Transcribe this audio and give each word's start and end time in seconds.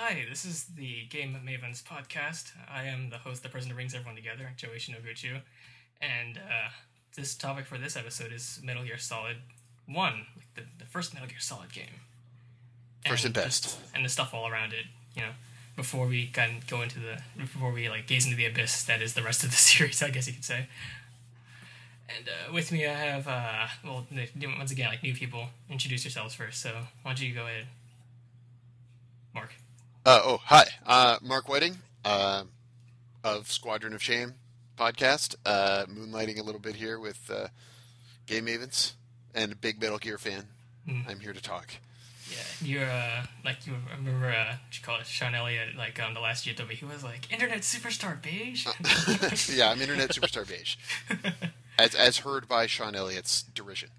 Hi, 0.00 0.24
this 0.30 0.44
is 0.44 0.62
the 0.76 1.06
Game 1.10 1.36
Mavens 1.44 1.82
podcast. 1.82 2.52
I 2.72 2.84
am 2.84 3.10
the 3.10 3.18
host, 3.18 3.42
the 3.42 3.48
person 3.48 3.68
who 3.68 3.74
brings 3.74 3.96
everyone 3.96 4.14
together, 4.14 4.52
Joey 4.56 4.76
Shinoguchi. 4.76 5.40
And 6.00 6.38
uh, 6.38 6.68
this 7.16 7.34
topic 7.34 7.66
for 7.66 7.78
this 7.78 7.96
episode 7.96 8.30
is 8.30 8.60
Metal 8.62 8.84
Gear 8.84 8.98
Solid 8.98 9.38
1, 9.88 10.12
like 10.36 10.54
the, 10.54 10.62
the 10.78 10.84
first 10.84 11.14
Metal 11.14 11.28
Gear 11.28 11.40
Solid 11.40 11.72
game. 11.72 12.02
First 13.08 13.24
and 13.24 13.34
the- 13.34 13.40
best. 13.40 13.76
and 13.92 14.04
the 14.04 14.08
stuff 14.08 14.32
all 14.32 14.48
around 14.48 14.72
it, 14.72 14.84
you 15.16 15.22
know, 15.22 15.32
before 15.74 16.06
we 16.06 16.26
can 16.28 16.60
go 16.68 16.80
into 16.82 17.00
the, 17.00 17.20
before 17.36 17.72
we 17.72 17.88
like 17.88 18.06
gaze 18.06 18.24
into 18.24 18.36
the 18.36 18.46
abyss 18.46 18.84
that 18.84 19.02
is 19.02 19.14
the 19.14 19.22
rest 19.24 19.42
of 19.42 19.50
the 19.50 19.56
series, 19.70 20.00
I 20.00 20.10
guess 20.10 20.28
you 20.28 20.34
could 20.34 20.44
say. 20.44 20.68
And 22.16 22.28
uh, 22.28 22.52
with 22.54 22.70
me, 22.70 22.86
I 22.86 22.94
have, 22.94 23.26
uh, 23.26 23.66
well, 23.84 24.06
once 24.56 24.70
again, 24.70 24.90
like 24.90 25.02
new 25.02 25.12
people. 25.12 25.48
Introduce 25.68 26.04
yourselves 26.04 26.34
first. 26.34 26.62
So 26.62 26.70
why 27.02 27.10
don't 27.14 27.20
you 27.20 27.34
go 27.34 27.46
ahead? 27.46 27.66
Uh, 30.08 30.22
oh, 30.24 30.40
hi. 30.42 30.64
Uh, 30.86 31.18
Mark 31.20 31.50
Whiting 31.50 31.76
uh, 32.02 32.44
of 33.22 33.52
Squadron 33.52 33.92
of 33.92 34.02
Shame 34.02 34.32
podcast. 34.78 35.34
Uh, 35.44 35.84
moonlighting 35.84 36.38
a 36.38 36.42
little 36.42 36.62
bit 36.62 36.76
here 36.76 36.98
with 36.98 37.30
uh, 37.30 37.48
Game 38.24 38.46
Mavens 38.46 38.92
and 39.34 39.52
a 39.52 39.54
big 39.54 39.78
Metal 39.82 39.98
Gear 39.98 40.16
fan. 40.16 40.44
Hmm. 40.88 41.00
I'm 41.06 41.20
here 41.20 41.34
to 41.34 41.42
talk. 41.42 41.72
Yeah, 42.30 42.38
you're 42.62 42.90
uh, 42.90 43.26
like 43.44 43.66
you 43.66 43.74
remember 43.98 44.28
uh, 44.28 44.56
what 44.64 44.78
you 44.78 44.82
call 44.82 44.98
it, 44.98 45.06
Shawn 45.06 45.34
Elliott, 45.34 45.76
like 45.76 46.00
on 46.02 46.14
the 46.14 46.20
last 46.20 46.46
GW, 46.46 46.70
he 46.70 46.86
was 46.86 47.04
like 47.04 47.30
internet 47.30 47.58
superstar 47.58 48.18
beige. 48.22 48.66
yeah, 49.54 49.70
I'm 49.70 49.82
Internet 49.82 50.08
Superstar 50.12 50.48
Beige. 50.48 50.76
As, 51.78 51.94
as 51.94 52.18
heard 52.18 52.48
by 52.48 52.66
Shawn 52.66 52.96
Elliott's 52.96 53.42
derision. 53.42 53.90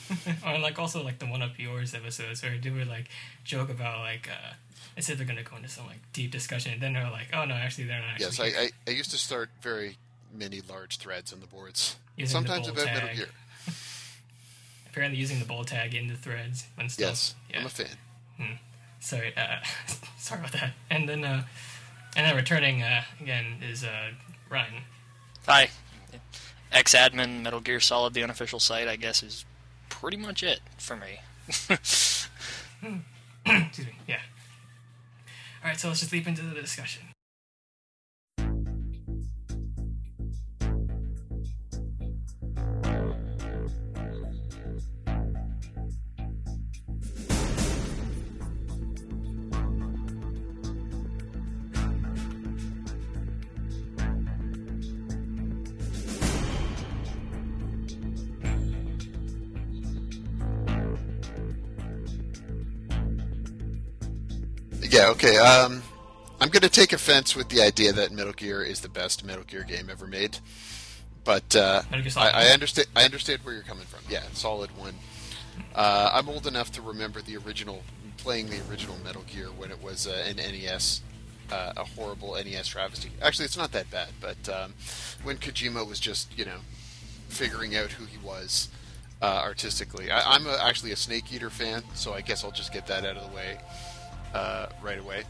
or 0.46 0.58
like 0.58 0.78
also 0.78 1.02
like 1.02 1.18
the 1.18 1.26
1UP 1.26 1.58
Yours 1.58 1.94
episodes 1.94 2.42
where 2.42 2.58
they 2.58 2.70
would 2.70 2.88
like 2.88 3.08
joke 3.44 3.70
about 3.70 4.00
like 4.00 4.28
uh, 4.28 4.52
they 4.94 5.02
said 5.02 5.18
they're 5.18 5.26
gonna 5.26 5.42
go 5.42 5.56
into 5.56 5.68
some 5.68 5.86
like 5.86 6.00
deep 6.12 6.30
discussion, 6.30 6.72
and 6.72 6.82
then 6.82 6.92
they're 6.92 7.10
like, 7.10 7.28
oh 7.32 7.44
no, 7.44 7.54
actually 7.54 7.84
they're 7.84 8.00
not. 8.00 8.20
Yes, 8.20 8.38
Actually 8.40 8.56
I, 8.56 8.62
I, 8.62 8.70
I 8.88 8.90
used 8.90 9.10
to 9.10 9.18
start 9.18 9.50
very 9.60 9.96
many 10.32 10.60
large 10.60 10.98
threads 10.98 11.32
on 11.32 11.40
the 11.40 11.46
boards. 11.46 11.96
Using 12.16 12.32
Sometimes 12.32 12.66
bold 12.66 12.78
about 12.78 12.92
Metal 12.92 13.08
tag. 13.08 13.16
Gear. 13.16 13.26
apparently 14.90 15.18
using 15.18 15.38
the 15.38 15.46
bold 15.46 15.66
tag 15.68 15.94
in 15.94 16.08
the 16.08 16.16
threads 16.16 16.66
and 16.78 16.90
stuff. 16.90 17.08
Yes, 17.08 17.34
yeah. 17.50 17.60
I'm 17.60 17.66
a 17.66 17.70
fan. 17.70 17.86
Sorry, 19.02 19.32
uh, 19.36 19.56
sorry 20.18 20.40
about 20.40 20.52
that. 20.52 20.72
And 20.88 21.08
then, 21.08 21.24
uh, 21.24 21.42
and 22.16 22.24
then 22.24 22.36
returning 22.36 22.82
uh, 22.82 23.02
again 23.20 23.56
is 23.60 23.82
uh, 23.82 24.10
Ryan. 24.48 24.84
Hi. 25.46 25.70
Ex 26.70 26.94
admin 26.94 27.42
Metal 27.42 27.60
Gear 27.60 27.80
Solid, 27.80 28.14
the 28.14 28.22
unofficial 28.22 28.60
site, 28.60 28.86
I 28.86 28.94
guess, 28.94 29.24
is 29.24 29.44
pretty 30.02 30.16
much 30.16 30.42
it 30.42 30.58
for 30.78 30.96
me. 30.96 31.20
Excuse 31.68 32.28
me. 33.86 33.94
Yeah. 34.08 34.18
All 35.62 35.68
right, 35.68 35.78
so 35.78 35.86
let's 35.86 36.00
just 36.00 36.12
leap 36.12 36.26
into 36.26 36.42
the 36.42 36.60
discussion. 36.60 37.11
Yeah, 64.92 65.08
okay. 65.08 65.38
Um, 65.38 65.82
I'm 66.38 66.50
going 66.50 66.60
to 66.60 66.68
take 66.68 66.92
offense 66.92 67.34
with 67.34 67.48
the 67.48 67.62
idea 67.62 67.94
that 67.94 68.12
Metal 68.12 68.34
Gear 68.34 68.62
is 68.62 68.82
the 68.82 68.90
best 68.90 69.24
Metal 69.24 69.42
Gear 69.42 69.62
game 69.62 69.88
ever 69.90 70.06
made, 70.06 70.36
but 71.24 71.56
uh, 71.56 71.80
I, 72.14 72.28
I 72.28 72.46
understand. 72.48 72.88
I 72.94 73.04
understand 73.04 73.40
where 73.42 73.54
you're 73.54 73.62
coming 73.62 73.86
from. 73.86 74.00
Yeah, 74.10 74.20
solid 74.34 74.76
one. 74.76 74.92
Uh, 75.74 76.10
I'm 76.12 76.28
old 76.28 76.46
enough 76.46 76.72
to 76.72 76.82
remember 76.82 77.22
the 77.22 77.38
original, 77.38 77.82
playing 78.18 78.50
the 78.50 78.60
original 78.68 78.98
Metal 79.02 79.22
Gear 79.22 79.46
when 79.46 79.70
it 79.70 79.82
was 79.82 80.06
uh, 80.06 80.26
an 80.28 80.36
NES, 80.36 81.00
uh, 81.50 81.72
a 81.74 81.84
horrible 81.84 82.34
NES 82.34 82.68
travesty. 82.68 83.12
Actually, 83.22 83.46
it's 83.46 83.56
not 83.56 83.72
that 83.72 83.90
bad, 83.90 84.10
but 84.20 84.46
um, 84.50 84.74
when 85.22 85.38
Kojima 85.38 85.88
was 85.88 86.00
just 86.00 86.36
you 86.36 86.44
know 86.44 86.58
figuring 87.28 87.74
out 87.74 87.92
who 87.92 88.04
he 88.04 88.18
was 88.18 88.68
uh, 89.22 89.40
artistically, 89.42 90.10
I, 90.10 90.34
I'm 90.34 90.46
a, 90.46 90.58
actually 90.62 90.92
a 90.92 90.96
Snake 90.96 91.32
Eater 91.32 91.48
fan, 91.48 91.82
so 91.94 92.12
I 92.12 92.20
guess 92.20 92.44
I'll 92.44 92.52
just 92.52 92.74
get 92.74 92.86
that 92.88 93.06
out 93.06 93.16
of 93.16 93.30
the 93.30 93.34
way 93.34 93.58
uh, 94.34 94.66
right 94.82 94.98
away. 94.98 95.24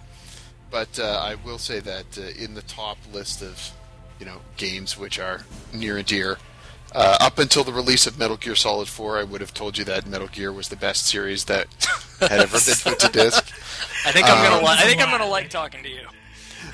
But 0.70 0.98
uh, 0.98 1.20
I 1.22 1.34
will 1.44 1.58
say 1.58 1.80
that 1.80 2.18
uh, 2.18 2.22
in 2.42 2.54
the 2.54 2.62
top 2.62 2.98
list 3.12 3.42
of 3.42 3.72
you 4.18 4.26
know 4.26 4.38
games 4.56 4.98
which 4.98 5.18
are 5.18 5.42
near 5.72 5.98
and 5.98 6.06
dear, 6.06 6.38
uh, 6.94 7.18
up 7.20 7.38
until 7.38 7.64
the 7.64 7.72
release 7.72 8.06
of 8.06 8.18
Metal 8.18 8.36
Gear 8.36 8.54
Solid 8.54 8.88
4, 8.88 9.18
I 9.18 9.22
would 9.22 9.40
have 9.40 9.52
told 9.54 9.76
you 9.78 9.84
that 9.84 10.06
Metal 10.06 10.28
Gear 10.28 10.52
was 10.52 10.68
the 10.68 10.76
best 10.76 11.06
series 11.06 11.44
that 11.46 11.66
had 12.20 12.40
ever 12.40 12.58
been 12.64 12.76
put 12.82 12.98
to 13.00 13.08
disc. 13.08 13.44
I 14.06 14.12
think 14.12 14.26
I'm 14.28 14.42
gonna. 14.42 14.64
Li- 14.64 14.76
I 14.78 14.84
think 14.84 15.00
I'm 15.00 15.10
gonna 15.10 15.28
like 15.30 15.50
talking 15.50 15.82
to 15.82 15.88
you. 15.88 16.06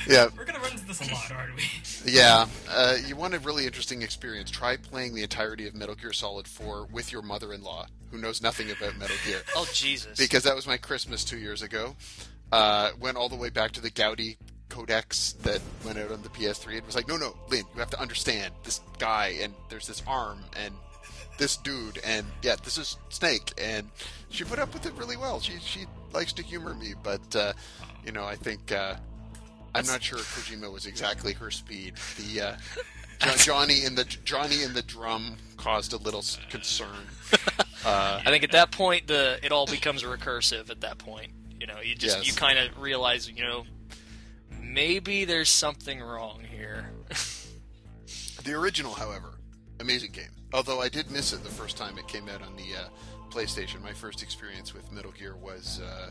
Yeah, 0.09 0.29
We're 0.37 0.45
gonna 0.45 0.61
run 0.61 0.73
into 0.73 0.87
this 0.87 1.01
a 1.01 1.13
lot, 1.15 1.31
aren't 1.33 1.57
we? 1.57 1.63
Yeah. 2.09 2.47
Uh, 2.69 2.97
you 3.07 3.17
want 3.17 3.35
a 3.35 3.39
really 3.41 3.67
interesting 3.67 4.03
experience? 4.03 4.51
Try 4.51 4.77
playing 4.77 5.15
the 5.15 5.23
entirety 5.23 5.67
of 5.67 5.75
Metal 5.75 5.95
Gear 5.95 6.13
Solid 6.13 6.47
4 6.49 6.89
with 6.93 7.13
your 7.13 7.23
mother-in-law, 7.23 7.87
who 8.11 8.19
knows 8.19 8.43
nothing 8.43 8.71
about 8.71 8.97
Metal 8.99 9.17
Gear. 9.27 9.41
Oh 9.57 9.69
Jesus! 9.73 10.17
because 10.19 10.45
that 10.45 10.55
was 10.55 10.67
my 10.67 10.77
Christmas 10.77 11.25
two 11.25 11.39
years 11.39 11.63
ago. 11.63 11.97
Uh, 12.51 12.91
went 12.99 13.17
all 13.17 13.29
the 13.29 13.37
way 13.37 13.51
back 13.51 13.73
to 13.73 13.81
the 13.81 13.91
Gaudi 13.91 14.37
codex 14.69 15.33
that 15.43 15.61
went 15.85 15.99
out 15.99 16.11
on 16.13 16.23
the 16.23 16.29
PS3. 16.29 16.77
It 16.77 16.87
was 16.87 16.95
like, 16.95 17.09
no, 17.09 17.17
no, 17.17 17.37
Lynn, 17.51 17.65
you 17.75 17.81
have 17.81 17.91
to 17.91 18.01
understand 18.01 18.55
this 18.65 18.81
guy, 18.99 19.39
and 19.41 19.55
there's 19.69 19.87
this 19.87 20.03
arm, 20.07 20.39
and 20.57 20.73
this 21.39 21.57
dude, 21.57 21.99
and 22.05 22.27
yeah, 22.43 22.57
this 22.65 22.79
is 22.79 22.97
Snake, 23.09 23.53
and 23.59 23.89
she 24.31 24.45
put 24.45 24.59
up 24.59 24.73
with 24.73 24.87
it 24.87 24.93
really 24.95 25.17
well. 25.17 25.41
She 25.41 25.59
she 25.61 25.87
likes 26.13 26.33
to 26.35 26.43
humor 26.43 26.75
me, 26.75 26.95
but 27.03 27.37
uh, 27.37 27.53
you 28.05 28.13
know, 28.13 28.25
I 28.25 28.35
think 28.35 28.73
uh, 28.73 28.97
I'm 29.75 29.87
not 29.87 30.03
sure 30.03 30.19
Kojima 30.19 30.73
was 30.73 30.87
exactly 30.93 31.33
her 31.35 31.51
speed. 31.51 31.95
The 32.17 32.41
uh, 32.41 32.57
Jo- 33.21 33.37
Johnny 33.37 33.85
in 33.85 33.95
the 33.95 34.05
Johnny 34.05 34.63
in 34.63 34.75
the 34.75 34.83
drum 34.83 35.37
caused 35.57 35.93
a 35.93 35.97
little 35.99 36.25
concern. 36.51 36.89
Uh, 37.87 38.21
I 38.27 38.31
think 38.31 38.43
at 38.43 38.51
that 38.53 38.73
point 38.73 39.07
the 39.07 39.39
it 39.41 39.53
all 39.53 39.65
becomes 39.65 40.03
recursive. 40.03 40.69
At 40.69 40.81
that 40.81 40.99
point, 40.99 41.31
you 41.61 41.67
know, 41.69 41.81
you 41.81 41.95
just 41.95 42.19
Yes. 42.19 42.27
you 42.27 42.33
kind 42.35 42.59
of 42.59 42.77
realize, 42.83 43.31
you 43.31 43.45
know, 43.45 43.67
maybe 44.61 45.25
there's 45.25 45.49
something 45.49 46.01
wrong 46.01 46.41
here. 46.51 46.91
The 48.45 48.53
original, 48.55 48.95
however, 48.95 49.39
amazing 49.81 50.13
game. 50.13 50.31
Although 50.53 50.81
I 50.81 50.89
did 50.89 51.11
miss 51.11 51.33
it 51.33 51.43
the 51.45 51.51
first 51.51 51.77
time 51.77 51.99
it 51.99 52.09
came 52.09 52.29
out 52.29 52.41
on 52.43 52.57
the 52.57 52.77
uh, 52.81 52.89
PlayStation. 53.31 53.83
My 53.83 53.93
first 53.93 54.23
experience 54.23 54.73
with 54.75 54.91
Metal 54.91 55.13
Gear 55.13 55.37
was 55.37 55.81
uh, 55.81 56.11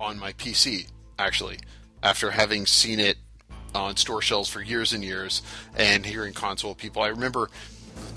on 0.00 0.18
my 0.18 0.32
PC, 0.34 0.90
actually. 1.18 1.58
After 2.06 2.30
having 2.30 2.66
seen 2.66 3.00
it 3.00 3.18
on 3.74 3.96
store 3.96 4.22
shelves 4.22 4.48
for 4.48 4.62
years 4.62 4.92
and 4.92 5.02
years 5.02 5.42
and 5.76 6.06
hearing 6.06 6.34
console 6.34 6.72
people, 6.72 7.02
I 7.02 7.08
remember 7.08 7.50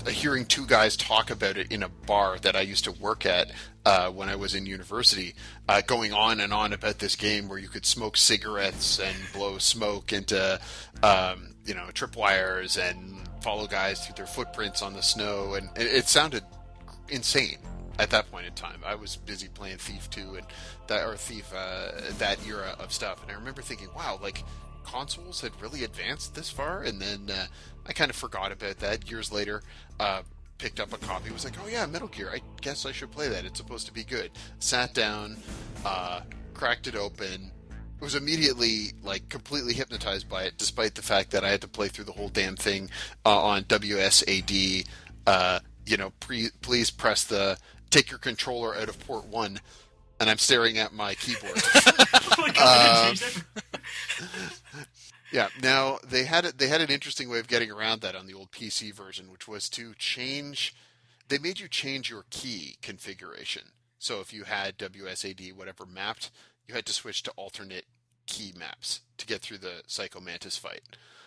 hearing 0.08 0.46
two 0.46 0.64
guys 0.64 0.96
talk 0.96 1.28
about 1.28 1.56
it 1.56 1.72
in 1.72 1.82
a 1.82 1.88
bar 1.88 2.38
that 2.38 2.54
I 2.54 2.60
used 2.60 2.84
to 2.84 2.92
work 2.92 3.26
at 3.26 3.50
uh, 3.84 4.08
when 4.10 4.28
I 4.28 4.36
was 4.36 4.54
in 4.54 4.64
university, 4.64 5.34
uh, 5.68 5.82
going 5.84 6.12
on 6.12 6.38
and 6.38 6.52
on 6.52 6.72
about 6.72 7.00
this 7.00 7.16
game 7.16 7.48
where 7.48 7.58
you 7.58 7.66
could 7.66 7.84
smoke 7.84 8.16
cigarettes 8.16 9.00
and 9.00 9.16
blow 9.32 9.58
smoke 9.58 10.12
into, 10.12 10.60
um, 11.02 11.56
you 11.66 11.74
know, 11.74 11.86
tripwires 11.92 12.78
and 12.80 13.28
follow 13.42 13.66
guys 13.66 14.06
through 14.06 14.14
their 14.14 14.26
footprints 14.26 14.82
on 14.82 14.92
the 14.92 15.02
snow, 15.02 15.54
and 15.54 15.68
it, 15.76 15.88
it 15.88 16.08
sounded 16.08 16.44
insane 17.08 17.58
at 18.00 18.10
that 18.10 18.30
point 18.30 18.46
in 18.46 18.54
time. 18.54 18.80
I 18.84 18.94
was 18.94 19.16
busy 19.16 19.48
playing 19.48 19.76
Thief 19.76 20.08
2 20.08 20.36
and 20.36 20.46
that 20.86 21.06
or 21.06 21.16
Thief 21.16 21.52
uh, 21.54 21.92
that 22.18 22.38
era 22.46 22.74
of 22.78 22.92
stuff, 22.92 23.22
and 23.22 23.30
I 23.30 23.34
remember 23.34 23.60
thinking, 23.60 23.88
wow, 23.94 24.18
like 24.20 24.42
consoles 24.84 25.42
had 25.42 25.52
really 25.60 25.84
advanced 25.84 26.34
this 26.34 26.50
far, 26.50 26.82
and 26.82 27.00
then 27.00 27.30
uh, 27.30 27.46
I 27.86 27.92
kind 27.92 28.10
of 28.10 28.16
forgot 28.16 28.52
about 28.52 28.78
that. 28.78 29.10
Years 29.10 29.30
later, 29.30 29.62
uh, 30.00 30.22
picked 30.56 30.80
up 30.80 30.92
a 30.94 30.96
copy, 30.98 31.30
was 31.30 31.44
like, 31.44 31.54
oh 31.62 31.68
yeah, 31.68 31.84
Metal 31.84 32.08
Gear. 32.08 32.30
I 32.32 32.40
guess 32.62 32.86
I 32.86 32.92
should 32.92 33.10
play 33.10 33.28
that. 33.28 33.44
It's 33.44 33.58
supposed 33.58 33.86
to 33.86 33.92
be 33.92 34.02
good. 34.02 34.30
Sat 34.60 34.94
down, 34.94 35.36
uh, 35.84 36.22
cracked 36.54 36.86
it 36.86 36.96
open. 36.96 37.52
Was 38.00 38.14
immediately 38.14 38.94
like 39.02 39.28
completely 39.28 39.74
hypnotized 39.74 40.26
by 40.26 40.44
it, 40.44 40.54
despite 40.56 40.94
the 40.94 41.02
fact 41.02 41.32
that 41.32 41.44
I 41.44 41.50
had 41.50 41.60
to 41.60 41.68
play 41.68 41.88
through 41.88 42.06
the 42.06 42.12
whole 42.12 42.30
damn 42.30 42.56
thing 42.56 42.88
uh, 43.26 43.42
on 43.42 43.64
WSAD. 43.64 44.86
Uh, 45.26 45.60
you 45.84 45.98
know, 45.98 46.10
pre- 46.18 46.48
please 46.62 46.90
press 46.90 47.24
the 47.24 47.58
take 47.90 48.10
your 48.10 48.18
controller 48.18 48.74
out 48.76 48.88
of 48.88 48.98
port 49.06 49.26
one, 49.26 49.60
and 50.18 50.30
I'm 50.30 50.38
staring 50.38 50.78
at 50.78 50.92
my 50.92 51.14
keyboard. 51.14 51.60
oh 51.74 52.34
my 52.38 52.52
uh, 52.58 53.14
they. 53.14 53.26
Yeah. 55.32 55.48
Now 55.62 55.98
they 56.04 56.24
had. 56.24 56.44
They 56.44 56.66
had 56.68 56.80
an 56.80 56.90
interesting 56.90 57.28
way 57.28 57.38
of 57.38 57.46
getting 57.48 57.70
around 57.70 58.00
that 58.00 58.16
on 58.16 58.26
the 58.26 58.34
old 58.34 58.50
PC 58.50 58.92
version, 58.92 59.30
which 59.30 59.46
was 59.46 59.68
to 59.70 59.94
change. 59.94 60.74
They 61.28 61.38
made 61.38 61.60
you 61.60 61.68
change 61.68 62.10
your 62.10 62.24
key 62.30 62.76
configuration. 62.82 63.70
So 63.98 64.20
if 64.20 64.32
you 64.32 64.44
had 64.44 64.78
WSAD 64.78 65.52
whatever 65.52 65.86
mapped, 65.86 66.30
you 66.66 66.74
had 66.74 66.86
to 66.86 66.92
switch 66.92 67.22
to 67.24 67.30
alternate 67.32 67.84
key 68.26 68.52
maps 68.58 69.02
to 69.18 69.26
get 69.26 69.42
through 69.42 69.58
the 69.58 69.82
Psycho 69.86 70.20
Mantis 70.20 70.56
fight. 70.56 70.82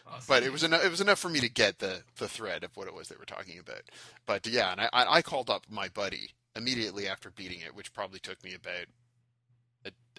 Awesome. 0.06 0.26
But 0.28 0.44
it 0.44 0.52
was 0.52 0.64
enough. 0.64 0.84
It 0.84 0.92
was 0.92 1.02
enough 1.02 1.20
for 1.20 1.30
me 1.30 1.40
to 1.40 1.50
get 1.50 1.80
the 1.80 2.04
the 2.18 2.28
thread 2.28 2.64
of 2.64 2.76
what 2.76 2.88
it 2.88 2.94
was 2.94 3.08
they 3.08 3.16
were 3.18 3.26
talking 3.26 3.58
about. 3.58 3.84
But 4.26 4.46
yeah, 4.48 4.72
and 4.72 4.82
I 4.82 4.90
I 4.92 5.22
called 5.22 5.50
up 5.50 5.66
my 5.70 5.88
buddy 5.88 6.32
immediately 6.56 7.08
after 7.08 7.32
beating 7.32 7.62
it, 7.62 7.76
which 7.76 7.94
probably 7.94 8.20
took 8.20 8.44
me 8.44 8.54
about 8.54 8.88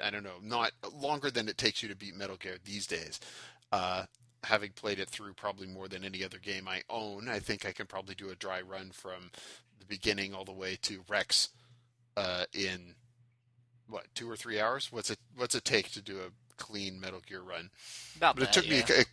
I 0.03 0.11
don't 0.11 0.25
know, 0.25 0.39
not 0.43 0.73
longer 0.93 1.31
than 1.31 1.49
it 1.49 1.59
takes 1.59 1.83
you 1.83 1.89
to 1.89 1.97
beat 1.97 2.17
Metal 2.17 2.37
Gear 2.37 2.57
these 2.65 2.87
days. 2.87 3.21
Uh, 3.73 4.05
having 4.43 4.73
played 4.73 4.99
it 4.99 5.09
through 5.09 5.33
probably 5.35 5.67
more 5.67 5.89
than 5.89 6.05
any 6.05 6.25
other 6.25 6.39
game 6.39 6.69
I 6.69 6.83
own, 6.91 7.29
I 7.29 7.39
think 7.39 7.65
I 7.65 7.73
can 7.73 7.87
probably 7.87 8.15
do 8.15 8.31
a 8.31 8.35
dry 8.35 8.61
run 8.61 8.91
from 8.91 9.31
the 9.79 9.87
beginning 9.87 10.35
all 10.35 10.45
the 10.45 10.53
way 10.53 10.77
to 10.83 11.05
Rex 11.09 11.51
uh, 12.17 12.45
in 12.53 12.95
what 13.89 14.07
two 14.15 14.31
or 14.31 14.37
three 14.37 14.61
hours. 14.61 14.91
What's 14.91 15.11
it 15.11 15.19
What's 15.37 15.55
it 15.55 15.65
take 15.65 15.91
to 15.93 16.03
do 16.03 16.19
a 16.19 16.31
clean 16.57 17.01
Metal 17.01 17.23
Gear 17.27 17.43
run? 17.43 17.71
About 18.17 18.37
but 18.37 18.43
it 18.43 18.47
that, 18.47 18.55
took 18.55 18.67
yeah. 18.67 18.73
me. 18.73 18.79
It, 18.89 19.07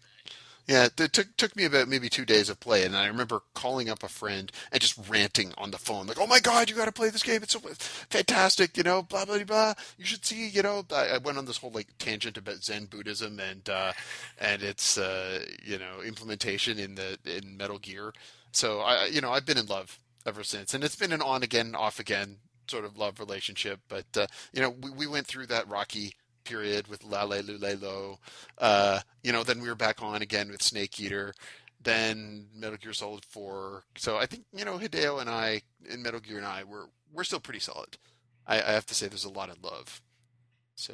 yeah, 0.71 0.87
it 0.97 1.11
took 1.11 1.35
took 1.35 1.53
me 1.57 1.65
about 1.65 1.89
maybe 1.89 2.07
two 2.07 2.23
days 2.23 2.47
of 2.47 2.61
play, 2.61 2.85
and 2.85 2.95
I 2.95 3.07
remember 3.07 3.41
calling 3.53 3.89
up 3.89 4.03
a 4.03 4.07
friend 4.07 4.49
and 4.71 4.79
just 4.79 4.97
ranting 5.09 5.51
on 5.57 5.71
the 5.71 5.77
phone, 5.77 6.07
like, 6.07 6.17
"Oh 6.17 6.27
my 6.27 6.39
god, 6.39 6.69
you 6.69 6.77
got 6.77 6.85
to 6.85 6.93
play 6.93 7.09
this 7.09 7.23
game! 7.23 7.43
It's 7.43 7.51
so 7.51 7.59
fantastic! 7.59 8.77
You 8.77 8.83
know, 8.83 9.01
blah 9.01 9.25
blah 9.25 9.43
blah. 9.43 9.73
You 9.97 10.05
should 10.05 10.23
see. 10.23 10.47
You 10.47 10.63
know." 10.63 10.85
I, 10.93 11.15
I 11.15 11.17
went 11.17 11.37
on 11.37 11.43
this 11.45 11.57
whole 11.57 11.71
like 11.71 11.89
tangent 11.99 12.37
about 12.37 12.63
Zen 12.63 12.85
Buddhism 12.85 13.41
and 13.41 13.69
uh, 13.69 13.91
and 14.39 14.63
its 14.63 14.97
uh, 14.97 15.43
you 15.61 15.77
know 15.77 16.01
implementation 16.05 16.79
in 16.79 16.95
the 16.95 17.17
in 17.25 17.57
Metal 17.57 17.77
Gear. 17.77 18.13
So 18.53 18.79
I 18.79 19.07
you 19.07 19.19
know 19.19 19.31
I've 19.31 19.45
been 19.45 19.57
in 19.57 19.65
love 19.65 19.99
ever 20.25 20.43
since, 20.45 20.73
and 20.73 20.85
it's 20.85 20.95
been 20.95 21.11
an 21.11 21.21
on 21.21 21.43
again, 21.43 21.75
off 21.75 21.99
again 21.99 22.37
sort 22.67 22.85
of 22.85 22.97
love 22.97 23.19
relationship. 23.19 23.81
But 23.89 24.05
uh, 24.15 24.27
you 24.53 24.61
know, 24.61 24.69
we, 24.69 24.91
we 24.91 25.07
went 25.07 25.27
through 25.27 25.47
that 25.47 25.67
rocky 25.67 26.13
period 26.43 26.87
with 26.87 27.03
Lale 27.03 27.41
Lo. 27.81 28.19
Uh, 28.57 28.99
you 29.23 29.31
know, 29.31 29.43
then 29.43 29.61
we 29.61 29.69
were 29.69 29.75
back 29.75 30.01
on 30.01 30.21
again 30.21 30.49
with 30.49 30.61
Snake 30.61 30.99
Eater. 30.99 31.33
Then 31.83 32.47
Metal 32.55 32.77
Gear 32.77 32.93
Solid 32.93 33.25
Four. 33.25 33.83
So 33.97 34.17
I 34.17 34.25
think 34.25 34.43
you 34.53 34.65
know 34.65 34.77
Hideo 34.77 35.19
and 35.19 35.29
I, 35.29 35.61
in 35.89 36.03
Metal 36.03 36.19
Gear 36.19 36.37
and 36.37 36.45
I, 36.45 36.63
we're 36.63 36.85
we're 37.11 37.23
still 37.23 37.39
pretty 37.39 37.59
solid. 37.59 37.97
I, 38.47 38.57
I 38.57 38.71
have 38.71 38.85
to 38.87 38.95
say, 38.95 39.07
there's 39.07 39.25
a 39.25 39.29
lot 39.29 39.49
of 39.49 39.63
love. 39.63 40.01
So, 40.75 40.93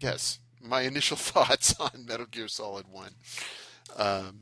yes, 0.00 0.38
my 0.60 0.82
initial 0.82 1.16
thoughts 1.18 1.78
on 1.78 2.06
Metal 2.06 2.26
Gear 2.26 2.48
Solid 2.48 2.86
One. 2.90 3.12
Um, 3.96 4.40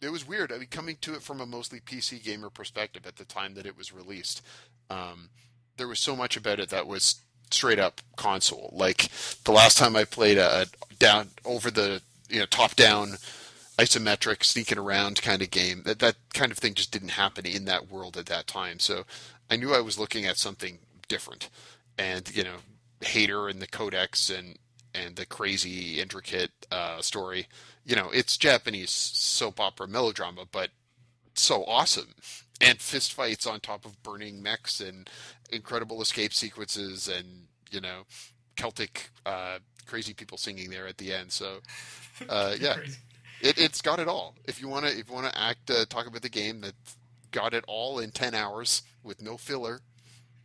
it 0.00 0.10
was 0.10 0.26
weird. 0.26 0.52
I 0.52 0.58
mean, 0.58 0.68
coming 0.70 0.96
to 1.00 1.14
it 1.14 1.22
from 1.22 1.40
a 1.40 1.46
mostly 1.46 1.80
PC 1.80 2.22
gamer 2.22 2.50
perspective 2.50 3.06
at 3.06 3.16
the 3.16 3.24
time 3.24 3.54
that 3.54 3.66
it 3.66 3.76
was 3.76 3.92
released, 3.92 4.42
um, 4.90 5.30
there 5.76 5.88
was 5.88 6.00
so 6.00 6.14
much 6.14 6.36
about 6.36 6.60
it 6.60 6.68
that 6.70 6.86
was 6.86 7.22
straight 7.52 7.78
up 7.78 8.00
console. 8.16 8.70
Like 8.72 9.08
the 9.44 9.52
last 9.52 9.78
time 9.78 9.96
I 9.96 10.04
played 10.04 10.38
a, 10.38 10.62
a 10.62 10.66
down 10.98 11.30
over 11.44 11.70
the 11.70 12.02
you 12.28 12.40
know 12.40 12.46
top 12.46 12.74
down 12.76 13.16
isometric 13.78 14.42
sneaking 14.42 14.78
around 14.78 15.22
kind 15.22 15.40
of 15.40 15.50
game, 15.50 15.82
that 15.84 16.00
that 16.00 16.16
kind 16.34 16.50
of 16.50 16.58
thing 16.58 16.74
just 16.74 16.92
didn't 16.92 17.10
happen 17.10 17.46
in 17.46 17.64
that 17.66 17.90
world 17.90 18.16
at 18.16 18.26
that 18.26 18.46
time. 18.46 18.78
So 18.78 19.04
I 19.50 19.56
knew 19.56 19.72
I 19.72 19.80
was 19.80 19.98
looking 19.98 20.26
at 20.26 20.36
something 20.36 20.78
different, 21.08 21.48
and 21.96 22.34
you 22.34 22.44
know, 22.44 22.56
Hayter 23.00 23.48
and 23.48 23.62
the 23.62 23.66
Codec 23.66 24.36
and 24.36 24.58
and 24.94 25.16
the 25.16 25.26
crazy 25.26 26.00
intricate 26.00 26.50
uh, 26.70 27.00
story. 27.00 27.46
You 27.84 27.96
know, 27.96 28.10
it's 28.12 28.36
Japanese 28.36 28.90
soap 28.90 29.60
opera 29.60 29.86
melodrama, 29.86 30.44
but 30.50 30.70
so 31.34 31.64
awesome. 31.64 32.14
And 32.60 32.80
fist 32.80 33.12
fights 33.12 33.46
on 33.46 33.60
top 33.60 33.84
of 33.84 34.02
burning 34.02 34.42
mechs 34.42 34.80
and 34.80 35.08
incredible 35.50 36.02
escape 36.02 36.32
sequences 36.34 37.06
and, 37.08 37.46
you 37.70 37.80
know, 37.80 38.02
Celtic 38.56 39.10
uh, 39.24 39.58
crazy 39.86 40.12
people 40.12 40.36
singing 40.38 40.68
there 40.70 40.86
at 40.86 40.98
the 40.98 41.12
end. 41.12 41.30
So, 41.30 41.58
uh, 42.28 42.56
yeah, 42.58 42.76
it, 43.40 43.58
it's 43.58 43.80
got 43.80 44.00
it 44.00 44.08
all. 44.08 44.34
If 44.44 44.60
you 44.60 44.68
want 44.68 44.86
to, 44.86 44.90
if 44.90 45.08
you 45.08 45.14
want 45.14 45.32
to 45.32 45.38
act, 45.40 45.70
uh, 45.70 45.84
talk 45.88 46.06
about 46.06 46.22
the 46.22 46.28
game 46.28 46.60
that 46.62 46.74
got 47.30 47.54
it 47.54 47.64
all 47.68 48.00
in 48.00 48.10
10 48.10 48.34
hours 48.34 48.82
with 49.04 49.22
no 49.22 49.36
filler, 49.36 49.80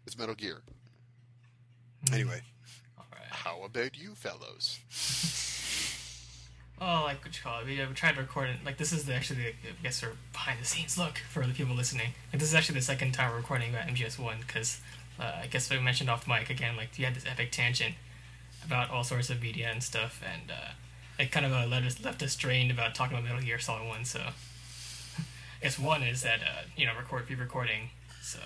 it's 0.05 0.17
Metal 0.17 0.35
Gear. 0.35 0.61
Anyway, 2.11 2.41
All 2.97 3.05
right. 3.11 3.27
how 3.29 3.63
about 3.63 3.97
you 3.97 4.13
fellows? 4.13 4.79
Like 7.13 7.25
what 7.25 7.37
you 7.37 7.43
call 7.43 7.59
it? 7.59 7.65
We, 7.67 7.79
uh, 7.79 7.87
we 7.87 7.93
tried 7.93 8.15
to 8.15 8.21
record 8.21 8.49
it. 8.49 8.65
Like 8.65 8.77
this 8.77 8.91
is 8.91 9.05
the, 9.05 9.13
actually 9.13 9.43
the 9.43 9.69
I 9.69 9.83
guess 9.83 10.03
our 10.03 10.13
behind 10.31 10.59
the 10.59 10.65
scenes 10.65 10.97
look 10.97 11.19
for 11.29 11.45
the 11.45 11.53
people 11.53 11.75
listening. 11.75 12.13
Like 12.31 12.39
this 12.39 12.49
is 12.49 12.55
actually 12.55 12.79
the 12.79 12.85
second 12.85 13.11
time 13.11 13.29
we're 13.31 13.37
recording 13.37 13.69
about 13.69 13.87
MGS 13.87 14.17
One 14.17 14.37
because 14.45 14.81
uh, 15.19 15.41
I 15.43 15.47
guess 15.47 15.69
we 15.69 15.79
mentioned 15.79 16.09
off 16.09 16.27
mic 16.27 16.49
again. 16.49 16.75
Like 16.75 16.97
you 16.97 17.05
had 17.05 17.13
this 17.13 17.25
epic 17.27 17.51
tangent 17.51 17.95
about 18.65 18.89
all 18.89 19.03
sorts 19.03 19.29
of 19.29 19.41
media 19.41 19.69
and 19.71 19.83
stuff, 19.83 20.21
and 20.23 20.49
uh, 20.49 20.71
it 21.19 21.31
kind 21.31 21.45
of 21.45 21.51
uh, 21.51 21.67
led 21.67 21.85
us 21.85 22.03
left 22.03 22.23
us 22.23 22.35
drained 22.35 22.71
about 22.71 22.95
talking 22.95 23.15
about 23.15 23.27
Metal 23.27 23.45
Gear 23.45 23.59
Solid 23.59 23.87
One. 23.87 24.05
So 24.05 24.19
I 25.19 25.23
guess 25.61 25.77
one 25.77 26.01
is 26.01 26.23
that 26.23 26.39
uh, 26.41 26.63
you 26.75 26.87
know 26.87 26.93
record 26.97 27.27
be 27.27 27.35
recording, 27.35 27.89
so 28.23 28.39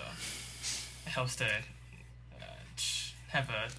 it 1.05 1.09
helps 1.09 1.37
to 1.37 1.45
uh, 1.45 2.45
have 3.29 3.49
a 3.49 3.69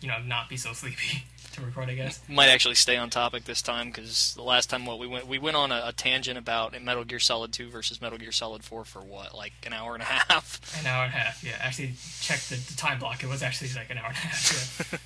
you 0.00 0.08
know 0.08 0.18
not 0.24 0.48
be 0.48 0.56
so 0.56 0.72
sleepy 0.72 1.24
to 1.52 1.60
record. 1.62 1.88
I 1.88 1.94
guess. 1.94 2.20
Might 2.28 2.48
actually 2.48 2.74
stay 2.74 2.96
on 2.96 3.10
topic 3.10 3.44
this 3.44 3.62
time 3.62 3.88
because 3.88 4.34
the 4.34 4.42
last 4.42 4.70
time 4.70 4.86
what 4.86 4.98
we 4.98 5.06
went 5.06 5.26
we 5.26 5.38
went 5.38 5.56
on 5.56 5.72
a, 5.72 5.82
a 5.86 5.92
tangent 5.92 6.38
about 6.38 6.80
Metal 6.82 7.04
Gear 7.04 7.18
Solid 7.18 7.52
2 7.52 7.70
versus 7.70 8.00
Metal 8.00 8.18
Gear 8.18 8.32
Solid 8.32 8.62
4 8.64 8.84
for 8.84 9.00
what 9.00 9.34
like 9.34 9.52
an 9.66 9.72
hour 9.72 9.94
and 9.94 10.02
a 10.02 10.06
half. 10.06 10.60
An 10.80 10.86
hour 10.86 11.04
and 11.04 11.14
a 11.14 11.16
half, 11.16 11.42
yeah. 11.44 11.56
Actually, 11.60 11.94
check 12.20 12.40
the, 12.40 12.56
the 12.56 12.74
time 12.76 12.98
block. 12.98 13.22
It 13.22 13.28
was 13.28 13.42
actually 13.42 13.70
like 13.74 13.90
an 13.90 13.98
hour 13.98 14.08
and 14.08 14.16
a 14.16 14.20
half. 14.20 14.92
Yeah. 14.92 14.98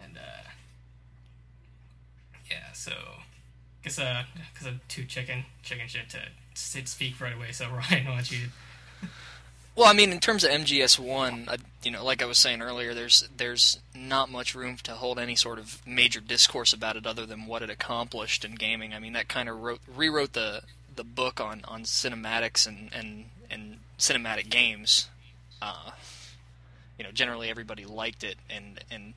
and 0.04 0.16
uh, 0.16 0.50
yeah, 2.50 2.72
so 2.72 2.92
guess 3.84 3.98
uh, 3.98 4.22
because 4.52 4.66
I'm 4.66 4.80
too 4.88 5.04
chicken 5.04 5.44
chicken 5.62 5.86
shit 5.86 6.08
to 6.10 6.18
sit 6.54 6.88
speak 6.88 7.20
right 7.20 7.34
away. 7.34 7.52
So 7.52 7.66
Ryan, 7.68 8.06
why 8.06 8.14
don't 8.14 8.32
you? 8.32 8.48
Well, 9.76 9.88
I 9.88 9.92
mean, 9.92 10.12
in 10.12 10.20
terms 10.20 10.44
of 10.44 10.50
MGS 10.50 11.00
One, 11.00 11.48
you 11.82 11.90
know, 11.90 12.04
like 12.04 12.22
I 12.22 12.26
was 12.26 12.38
saying 12.38 12.62
earlier, 12.62 12.94
there's 12.94 13.28
there's 13.36 13.80
not 13.94 14.30
much 14.30 14.54
room 14.54 14.76
to 14.84 14.92
hold 14.92 15.18
any 15.18 15.34
sort 15.34 15.58
of 15.58 15.84
major 15.84 16.20
discourse 16.20 16.72
about 16.72 16.96
it 16.96 17.06
other 17.06 17.26
than 17.26 17.46
what 17.46 17.62
it 17.62 17.70
accomplished 17.70 18.44
in 18.44 18.54
gaming. 18.54 18.94
I 18.94 19.00
mean, 19.00 19.14
that 19.14 19.28
kind 19.28 19.48
of 19.48 19.60
wrote, 19.60 19.80
rewrote 19.92 20.32
the 20.32 20.62
the 20.94 21.02
book 21.02 21.40
on, 21.40 21.62
on 21.66 21.82
cinematics 21.82 22.68
and, 22.68 22.90
and 22.94 23.24
and 23.50 23.78
cinematic 23.98 24.48
games. 24.48 25.08
Uh, 25.60 25.90
you 26.96 27.04
know, 27.04 27.10
generally 27.10 27.50
everybody 27.50 27.84
liked 27.84 28.22
it, 28.22 28.36
and 28.48 28.80
and 28.92 29.14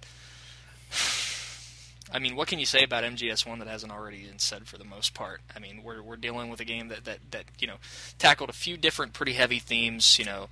I 2.11 2.19
mean, 2.19 2.35
what 2.35 2.47
can 2.47 2.59
you 2.59 2.65
say 2.65 2.83
about 2.83 3.03
MGS 3.03 3.45
One 3.45 3.59
that 3.59 3.67
hasn't 3.67 3.91
already 3.91 4.23
been 4.23 4.39
said 4.39 4.67
for 4.67 4.77
the 4.77 4.85
most 4.85 5.13
part? 5.13 5.41
I 5.55 5.59
mean, 5.59 5.81
we're 5.83 6.01
we're 6.01 6.15
dealing 6.15 6.49
with 6.49 6.59
a 6.59 6.65
game 6.65 6.87
that 6.87 7.05
that 7.05 7.19
that 7.31 7.45
you 7.59 7.67
know 7.67 7.75
tackled 8.17 8.49
a 8.49 8.53
few 8.53 8.77
different 8.77 9.13
pretty 9.13 9.33
heavy 9.33 9.59
themes. 9.59 10.17
You 10.17 10.25
know, 10.25 10.49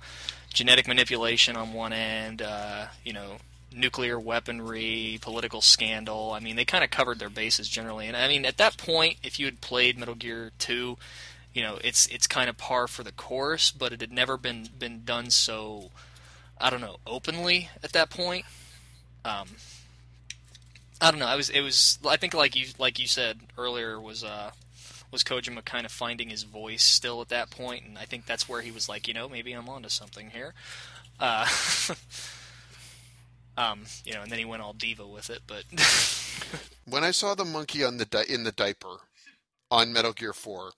genetic 0.52 0.86
manipulation 0.86 1.56
on 1.56 1.72
one 1.72 1.92
end. 1.92 2.42
Uh, 2.42 2.86
you 3.04 3.12
know. 3.12 3.36
Nuclear 3.74 4.18
weaponry, 4.18 5.18
political 5.20 5.60
scandal. 5.60 6.30
I 6.32 6.40
mean, 6.40 6.56
they 6.56 6.64
kind 6.64 6.82
of 6.82 6.88
covered 6.88 7.18
their 7.18 7.28
bases 7.28 7.68
generally. 7.68 8.06
And 8.06 8.16
I 8.16 8.26
mean, 8.26 8.46
at 8.46 8.56
that 8.56 8.78
point, 8.78 9.18
if 9.22 9.38
you 9.38 9.44
had 9.44 9.60
played 9.60 9.98
Metal 9.98 10.14
Gear 10.14 10.52
Two, 10.58 10.96
you 11.52 11.62
know, 11.62 11.78
it's 11.84 12.06
it's 12.06 12.26
kind 12.26 12.48
of 12.48 12.56
par 12.56 12.86
for 12.88 13.02
the 13.02 13.12
course. 13.12 13.70
But 13.70 13.92
it 13.92 14.00
had 14.00 14.12
never 14.12 14.38
been 14.38 14.68
been 14.78 15.02
done 15.04 15.28
so, 15.28 15.90
I 16.58 16.70
don't 16.70 16.80
know, 16.80 16.98
openly 17.06 17.68
at 17.82 17.92
that 17.92 18.08
point. 18.08 18.46
Um, 19.26 19.48
I 21.00 21.10
don't 21.10 21.20
know. 21.20 21.26
I 21.26 21.36
was 21.36 21.50
it 21.50 21.60
was 21.60 21.98
I 22.06 22.16
think 22.16 22.34
like 22.34 22.56
you 22.56 22.66
like 22.78 22.98
you 22.98 23.06
said 23.06 23.40
earlier 23.58 24.00
was 24.00 24.24
uh 24.24 24.50
was 25.12 25.22
Kojima 25.22 25.64
kind 25.64 25.86
of 25.86 25.92
finding 25.92 26.30
his 26.30 26.42
voice 26.42 26.82
still 26.82 27.20
at 27.20 27.28
that 27.28 27.50
point, 27.50 27.84
and 27.84 27.96
I 27.96 28.04
think 28.04 28.26
that's 28.26 28.48
where 28.48 28.60
he 28.60 28.72
was 28.72 28.88
like, 28.88 29.06
you 29.06 29.14
know, 29.14 29.28
maybe 29.28 29.52
I'm 29.52 29.68
onto 29.68 29.88
something 29.88 30.30
here. 30.30 30.52
Uh, 31.20 31.46
um, 33.56 33.84
you 34.04 34.12
know, 34.12 34.22
and 34.22 34.30
then 34.30 34.40
he 34.40 34.44
went 34.44 34.62
all 34.62 34.72
diva 34.72 35.06
with 35.06 35.30
it, 35.30 35.42
but 35.46 35.64
When 36.88 37.02
I 37.02 37.10
saw 37.10 37.34
the 37.34 37.44
monkey 37.44 37.82
on 37.82 37.96
the 37.96 38.04
di- 38.04 38.24
in 38.28 38.44
the 38.44 38.52
diaper 38.52 38.98
on 39.70 39.92
Metal 39.92 40.12
Gear 40.12 40.32
4, 40.32 40.70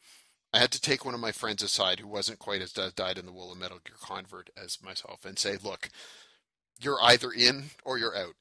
I 0.55 0.59
had 0.59 0.71
to 0.73 0.81
take 0.81 1.05
one 1.05 1.13
of 1.15 1.21
my 1.21 1.33
friends 1.33 1.63
aside 1.63 2.01
who 2.01 2.09
wasn't 2.09 2.39
quite 2.39 2.63
as 2.63 2.73
dyed 2.73 3.19
in 3.19 3.27
the 3.27 3.33
wool 3.33 3.53
of 3.53 3.59
Metal 3.59 3.81
Gear 3.85 3.97
convert 4.01 4.49
as 4.57 4.83
myself 4.83 5.27
and 5.27 5.39
say, 5.39 5.59
"Look, 5.63 5.91
you're 6.81 7.03
either 7.03 7.31
in 7.31 7.71
or 7.85 7.99
you're 7.99 8.17
out. 8.17 8.35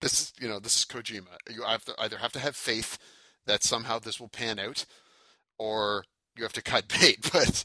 This 0.00 0.20
is, 0.20 0.32
you 0.40 0.48
know, 0.48 0.58
this 0.58 0.78
is 0.78 0.84
Kojima. 0.84 1.36
You 1.50 1.62
have 1.62 1.84
to 1.86 1.94
either 1.98 2.18
have 2.18 2.32
to 2.32 2.38
have 2.38 2.56
faith 2.56 2.98
that 3.46 3.62
somehow 3.62 3.98
this 3.98 4.20
will 4.20 4.28
pan 4.28 4.58
out, 4.58 4.84
or 5.58 6.04
you 6.36 6.42
have 6.42 6.52
to 6.54 6.62
cut 6.62 6.88
bait. 7.00 7.30
But 7.32 7.64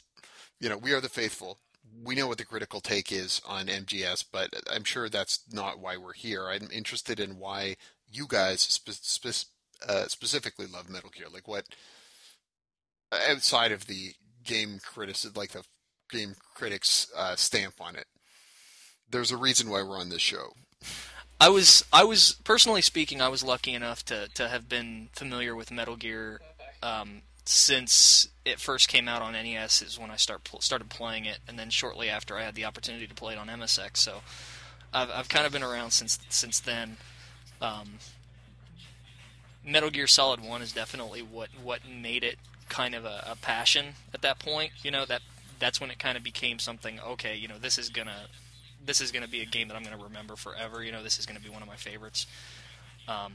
you 0.59 0.69
know, 0.69 0.77
we 0.77 0.93
are 0.93 1.01
the 1.01 1.09
faithful. 1.09 1.57
We 2.03 2.15
know 2.15 2.27
what 2.27 2.37
the 2.37 2.45
critical 2.45 2.79
take 2.79 3.11
is 3.11 3.41
on 3.45 3.67
MGS, 3.67 4.25
but 4.31 4.49
I'm 4.71 4.85
sure 4.85 5.09
that's 5.09 5.41
not 5.51 5.79
why 5.79 5.97
we're 5.97 6.13
here. 6.13 6.47
I'm 6.47 6.69
interested 6.71 7.19
in 7.19 7.37
why 7.37 7.75
you 8.09 8.27
guys 8.27 8.61
spe- 8.61 8.91
spe- 8.91 9.49
uh, 9.87 10.05
specifically 10.07 10.67
love 10.67 10.89
Metal 10.89 11.09
Gear. 11.13 11.27
Like 11.31 11.47
what 11.47 11.65
outside 13.29 13.71
of 13.71 13.87
the 13.87 14.13
game 14.43 14.79
criticism, 14.83 15.33
like 15.35 15.51
the 15.51 15.63
game 16.09 16.35
critics 16.53 17.11
uh, 17.15 17.35
stamp 17.35 17.75
on 17.79 17.95
it. 17.95 18.05
There's 19.09 19.31
a 19.31 19.37
reason 19.37 19.69
why 19.69 19.83
we're 19.83 19.99
on 19.99 20.09
this 20.09 20.21
show. 20.21 20.53
I 21.41 21.49
was 21.49 21.83
I 21.91 22.03
was 22.03 22.33
personally 22.43 22.83
speaking, 22.83 23.19
I 23.19 23.27
was 23.27 23.43
lucky 23.43 23.73
enough 23.73 24.05
to 24.05 24.27
to 24.35 24.47
have 24.47 24.69
been 24.69 25.09
familiar 25.13 25.55
with 25.55 25.71
Metal 25.71 25.95
Gear 25.95 26.39
um, 26.83 27.23
since 27.45 28.27
it 28.45 28.59
first 28.59 28.87
came 28.87 29.07
out 29.07 29.23
on 29.23 29.33
NES. 29.33 29.81
Is 29.81 29.97
when 29.97 30.11
I 30.11 30.17
start 30.17 30.47
started 30.59 30.91
playing 30.91 31.25
it, 31.25 31.39
and 31.47 31.57
then 31.57 31.71
shortly 31.71 32.09
after 32.09 32.37
I 32.37 32.43
had 32.43 32.53
the 32.53 32.65
opportunity 32.65 33.07
to 33.07 33.15
play 33.15 33.33
it 33.33 33.39
on 33.39 33.47
MSX. 33.47 33.97
So 33.97 34.21
I've 34.93 35.09
I've 35.09 35.29
kind 35.29 35.47
of 35.47 35.51
been 35.51 35.63
around 35.63 35.89
since 35.91 36.19
since 36.29 36.59
then. 36.59 36.97
Um, 37.59 37.93
Metal 39.65 39.89
Gear 39.89 40.05
Solid 40.05 40.43
One 40.43 40.61
is 40.61 40.71
definitely 40.71 41.23
what 41.23 41.49
what 41.63 41.79
made 41.89 42.23
it 42.23 42.37
kind 42.69 42.93
of 42.93 43.03
a, 43.03 43.23
a 43.31 43.35
passion 43.35 43.95
at 44.13 44.21
that 44.21 44.37
point. 44.37 44.73
You 44.83 44.91
know 44.91 45.05
that 45.05 45.23
that's 45.57 45.81
when 45.81 45.89
it 45.89 45.97
kind 45.97 46.19
of 46.19 46.23
became 46.23 46.59
something. 46.59 46.99
Okay, 46.99 47.35
you 47.35 47.47
know 47.47 47.57
this 47.57 47.79
is 47.79 47.89
gonna 47.89 48.27
this 48.85 49.01
is 49.01 49.11
gonna 49.11 49.27
be 49.27 49.41
a 49.41 49.45
game 49.45 49.67
that 49.67 49.75
I'm 49.77 49.83
gonna 49.83 50.03
remember 50.03 50.35
forever. 50.35 50.83
You 50.83 50.91
know 50.91 51.03
this 51.03 51.19
is 51.19 51.25
gonna 51.25 51.39
be 51.39 51.49
one 51.49 51.61
of 51.61 51.67
my 51.67 51.75
favorites. 51.75 52.27
Um, 53.07 53.33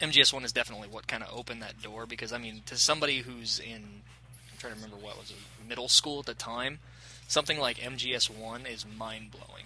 MGS 0.00 0.32
One 0.32 0.44
is 0.44 0.52
definitely 0.52 0.88
what 0.88 1.06
kind 1.06 1.22
of 1.22 1.36
opened 1.36 1.62
that 1.62 1.82
door 1.82 2.06
because 2.06 2.32
I 2.32 2.38
mean 2.38 2.62
to 2.66 2.76
somebody 2.76 3.18
who's 3.20 3.58
in 3.58 4.02
I'm 4.50 4.58
trying 4.58 4.74
to 4.74 4.80
remember 4.80 4.96
what 5.04 5.18
was 5.18 5.30
it 5.30 5.36
middle 5.68 5.88
school 5.88 6.20
at 6.20 6.26
the 6.26 6.34
time, 6.34 6.78
something 7.26 7.58
like 7.58 7.78
MGS 7.78 8.30
One 8.30 8.66
is 8.66 8.84
mind 8.86 9.30
blowing. 9.32 9.64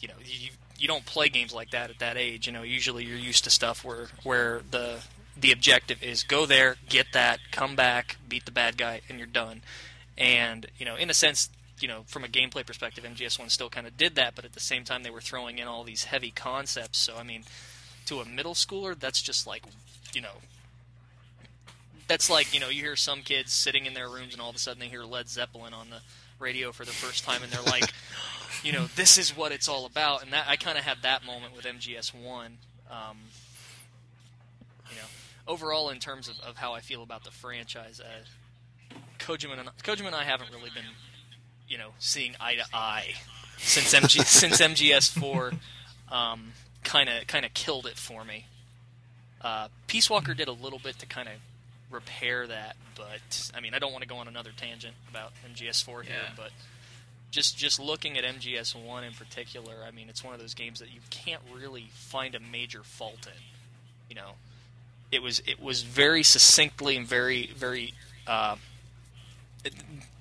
You 0.00 0.08
know 0.08 0.14
you 0.24 0.50
you 0.78 0.86
don't 0.86 1.04
play 1.04 1.28
games 1.28 1.52
like 1.52 1.70
that 1.70 1.90
at 1.90 1.98
that 1.98 2.16
age. 2.16 2.46
You 2.46 2.52
know, 2.52 2.62
usually 2.62 3.04
you're 3.04 3.18
used 3.18 3.44
to 3.44 3.50
stuff 3.50 3.84
where 3.84 4.08
where 4.22 4.62
the 4.70 5.00
the 5.36 5.52
objective 5.52 6.02
is 6.02 6.22
go 6.22 6.46
there, 6.46 6.76
get 6.88 7.06
that, 7.12 7.40
come 7.50 7.76
back, 7.76 8.16
beat 8.28 8.44
the 8.44 8.50
bad 8.50 8.76
guy, 8.76 9.00
and 9.08 9.18
you're 9.18 9.26
done. 9.26 9.62
And 10.16 10.66
you 10.78 10.86
know, 10.86 10.96
in 10.96 11.10
a 11.10 11.14
sense, 11.14 11.50
you 11.80 11.88
know, 11.88 12.04
from 12.06 12.24
a 12.24 12.28
gameplay 12.28 12.66
perspective, 12.66 13.04
MGS 13.04 13.38
One 13.38 13.48
still 13.48 13.68
kind 13.68 13.86
of 13.86 13.96
did 13.96 14.14
that, 14.16 14.34
but 14.34 14.44
at 14.44 14.52
the 14.52 14.60
same 14.60 14.84
time, 14.84 15.02
they 15.02 15.10
were 15.10 15.20
throwing 15.20 15.58
in 15.58 15.66
all 15.68 15.84
these 15.84 16.04
heavy 16.04 16.30
concepts. 16.30 16.98
So 16.98 17.16
I 17.16 17.22
mean, 17.22 17.44
to 18.06 18.20
a 18.20 18.24
middle 18.24 18.54
schooler, 18.54 18.98
that's 18.98 19.22
just 19.22 19.46
like, 19.46 19.64
you 20.12 20.20
know. 20.20 20.42
That's 22.06 22.30
like 22.30 22.54
you 22.54 22.60
know 22.60 22.70
you 22.70 22.82
hear 22.82 22.96
some 22.96 23.20
kids 23.20 23.52
sitting 23.52 23.84
in 23.84 23.92
their 23.92 24.08
rooms 24.08 24.32
and 24.32 24.40
all 24.40 24.48
of 24.48 24.56
a 24.56 24.58
sudden 24.58 24.80
they 24.80 24.88
hear 24.88 25.04
Led 25.04 25.28
Zeppelin 25.28 25.74
on 25.74 25.90
the 25.90 26.00
radio 26.38 26.72
for 26.72 26.84
the 26.84 26.92
first 26.92 27.24
time 27.24 27.42
and 27.42 27.52
they're 27.52 27.62
like, 27.62 27.92
you 28.62 28.72
know, 28.72 28.86
this 28.96 29.18
is 29.18 29.36
what 29.36 29.52
it's 29.52 29.68
all 29.68 29.84
about. 29.86 30.22
And 30.22 30.32
that 30.32 30.46
I 30.48 30.56
kind 30.56 30.78
of 30.78 30.84
had 30.84 30.98
that 31.02 31.24
moment 31.26 31.54
with 31.54 31.64
MGS 31.64 32.14
One. 32.14 32.58
Um, 32.90 33.18
you 34.90 34.96
know, 34.96 35.52
overall 35.52 35.90
in 35.90 35.98
terms 35.98 36.28
of, 36.28 36.40
of 36.40 36.56
how 36.56 36.72
I 36.72 36.80
feel 36.80 37.02
about 37.02 37.24
the 37.24 37.30
franchise, 37.30 38.00
uh, 38.00 38.94
Kojima 39.18 39.58
and 39.58 39.68
Kojima 39.82 40.06
and 40.06 40.14
I 40.14 40.24
haven't 40.24 40.50
really 40.50 40.70
been, 40.70 40.84
you 41.68 41.78
know, 41.78 41.90
seeing 41.98 42.34
eye 42.40 42.54
to 42.56 42.64
eye 42.72 43.14
since 43.58 43.94
MG 43.94 44.24
since 44.24 44.60
MGS 44.60 45.10
Four 45.18 45.52
kind 46.84 47.08
of 47.08 47.26
kind 47.26 47.44
of 47.44 47.54
killed 47.54 47.86
it 47.86 47.96
for 47.96 48.24
me. 48.24 48.46
Uh, 49.40 49.68
Peace 49.86 50.10
Walker 50.10 50.34
did 50.34 50.48
a 50.48 50.52
little 50.52 50.78
bit 50.78 50.98
to 50.98 51.06
kind 51.06 51.28
of 51.28 51.34
repair 51.90 52.46
that, 52.46 52.76
but 52.96 53.50
I 53.54 53.60
mean, 53.60 53.72
I 53.74 53.78
don't 53.78 53.92
want 53.92 54.02
to 54.02 54.08
go 54.08 54.16
on 54.16 54.28
another 54.28 54.50
tangent 54.56 54.94
about 55.10 55.32
MGS4 55.54 56.04
here, 56.04 56.14
Yeah. 56.24 56.30
but 56.36 56.50
just 57.30 57.56
just 57.56 57.78
looking 57.78 58.16
at 58.18 58.24
MGS1 58.24 59.06
in 59.06 59.12
particular, 59.12 59.74
I 59.86 59.90
mean, 59.90 60.08
it's 60.08 60.24
one 60.24 60.34
of 60.34 60.40
those 60.40 60.54
games 60.54 60.80
that 60.80 60.92
you 60.92 61.00
can't 61.10 61.42
really 61.54 61.88
find 61.92 62.34
a 62.34 62.40
major 62.40 62.82
fault 62.82 63.26
in. 63.26 63.42
You 64.08 64.16
know, 64.16 64.30
it 65.12 65.22
was 65.22 65.40
it 65.46 65.62
was 65.62 65.82
very 65.82 66.22
succinctly 66.22 66.96
and 66.96 67.06
very 67.06 67.46
very 67.54 67.92
uh, 68.26 68.56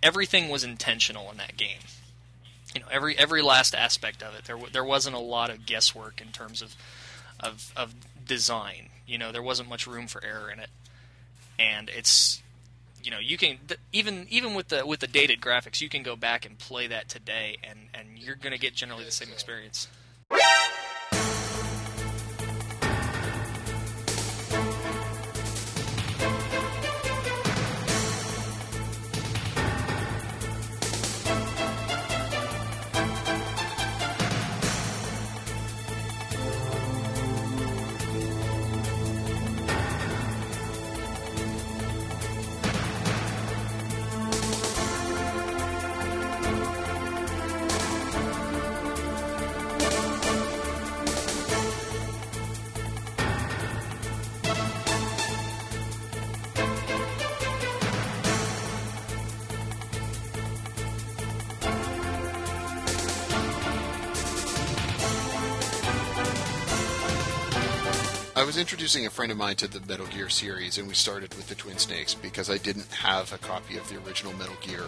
everything 0.01 0.49
was 0.49 0.63
intentional 0.63 1.29
in 1.31 1.37
that 1.37 1.57
game. 1.57 1.79
You 2.73 2.81
know, 2.81 2.87
every 2.91 3.17
every 3.17 3.41
last 3.41 3.73
aspect 3.73 4.21
of 4.21 4.35
it. 4.35 4.45
There 4.45 4.57
there 4.71 4.83
wasn't 4.83 5.15
a 5.15 5.19
lot 5.19 5.49
of 5.49 5.65
guesswork 5.65 6.21
in 6.21 6.27
terms 6.27 6.61
of 6.61 6.75
of 7.39 7.71
of 7.75 7.93
design. 8.25 8.89
You 9.05 9.17
know, 9.17 9.31
there 9.31 9.43
wasn't 9.43 9.69
much 9.69 9.87
room 9.87 10.07
for 10.07 10.23
error 10.23 10.51
in 10.51 10.59
it 10.59 10.69
and 11.59 11.89
it's 11.89 12.41
you 13.03 13.11
know 13.11 13.19
you 13.19 13.37
can 13.37 13.57
even 13.91 14.27
even 14.29 14.53
with 14.53 14.69
the 14.69 14.85
with 14.85 14.99
the 14.99 15.07
dated 15.07 15.41
graphics 15.41 15.81
you 15.81 15.89
can 15.89 16.03
go 16.03 16.15
back 16.15 16.45
and 16.45 16.57
play 16.57 16.87
that 16.87 17.07
today 17.09 17.57
and 17.63 17.79
and 17.93 18.19
you're 18.19 18.35
going 18.35 18.51
to 18.51 18.59
get 18.59 18.73
generally 18.73 19.03
the 19.03 19.11
same 19.11 19.29
experience 19.31 19.87
introducing 68.97 69.05
a 69.05 69.15
friend 69.15 69.31
of 69.31 69.37
mine 69.37 69.55
to 69.55 69.67
the 69.67 69.79
Metal 69.87 70.07
Gear 70.07 70.27
series, 70.27 70.79
and 70.79 70.87
we 70.87 70.95
started 70.95 71.31
with 71.35 71.47
the 71.47 71.53
Twin 71.53 71.77
Snakes 71.77 72.15
because 72.15 72.49
I 72.49 72.57
didn't 72.57 72.91
have 72.91 73.31
a 73.31 73.37
copy 73.37 73.77
of 73.77 73.87
the 73.89 73.97
original 73.99 74.33
Metal 74.33 74.55
Gear 74.59 74.85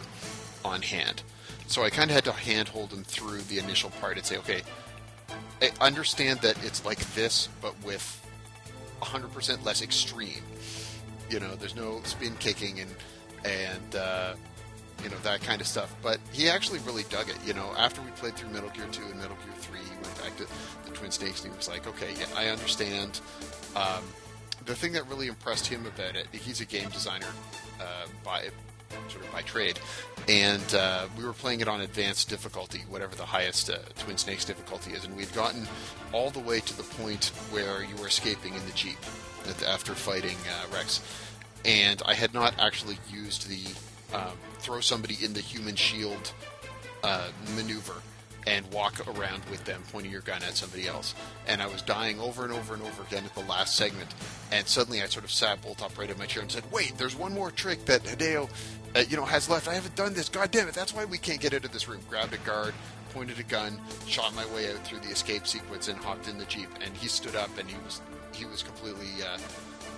on 0.65 0.81
hand. 0.81 1.21
So 1.67 1.83
I 1.83 1.91
kind 1.91 2.09
of 2.09 2.15
had 2.15 2.23
to 2.23 2.31
handhold 2.31 2.91
him 2.91 3.03
through 3.03 3.41
the 3.41 3.59
initial 3.59 3.91
part 4.01 4.17
and 4.17 4.25
say, 4.25 4.37
okay, 4.37 4.63
I 5.61 5.69
understand 5.79 6.39
that 6.41 6.57
it's 6.65 6.83
like 6.83 6.97
this, 7.13 7.49
but 7.61 7.75
with 7.83 8.03
100% 9.03 9.63
less 9.63 9.83
extreme. 9.83 10.41
You 11.29 11.39
know, 11.39 11.53
there's 11.53 11.75
no 11.75 12.01
spin 12.03 12.35
kicking 12.39 12.79
and 12.79 12.89
and 13.45 13.95
uh, 13.95 14.33
you 15.03 15.09
know 15.11 15.19
that 15.21 15.41
kind 15.41 15.61
of 15.61 15.67
stuff. 15.67 15.95
But 16.01 16.19
he 16.31 16.49
actually 16.49 16.79
really 16.79 17.03
dug 17.11 17.29
it. 17.29 17.37
You 17.45 17.53
know, 17.53 17.73
after 17.77 18.01
we 18.01 18.09
played 18.11 18.35
through 18.35 18.49
Metal 18.49 18.69
Gear 18.69 18.87
2 18.91 19.03
and 19.03 19.19
Metal 19.19 19.37
Gear 19.45 19.53
3, 19.59 19.77
he 19.77 19.95
went 20.01 20.23
back 20.23 20.35
to 20.37 20.47
the 20.85 20.97
Twin 20.97 21.11
Snakes 21.11 21.43
and 21.43 21.53
he 21.53 21.57
was 21.57 21.69
like, 21.69 21.85
okay, 21.85 22.09
yeah, 22.19 22.25
I 22.35 22.47
understand. 22.47 23.21
Um, 23.75 24.03
the 24.65 24.75
thing 24.75 24.93
that 24.93 25.07
really 25.07 25.27
impressed 25.27 25.67
him 25.67 25.85
about 25.85 26.15
it, 26.15 26.27
he's 26.31 26.61
a 26.61 26.65
game 26.65 26.89
designer 26.89 27.27
uh, 27.79 28.07
by 28.23 28.49
sort 29.07 29.23
of 29.23 29.31
by 29.31 29.41
trade, 29.41 29.79
and 30.27 30.73
uh, 30.73 31.07
we 31.17 31.23
were 31.23 31.33
playing 31.33 31.61
it 31.61 31.67
on 31.67 31.81
advanced 31.81 32.29
difficulty, 32.29 32.83
whatever 32.89 33.15
the 33.15 33.25
highest 33.25 33.69
uh, 33.69 33.77
Twin 33.99 34.17
Snakes 34.17 34.45
difficulty 34.45 34.91
is, 34.91 35.05
and 35.05 35.15
we'd 35.15 35.31
gotten 35.33 35.67
all 36.11 36.29
the 36.29 36.39
way 36.39 36.59
to 36.59 36.77
the 36.77 36.83
point 36.83 37.31
where 37.51 37.83
you 37.83 37.95
were 37.95 38.07
escaping 38.07 38.53
in 38.53 38.65
the 38.65 38.73
jeep 38.73 38.97
after 39.67 39.93
fighting 39.93 40.37
uh, 40.49 40.75
Rex, 40.75 41.01
and 41.65 42.01
I 42.05 42.13
had 42.13 42.33
not 42.33 42.53
actually 42.59 42.97
used 43.09 43.47
the 43.49 43.65
um, 44.15 44.37
throw 44.59 44.79
somebody 44.79 45.17
in 45.23 45.33
the 45.33 45.41
human 45.41 45.75
shield 45.75 46.33
uh, 47.03 47.29
maneuver 47.55 47.93
and 48.49 48.65
walk 48.71 48.99
around 49.07 49.45
with 49.45 49.63
them 49.65 49.83
pointing 49.91 50.11
your 50.11 50.21
gun 50.21 50.41
at 50.41 50.57
somebody 50.57 50.87
else. 50.87 51.13
And 51.47 51.61
I 51.61 51.67
was 51.67 51.83
dying 51.83 52.19
over 52.19 52.43
and 52.43 52.51
over 52.51 52.73
and 52.73 52.81
over 52.81 53.03
again 53.03 53.23
at 53.23 53.35
the 53.35 53.47
last 53.47 53.75
segment. 53.75 54.09
And 54.51 54.67
suddenly 54.67 55.03
I 55.03 55.05
sort 55.05 55.23
of 55.23 55.31
sat 55.31 55.61
bolt 55.61 55.83
upright 55.83 56.09
in 56.09 56.17
my 56.17 56.25
chair 56.25 56.41
and 56.41 56.51
said, 56.51 56.69
"Wait, 56.71 56.97
there's 56.97 57.15
one 57.15 57.33
more 57.33 57.51
trick 57.51 57.85
that 57.85 58.03
Hideo, 58.03 58.49
uh, 58.95 59.03
you 59.07 59.17
know, 59.17 59.25
has 59.25 59.49
left. 59.49 59.67
I 59.67 59.75
haven't 59.75 59.95
done 59.95 60.15
this. 60.15 60.29
God 60.29 60.49
damn 60.49 60.67
it! 60.67 60.73
That's 60.73 60.93
why 60.93 61.05
we 61.05 61.19
can't 61.19 61.39
get 61.39 61.53
out 61.53 61.63
of 61.63 61.71
this 61.71 61.87
room." 61.87 62.01
Grabbed 62.09 62.33
a 62.33 62.37
guard, 62.39 62.73
pointed 63.13 63.39
a 63.39 63.43
gun, 63.43 63.79
shot 64.07 64.33
my 64.35 64.45
way 64.47 64.71
out 64.73 64.83
through 64.83 64.99
the 65.01 65.09
escape 65.09 65.45
sequence, 65.45 65.87
and 65.87 65.99
hopped 65.99 66.27
in 66.27 66.39
the 66.39 66.45
jeep. 66.45 66.69
And 66.83 66.97
he 66.97 67.07
stood 67.07 67.35
up 67.35 67.55
and 67.59 67.69
he 67.69 67.77
was 67.85 68.01
he 68.33 68.45
was 68.45 68.63
completely. 68.63 69.23
Uh, 69.23 69.37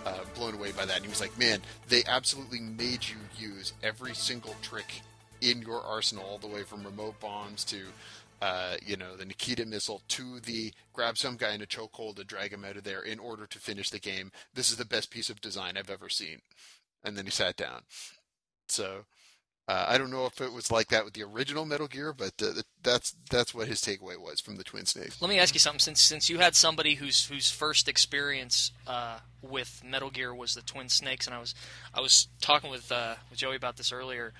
uh, 0.03 0.17
blown 0.33 0.55
away 0.55 0.71
by 0.71 0.83
that. 0.83 0.95
And 0.95 1.05
he 1.05 1.09
was 1.11 1.21
like, 1.21 1.37
"Man, 1.37 1.61
they 1.87 2.03
absolutely 2.07 2.59
made 2.59 3.07
you 3.07 3.17
use 3.37 3.73
every 3.83 4.15
single 4.15 4.55
trick 4.63 5.03
in 5.41 5.61
your 5.61 5.81
arsenal, 5.81 6.23
all 6.23 6.37
the 6.37 6.47
way 6.47 6.63
from 6.63 6.83
remote 6.83 7.19
bombs 7.19 7.63
to, 7.65 7.77
uh, 8.41 8.77
you 8.85 8.97
know, 8.97 9.15
the 9.15 9.25
Nikita 9.25 9.65
missile 9.65 10.01
to 10.09 10.39
the 10.39 10.73
grab 10.93 11.17
some 11.17 11.37
guy 11.37 11.53
in 11.53 11.61
a 11.61 11.67
chokehold 11.67 12.15
to 12.15 12.23
drag 12.23 12.51
him 12.51 12.65
out 12.65 12.77
of 12.77 12.83
there 12.83 13.01
in 13.01 13.19
order 13.19 13.45
to 13.45 13.59
finish 13.59 13.89
the 13.89 13.99
game. 13.99 14.31
This 14.53 14.71
is 14.71 14.77
the 14.77 14.85
best 14.85 15.11
piece 15.11 15.29
of 15.29 15.41
design 15.41 15.77
I've 15.77 15.89
ever 15.89 16.09
seen." 16.09 16.41
And 17.03 17.17
then 17.17 17.25
he 17.25 17.31
sat 17.31 17.55
down. 17.55 17.81
So. 18.67 19.05
Uh, 19.67 19.85
I 19.87 19.97
don't 19.99 20.09
know 20.09 20.25
if 20.25 20.41
it 20.41 20.51
was 20.51 20.71
like 20.71 20.87
that 20.89 21.05
with 21.05 21.13
the 21.13 21.23
original 21.23 21.65
Metal 21.65 21.87
Gear, 21.87 22.13
but 22.13 22.33
uh, 22.41 22.61
that's 22.81 23.15
that's 23.29 23.53
what 23.53 23.67
his 23.67 23.79
takeaway 23.79 24.19
was 24.19 24.41
from 24.41 24.55
the 24.57 24.63
Twin 24.63 24.85
Snakes. 24.85 25.21
let 25.21 25.29
me 25.29 25.39
ask 25.39 25.53
you 25.53 25.59
something 25.59 25.79
since 25.79 26.01
since 26.01 26.29
you 26.29 26.39
had 26.39 26.55
somebody 26.55 26.95
whose 26.95 27.27
whose 27.27 27.51
first 27.51 27.87
experience 27.87 28.71
uh, 28.87 29.19
with 29.41 29.81
Metal 29.85 30.09
Gear 30.09 30.33
was 30.33 30.55
the 30.55 30.61
Twin 30.61 30.89
Snakes 30.89 31.27
and 31.27 31.35
I 31.35 31.39
was 31.39 31.53
I 31.93 32.01
was 32.01 32.27
talking 32.41 32.71
with 32.71 32.91
uh, 32.91 33.15
with 33.29 33.39
Joey 33.39 33.55
about 33.55 33.77
this 33.77 33.91
earlier 33.93 34.33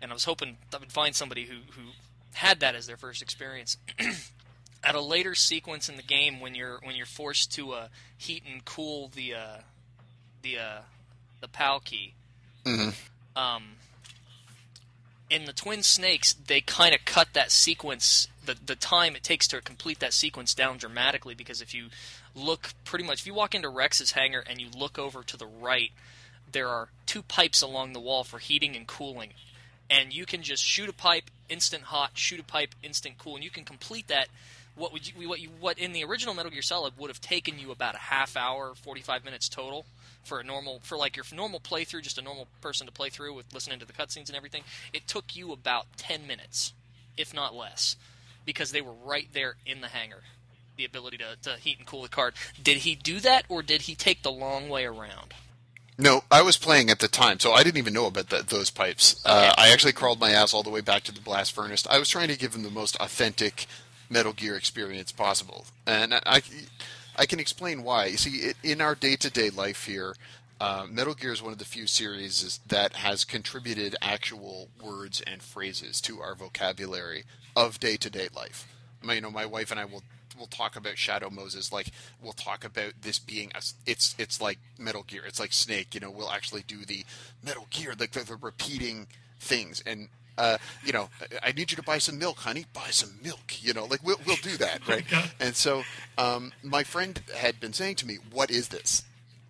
and 0.00 0.10
I 0.10 0.14
was 0.14 0.24
hoping 0.24 0.56
I 0.72 0.78
would 0.78 0.92
find 0.92 1.14
somebody 1.14 1.44
who 1.44 1.56
who 1.72 1.90
had 2.34 2.60
that 2.60 2.74
as 2.74 2.86
their 2.86 2.96
first 2.96 3.22
experience 3.22 3.76
at 4.84 4.94
a 4.94 5.00
later 5.00 5.34
sequence 5.34 5.88
in 5.88 5.96
the 5.96 6.02
game 6.02 6.40
when 6.40 6.54
you're 6.54 6.78
when 6.82 6.96
you're 6.96 7.06
forced 7.06 7.52
to 7.52 7.72
uh, 7.72 7.88
heat 8.16 8.42
and 8.50 8.64
cool 8.64 9.10
the 9.14 9.34
uh, 9.34 9.58
the 10.42 10.58
uh, 10.58 10.80
the 11.40 11.48
PAL 11.48 11.80
key. 11.80 12.14
Mm-hmm. 12.64 12.90
Um, 13.36 13.62
in 15.30 15.46
the 15.46 15.52
Twin 15.52 15.82
Snakes, 15.82 16.34
they 16.34 16.60
kind 16.60 16.94
of 16.94 17.04
cut 17.04 17.28
that 17.32 17.50
sequence, 17.50 18.28
the 18.44 18.56
the 18.64 18.76
time 18.76 19.16
it 19.16 19.22
takes 19.22 19.46
to 19.48 19.60
complete 19.60 20.00
that 20.00 20.12
sequence 20.12 20.54
down 20.54 20.76
dramatically. 20.76 21.34
Because 21.34 21.60
if 21.60 21.74
you 21.74 21.86
look, 22.34 22.70
pretty 22.84 23.04
much, 23.04 23.20
if 23.20 23.26
you 23.26 23.34
walk 23.34 23.54
into 23.54 23.68
Rex's 23.68 24.12
hangar 24.12 24.44
and 24.48 24.60
you 24.60 24.68
look 24.76 24.98
over 24.98 25.22
to 25.22 25.36
the 25.36 25.46
right, 25.46 25.90
there 26.50 26.68
are 26.68 26.88
two 27.06 27.22
pipes 27.22 27.62
along 27.62 27.92
the 27.92 28.00
wall 28.00 28.24
for 28.24 28.38
heating 28.38 28.76
and 28.76 28.86
cooling, 28.86 29.30
and 29.92 30.12
you 30.12 30.24
can 30.26 30.42
just 30.42 30.64
shoot 30.64 30.88
a 30.88 30.92
pipe, 30.92 31.30
instant 31.48 31.84
hot, 31.84 32.12
shoot 32.14 32.40
a 32.40 32.44
pipe, 32.44 32.74
instant 32.82 33.18
cool, 33.18 33.34
and 33.36 33.44
you 33.44 33.50
can 33.50 33.64
complete 33.64 34.08
that. 34.08 34.28
What 34.74 34.92
would 34.92 35.06
you, 35.06 35.28
what 35.28 35.40
you, 35.40 35.50
what 35.60 35.78
in 35.78 35.92
the 35.92 36.02
original 36.04 36.34
Metal 36.34 36.50
Gear 36.50 36.62
Solid 36.62 36.94
would 36.98 37.10
have 37.10 37.20
taken 37.20 37.58
you 37.58 37.70
about 37.70 37.94
a 37.94 37.98
half 37.98 38.36
hour, 38.36 38.72
forty 38.74 39.02
five 39.02 39.22
minutes 39.22 39.48
total 39.48 39.84
for 40.24 40.40
a 40.40 40.44
normal 40.44 40.80
for 40.82 40.96
like 40.96 41.14
your 41.14 41.26
normal 41.34 41.60
playthrough, 41.60 42.02
just 42.02 42.16
a 42.16 42.22
normal 42.22 42.48
person 42.62 42.86
to 42.86 42.92
play 42.92 43.10
through 43.10 43.34
with 43.34 43.52
listening 43.52 43.78
to 43.80 43.86
the 43.86 43.92
cutscenes 43.92 44.28
and 44.28 44.36
everything. 44.36 44.62
It 44.92 45.06
took 45.06 45.36
you 45.36 45.52
about 45.52 45.86
ten 45.98 46.26
minutes, 46.26 46.72
if 47.18 47.34
not 47.34 47.54
less, 47.54 47.96
because 48.46 48.72
they 48.72 48.80
were 48.80 48.94
right 49.04 49.28
there 49.34 49.56
in 49.66 49.82
the 49.82 49.88
hangar. 49.88 50.22
The 50.78 50.86
ability 50.86 51.18
to, 51.18 51.36
to 51.42 51.58
heat 51.58 51.76
and 51.76 51.86
cool 51.86 52.00
the 52.00 52.08
card. 52.08 52.32
Did 52.60 52.78
he 52.78 52.94
do 52.94 53.20
that, 53.20 53.44
or 53.50 53.62
did 53.62 53.82
he 53.82 53.94
take 53.94 54.22
the 54.22 54.32
long 54.32 54.70
way 54.70 54.86
around? 54.86 55.34
No, 55.98 56.24
I 56.30 56.42
was 56.42 56.56
playing 56.56 56.90
at 56.90 57.00
the 57.00 57.08
time, 57.08 57.38
so 57.38 57.52
I 57.52 57.62
didn't 57.62 57.78
even 57.78 57.92
know 57.92 58.06
about 58.06 58.30
the, 58.30 58.42
those 58.42 58.70
pipes. 58.70 59.22
Uh, 59.24 59.52
I 59.56 59.68
actually 59.68 59.92
crawled 59.92 60.18
my 60.20 60.30
ass 60.30 60.54
all 60.54 60.62
the 60.62 60.70
way 60.70 60.80
back 60.80 61.02
to 61.04 61.12
the 61.12 61.20
blast 61.20 61.52
furnace. 61.52 61.86
I 61.88 61.98
was 61.98 62.08
trying 62.08 62.28
to 62.28 62.38
give 62.38 62.54
him 62.54 62.62
the 62.62 62.70
most 62.70 62.96
authentic 62.96 63.66
Metal 64.08 64.32
Gear 64.32 64.56
experience 64.56 65.12
possible, 65.12 65.66
and 65.86 66.14
I, 66.14 66.42
I 67.16 67.26
can 67.26 67.38
explain 67.40 67.82
why. 67.82 68.06
You 68.06 68.16
see, 68.16 68.30
it, 68.38 68.56
in 68.62 68.80
our 68.80 68.94
day-to-day 68.94 69.50
life 69.50 69.84
here, 69.84 70.16
uh, 70.60 70.86
Metal 70.90 71.14
Gear 71.14 71.32
is 71.32 71.42
one 71.42 71.52
of 71.52 71.58
the 71.58 71.64
few 71.64 71.86
series 71.86 72.60
that 72.66 72.94
has 72.94 73.24
contributed 73.24 73.94
actual 74.00 74.68
words 74.82 75.20
and 75.26 75.42
phrases 75.42 76.00
to 76.02 76.20
our 76.20 76.34
vocabulary 76.34 77.24
of 77.54 77.80
day-to-day 77.80 78.28
life. 78.34 78.66
I 79.02 79.06
mean, 79.06 79.16
you 79.16 79.22
know, 79.22 79.30
my 79.30 79.46
wife 79.46 79.70
and 79.70 79.78
I 79.78 79.84
will 79.84 80.02
we'll 80.36 80.46
talk 80.46 80.76
about 80.76 80.98
Shadow 80.98 81.30
Moses, 81.30 81.72
like 81.72 81.88
we'll 82.22 82.32
talk 82.32 82.64
about 82.64 82.92
this 83.02 83.18
being 83.18 83.50
a, 83.54 83.62
it's 83.86 84.14
it's 84.18 84.40
like 84.40 84.58
Metal 84.78 85.04
Gear, 85.04 85.22
it's 85.26 85.40
like 85.40 85.52
Snake. 85.52 85.94
You 85.94 86.00
know, 86.00 86.10
we'll 86.10 86.30
actually 86.30 86.62
do 86.66 86.84
the 86.84 87.04
Metal 87.44 87.66
Gear, 87.70 87.94
like 87.98 88.12
the, 88.12 88.24
the 88.24 88.36
repeating 88.36 89.06
things, 89.38 89.82
and 89.86 90.08
uh, 90.38 90.58
you 90.84 90.92
know, 90.92 91.08
I 91.42 91.52
need 91.52 91.70
you 91.70 91.76
to 91.76 91.82
buy 91.82 91.98
some 91.98 92.18
milk, 92.18 92.38
honey. 92.38 92.64
Buy 92.72 92.90
some 92.90 93.12
milk. 93.22 93.62
You 93.62 93.74
know, 93.74 93.84
like 93.84 94.02
we'll 94.02 94.20
we'll 94.26 94.36
do 94.36 94.56
that, 94.58 94.86
right? 94.88 95.04
and 95.40 95.54
so, 95.54 95.82
um, 96.18 96.52
my 96.62 96.84
friend 96.84 97.22
had 97.36 97.60
been 97.60 97.72
saying 97.72 97.96
to 97.96 98.06
me, 98.06 98.18
"What 98.30 98.50
is 98.50 98.68
this? 98.68 99.04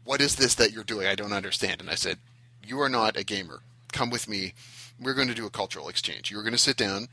What 0.05 0.21
is 0.21 0.37
this 0.37 0.55
that 0.57 0.73
you're 0.73 0.85
doing? 0.85 1.07
I 1.07 1.15
don't 1.15 1.33
understand." 1.33 1.81
And 1.81 1.91
I 1.91 1.95
said, 1.95 2.19
"You 2.65 2.81
are 2.81 2.89
not 2.89 3.17
a 3.17 3.25
gamer. 3.25 3.61
Come 3.93 4.11
with 4.11 4.29
me. 4.29 4.55
We're 5.01 5.15
going 5.15 5.29
to 5.29 5.35
do 5.35 5.47
a 5.47 5.51
cultural 5.51 5.89
exchange. 5.89 6.31
You're 6.31 6.43
going 6.43 6.53
to 6.53 6.59
sit 6.59 6.77
down. 6.77 7.09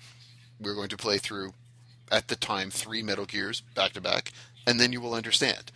We're 0.60 0.75
going 0.75 0.89
to 0.89 0.97
play 0.97 1.17
through, 1.17 1.53
at 2.11 2.27
the 2.27 2.35
time, 2.35 2.69
three 2.69 3.03
Metal 3.03 3.25
Gears 3.25 3.61
back 3.75 3.93
to 3.93 4.01
back, 4.01 4.31
and 4.65 4.79
then 4.79 4.91
you 4.91 5.01
will 5.01 5.13
understand." 5.13 5.71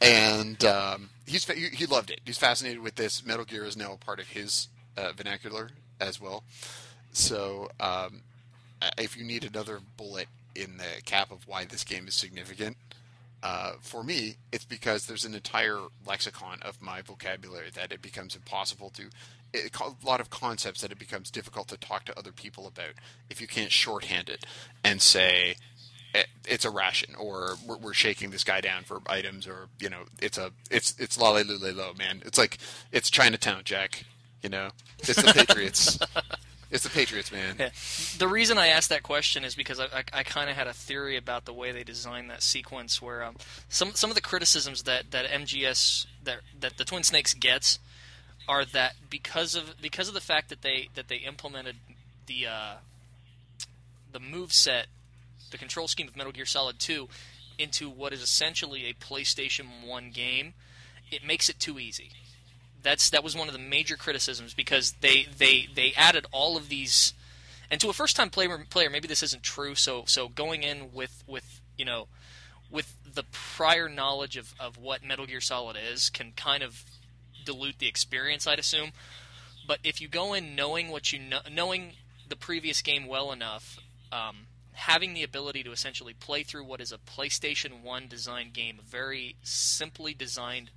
And 0.00 0.62
um, 0.64 1.10
he's 1.26 1.44
he 1.46 1.86
loved 1.86 2.10
it. 2.10 2.20
He's 2.24 2.38
fascinated 2.38 2.82
with 2.82 2.96
this. 2.96 3.24
Metal 3.24 3.44
Gear 3.44 3.64
is 3.64 3.76
now 3.76 3.92
a 3.92 3.96
part 3.96 4.20
of 4.20 4.28
his 4.28 4.68
uh, 4.96 5.12
vernacular 5.16 5.70
as 6.00 6.20
well. 6.20 6.42
So, 7.12 7.70
um, 7.80 8.20
if 8.98 9.16
you 9.16 9.24
need 9.24 9.44
another 9.44 9.80
bullet 9.96 10.28
in 10.54 10.76
the 10.76 11.02
cap 11.04 11.30
of 11.30 11.48
why 11.48 11.64
this 11.64 11.82
game 11.82 12.06
is 12.08 12.14
significant, 12.14 12.76
uh, 13.42 13.72
for 13.80 14.02
me, 14.02 14.36
it's 14.52 14.64
because 14.64 15.06
there's 15.06 15.24
an 15.24 15.34
entire 15.34 15.78
lexicon 16.06 16.58
of 16.62 16.80
my 16.82 17.00
vocabulary 17.00 17.70
that 17.74 17.92
it 17.92 18.02
becomes 18.02 18.34
impossible 18.34 18.90
to. 18.90 19.04
It, 19.52 19.74
a 19.80 20.06
lot 20.06 20.20
of 20.20 20.30
concepts 20.30 20.80
that 20.82 20.92
it 20.92 20.98
becomes 20.98 21.30
difficult 21.30 21.68
to 21.68 21.76
talk 21.76 22.04
to 22.06 22.18
other 22.18 22.32
people 22.32 22.66
about 22.66 22.94
if 23.30 23.40
you 23.40 23.46
can't 23.46 23.72
shorthand 23.72 24.28
it 24.28 24.44
and 24.84 25.00
say 25.00 25.56
it's 26.46 26.64
a 26.64 26.70
ration 26.70 27.14
or 27.16 27.56
we're, 27.66 27.76
we're, 27.76 27.92
shaking 27.92 28.30
this 28.30 28.44
guy 28.44 28.60
down 28.60 28.84
for 28.84 29.02
items 29.06 29.46
or 29.46 29.68
you 29.78 29.90
know 29.90 30.04
it's 30.20 30.38
a 30.38 30.50
it's 30.70 30.94
it's 30.98 31.18
la 31.18 31.30
lo 31.30 31.92
man 31.98 32.22
it's 32.24 32.38
like 32.38 32.58
it's 32.90 33.10
Chinatown 33.10 33.62
Jack 33.64 34.04
you 34.42 34.48
know 34.48 34.70
it's 34.98 35.20
the 35.20 35.32
Patriots 35.32 35.98
It's 36.70 36.82
the 36.82 36.90
Patriots, 36.90 37.30
man. 37.30 37.56
Yeah. 37.58 37.70
The 38.18 38.26
reason 38.26 38.58
I 38.58 38.68
asked 38.68 38.88
that 38.88 39.04
question 39.04 39.44
is 39.44 39.54
because 39.54 39.78
I, 39.78 39.84
I, 39.84 40.04
I 40.12 40.22
kind 40.24 40.50
of 40.50 40.56
had 40.56 40.66
a 40.66 40.72
theory 40.72 41.16
about 41.16 41.44
the 41.44 41.52
way 41.52 41.70
they 41.70 41.84
designed 41.84 42.28
that 42.30 42.42
sequence, 42.42 43.00
where 43.00 43.22
um, 43.22 43.36
some 43.68 43.94
some 43.94 44.10
of 44.10 44.16
the 44.16 44.20
criticisms 44.20 44.82
that, 44.82 45.12
that 45.12 45.26
MGS 45.26 46.06
that 46.24 46.40
that 46.58 46.76
the 46.76 46.84
Twin 46.84 47.04
Snakes 47.04 47.34
gets 47.34 47.78
are 48.48 48.64
that 48.64 48.94
because 49.10 49.54
of 49.54 49.80
because 49.80 50.08
of 50.08 50.14
the 50.14 50.20
fact 50.20 50.48
that 50.50 50.62
they 50.62 50.88
that 50.94 51.08
they 51.08 51.16
implemented 51.16 51.76
the 52.26 52.46
uh, 52.46 52.74
the 54.12 54.20
move 54.20 54.52
set, 54.52 54.86
the 55.50 55.58
control 55.58 55.88
scheme 55.88 56.08
of 56.08 56.16
Metal 56.16 56.32
Gear 56.32 56.46
Solid 56.46 56.78
Two, 56.78 57.08
into 57.58 57.88
what 57.88 58.12
is 58.12 58.22
essentially 58.22 58.86
a 58.86 58.94
PlayStation 58.94 59.86
One 59.86 60.10
game, 60.10 60.54
it 61.10 61.24
makes 61.24 61.48
it 61.48 61.58
too 61.58 61.78
easy 61.78 62.10
that's 62.86 63.10
that 63.10 63.24
was 63.24 63.36
one 63.36 63.48
of 63.48 63.52
the 63.52 63.60
major 63.60 63.96
criticisms 63.96 64.54
because 64.54 64.92
they 65.00 65.26
they 65.36 65.68
they 65.74 65.92
added 65.96 66.24
all 66.30 66.56
of 66.56 66.68
these, 66.68 67.12
and 67.68 67.80
to 67.80 67.88
a 67.88 67.92
first 67.92 68.14
time 68.14 68.30
player 68.30 68.64
player 68.70 68.88
maybe 68.88 69.08
this 69.08 69.24
isn't 69.24 69.42
true. 69.42 69.74
So 69.74 70.04
so 70.06 70.28
going 70.28 70.62
in 70.62 70.92
with 70.92 71.24
with 71.26 71.60
you 71.76 71.84
know 71.84 72.06
with 72.70 72.96
the 73.12 73.24
prior 73.32 73.88
knowledge 73.88 74.36
of, 74.36 74.54
of 74.58 74.78
what 74.78 75.04
Metal 75.04 75.26
Gear 75.26 75.40
Solid 75.40 75.76
is 75.76 76.10
can 76.10 76.32
kind 76.36 76.62
of 76.62 76.84
dilute 77.46 77.78
the 77.78 77.88
experience, 77.88 78.46
I'd 78.46 78.58
assume. 78.58 78.90
But 79.66 79.78
if 79.82 80.00
you 80.00 80.08
go 80.08 80.34
in 80.34 80.54
knowing 80.54 80.90
what 80.90 81.12
you 81.12 81.18
know, 81.18 81.40
knowing 81.50 81.92
the 82.28 82.36
previous 82.36 82.82
game 82.82 83.06
well 83.06 83.32
enough, 83.32 83.78
um, 84.12 84.46
having 84.72 85.14
the 85.14 85.22
ability 85.22 85.62
to 85.62 85.72
essentially 85.72 86.12
play 86.12 86.42
through 86.42 86.64
what 86.64 86.80
is 86.80 86.92
a 86.92 86.98
PlayStation 86.98 87.82
One 87.82 88.06
designed 88.08 88.52
game, 88.52 88.78
a 88.78 88.88
very 88.88 89.36
simply 89.42 90.12
designed 90.12 90.70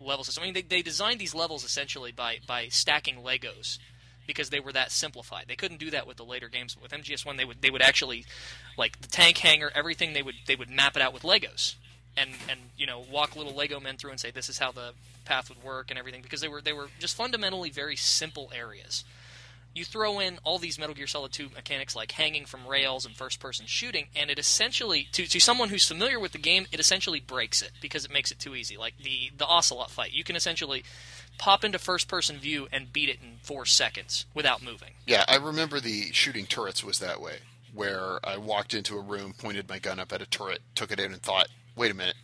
level 0.00 0.24
system. 0.24 0.42
I 0.42 0.46
mean, 0.46 0.54
they, 0.54 0.62
they 0.62 0.82
designed 0.82 1.20
these 1.20 1.34
levels 1.34 1.64
essentially 1.64 2.12
by 2.12 2.38
by 2.46 2.68
stacking 2.68 3.16
Legos 3.16 3.78
because 4.26 4.50
they 4.50 4.60
were 4.60 4.72
that 4.72 4.90
simplified. 4.90 5.44
They 5.46 5.56
couldn't 5.56 5.78
do 5.78 5.90
that 5.90 6.06
with 6.06 6.16
the 6.16 6.24
later 6.24 6.48
games. 6.48 6.76
With 6.80 6.90
MGS 6.90 7.24
One, 7.24 7.36
they 7.36 7.44
would 7.44 7.62
they 7.62 7.70
would 7.70 7.82
actually 7.82 8.26
like 8.76 9.00
the 9.00 9.08
tank 9.08 9.38
hangar, 9.38 9.70
everything 9.74 10.12
they 10.12 10.22
would 10.22 10.34
they 10.46 10.56
would 10.56 10.70
map 10.70 10.96
it 10.96 11.02
out 11.02 11.14
with 11.14 11.22
Legos 11.22 11.76
and 12.16 12.30
and 12.48 12.60
you 12.76 12.86
know 12.86 13.04
walk 13.10 13.36
little 13.36 13.54
Lego 13.54 13.80
men 13.80 13.96
through 13.96 14.10
and 14.10 14.20
say 14.20 14.30
this 14.30 14.48
is 14.48 14.58
how 14.58 14.72
the 14.72 14.92
path 15.24 15.48
would 15.48 15.62
work 15.62 15.90
and 15.90 15.98
everything 15.98 16.22
because 16.22 16.40
they 16.40 16.48
were 16.48 16.60
they 16.60 16.72
were 16.72 16.88
just 16.98 17.16
fundamentally 17.16 17.70
very 17.70 17.96
simple 17.96 18.50
areas 18.54 19.04
you 19.76 19.84
throw 19.84 20.18
in 20.20 20.38
all 20.42 20.58
these 20.58 20.78
Metal 20.78 20.94
Gear 20.94 21.06
Solid 21.06 21.32
2 21.32 21.50
mechanics 21.54 21.94
like 21.94 22.12
hanging 22.12 22.46
from 22.46 22.66
rails 22.66 23.04
and 23.04 23.14
first 23.14 23.40
person 23.40 23.66
shooting, 23.66 24.06
and 24.16 24.30
it 24.30 24.38
essentially, 24.38 25.06
to, 25.12 25.26
to 25.26 25.38
someone 25.38 25.68
who's 25.68 25.86
familiar 25.86 26.18
with 26.18 26.32
the 26.32 26.38
game, 26.38 26.66
it 26.72 26.80
essentially 26.80 27.20
breaks 27.20 27.60
it 27.60 27.72
because 27.80 28.04
it 28.04 28.10
makes 28.10 28.30
it 28.30 28.38
too 28.38 28.54
easy. 28.54 28.76
Like 28.76 28.94
the, 28.96 29.30
the 29.36 29.46
Ocelot 29.46 29.90
fight, 29.90 30.12
you 30.12 30.24
can 30.24 30.34
essentially 30.34 30.82
pop 31.38 31.62
into 31.62 31.78
first 31.78 32.08
person 32.08 32.38
view 32.38 32.66
and 32.72 32.92
beat 32.92 33.10
it 33.10 33.18
in 33.22 33.36
four 33.42 33.66
seconds 33.66 34.24
without 34.34 34.62
moving. 34.62 34.92
Yeah, 35.06 35.24
I 35.28 35.36
remember 35.36 35.78
the 35.78 36.10
shooting 36.12 36.46
turrets 36.46 36.82
was 36.82 36.98
that 37.00 37.20
way, 37.20 37.36
where 37.74 38.18
I 38.24 38.38
walked 38.38 38.72
into 38.72 38.96
a 38.96 39.02
room, 39.02 39.34
pointed 39.36 39.68
my 39.68 39.78
gun 39.78 40.00
up 40.00 40.12
at 40.12 40.22
a 40.22 40.26
turret, 40.26 40.62
took 40.74 40.90
it 40.90 40.98
in, 40.98 41.12
and 41.12 41.20
thought, 41.20 41.48
wait 41.76 41.90
a 41.90 41.94
minute. 41.94 42.16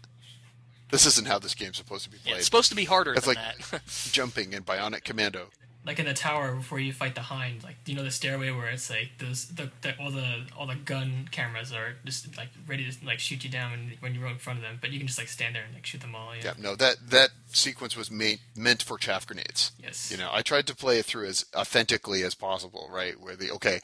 This 0.90 1.06
isn't 1.06 1.26
how 1.26 1.38
this 1.38 1.54
game's 1.54 1.78
supposed 1.78 2.04
to 2.04 2.10
be 2.10 2.18
played. 2.18 2.32
Yeah, 2.32 2.36
it's 2.36 2.44
supposed 2.44 2.68
to 2.68 2.76
be 2.76 2.84
harder 2.84 3.14
it's 3.14 3.26
than 3.26 3.34
like 3.36 3.70
that. 3.70 3.82
jumping 4.12 4.52
in 4.52 4.62
Bionic 4.62 5.04
Commando 5.04 5.48
like 5.84 5.98
in 5.98 6.06
the 6.06 6.14
tower 6.14 6.54
before 6.54 6.78
you 6.78 6.92
fight 6.92 7.14
the 7.14 7.22
hind 7.22 7.64
like 7.64 7.76
you 7.86 7.94
know 7.94 8.04
the 8.04 8.10
stairway 8.10 8.50
where 8.50 8.68
it's 8.68 8.88
like 8.88 9.10
those 9.18 9.48
the, 9.48 9.70
the 9.80 9.96
all 9.98 10.10
the 10.10 10.44
all 10.56 10.66
the 10.66 10.76
gun 10.76 11.28
cameras 11.30 11.72
are 11.72 11.94
just 12.04 12.36
like 12.36 12.48
ready 12.68 12.88
to 12.88 13.04
like 13.04 13.18
shoot 13.18 13.42
you 13.42 13.50
down 13.50 13.92
when 14.00 14.14
you're 14.14 14.28
in 14.28 14.38
front 14.38 14.58
of 14.58 14.62
them 14.62 14.78
but 14.80 14.90
you 14.90 14.98
can 14.98 15.06
just 15.06 15.18
like 15.18 15.28
stand 15.28 15.54
there 15.54 15.64
and 15.64 15.74
like 15.74 15.84
shoot 15.84 16.00
them 16.00 16.14
all 16.14 16.34
yeah, 16.36 16.42
yeah 16.44 16.52
no 16.58 16.76
that 16.76 16.96
that 17.08 17.30
sequence 17.48 17.96
was 17.96 18.10
made 18.10 18.38
meant 18.56 18.82
for 18.82 18.96
chaff 18.96 19.26
grenades 19.26 19.72
yes 19.82 20.10
you 20.10 20.16
know 20.16 20.30
i 20.32 20.40
tried 20.40 20.66
to 20.66 20.76
play 20.76 20.98
it 20.98 21.04
through 21.04 21.26
as 21.26 21.44
authentically 21.56 22.22
as 22.22 22.34
possible 22.34 22.88
right 22.92 23.20
where 23.20 23.34
the 23.34 23.50
okay 23.50 23.80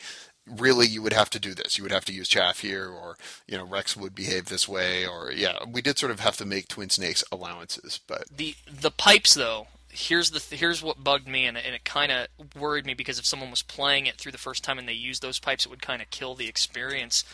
really 0.56 0.86
you 0.86 1.02
would 1.02 1.12
have 1.12 1.30
to 1.30 1.38
do 1.38 1.54
this 1.54 1.78
you 1.78 1.84
would 1.84 1.92
have 1.92 2.04
to 2.04 2.12
use 2.12 2.28
chaff 2.28 2.60
here 2.60 2.88
or 2.88 3.16
you 3.46 3.56
know 3.56 3.64
rex 3.64 3.96
would 3.96 4.14
behave 4.14 4.46
this 4.46 4.68
way 4.68 5.06
or 5.06 5.30
yeah 5.32 5.58
we 5.66 5.82
did 5.82 5.98
sort 5.98 6.12
of 6.12 6.20
have 6.20 6.36
to 6.36 6.44
make 6.44 6.68
twin 6.68 6.90
snakes 6.90 7.24
allowances 7.30 8.00
but 8.06 8.24
the 8.34 8.54
the 8.66 8.90
pipes 8.90 9.34
though 9.34 9.66
here's 9.90 10.30
the 10.30 10.40
th- 10.40 10.60
here's 10.60 10.82
what 10.82 11.02
bugged 11.02 11.26
me 11.26 11.46
and, 11.46 11.56
and 11.56 11.74
it 11.74 11.84
kind 11.84 12.12
of 12.12 12.28
worried 12.54 12.86
me 12.86 12.94
because 12.94 13.18
if 13.18 13.26
someone 13.26 13.50
was 13.50 13.62
playing 13.62 14.06
it 14.06 14.16
through 14.16 14.32
the 14.32 14.38
first 14.38 14.62
time 14.62 14.78
and 14.78 14.88
they 14.88 14.92
used 14.92 15.22
those 15.22 15.38
pipes, 15.38 15.66
it 15.66 15.70
would 15.70 15.82
kind 15.82 16.02
of 16.02 16.10
kill 16.10 16.34
the 16.34 16.48
experience. 16.48 17.24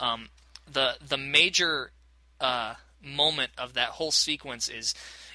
Um, 0.00 0.28
the 0.70 0.94
the 1.06 1.18
major 1.18 1.90
uh, 2.40 2.74
moment 3.02 3.52
of 3.58 3.74
that 3.74 3.90
whole 3.90 4.12
sequence 4.12 4.68
is 4.68 4.94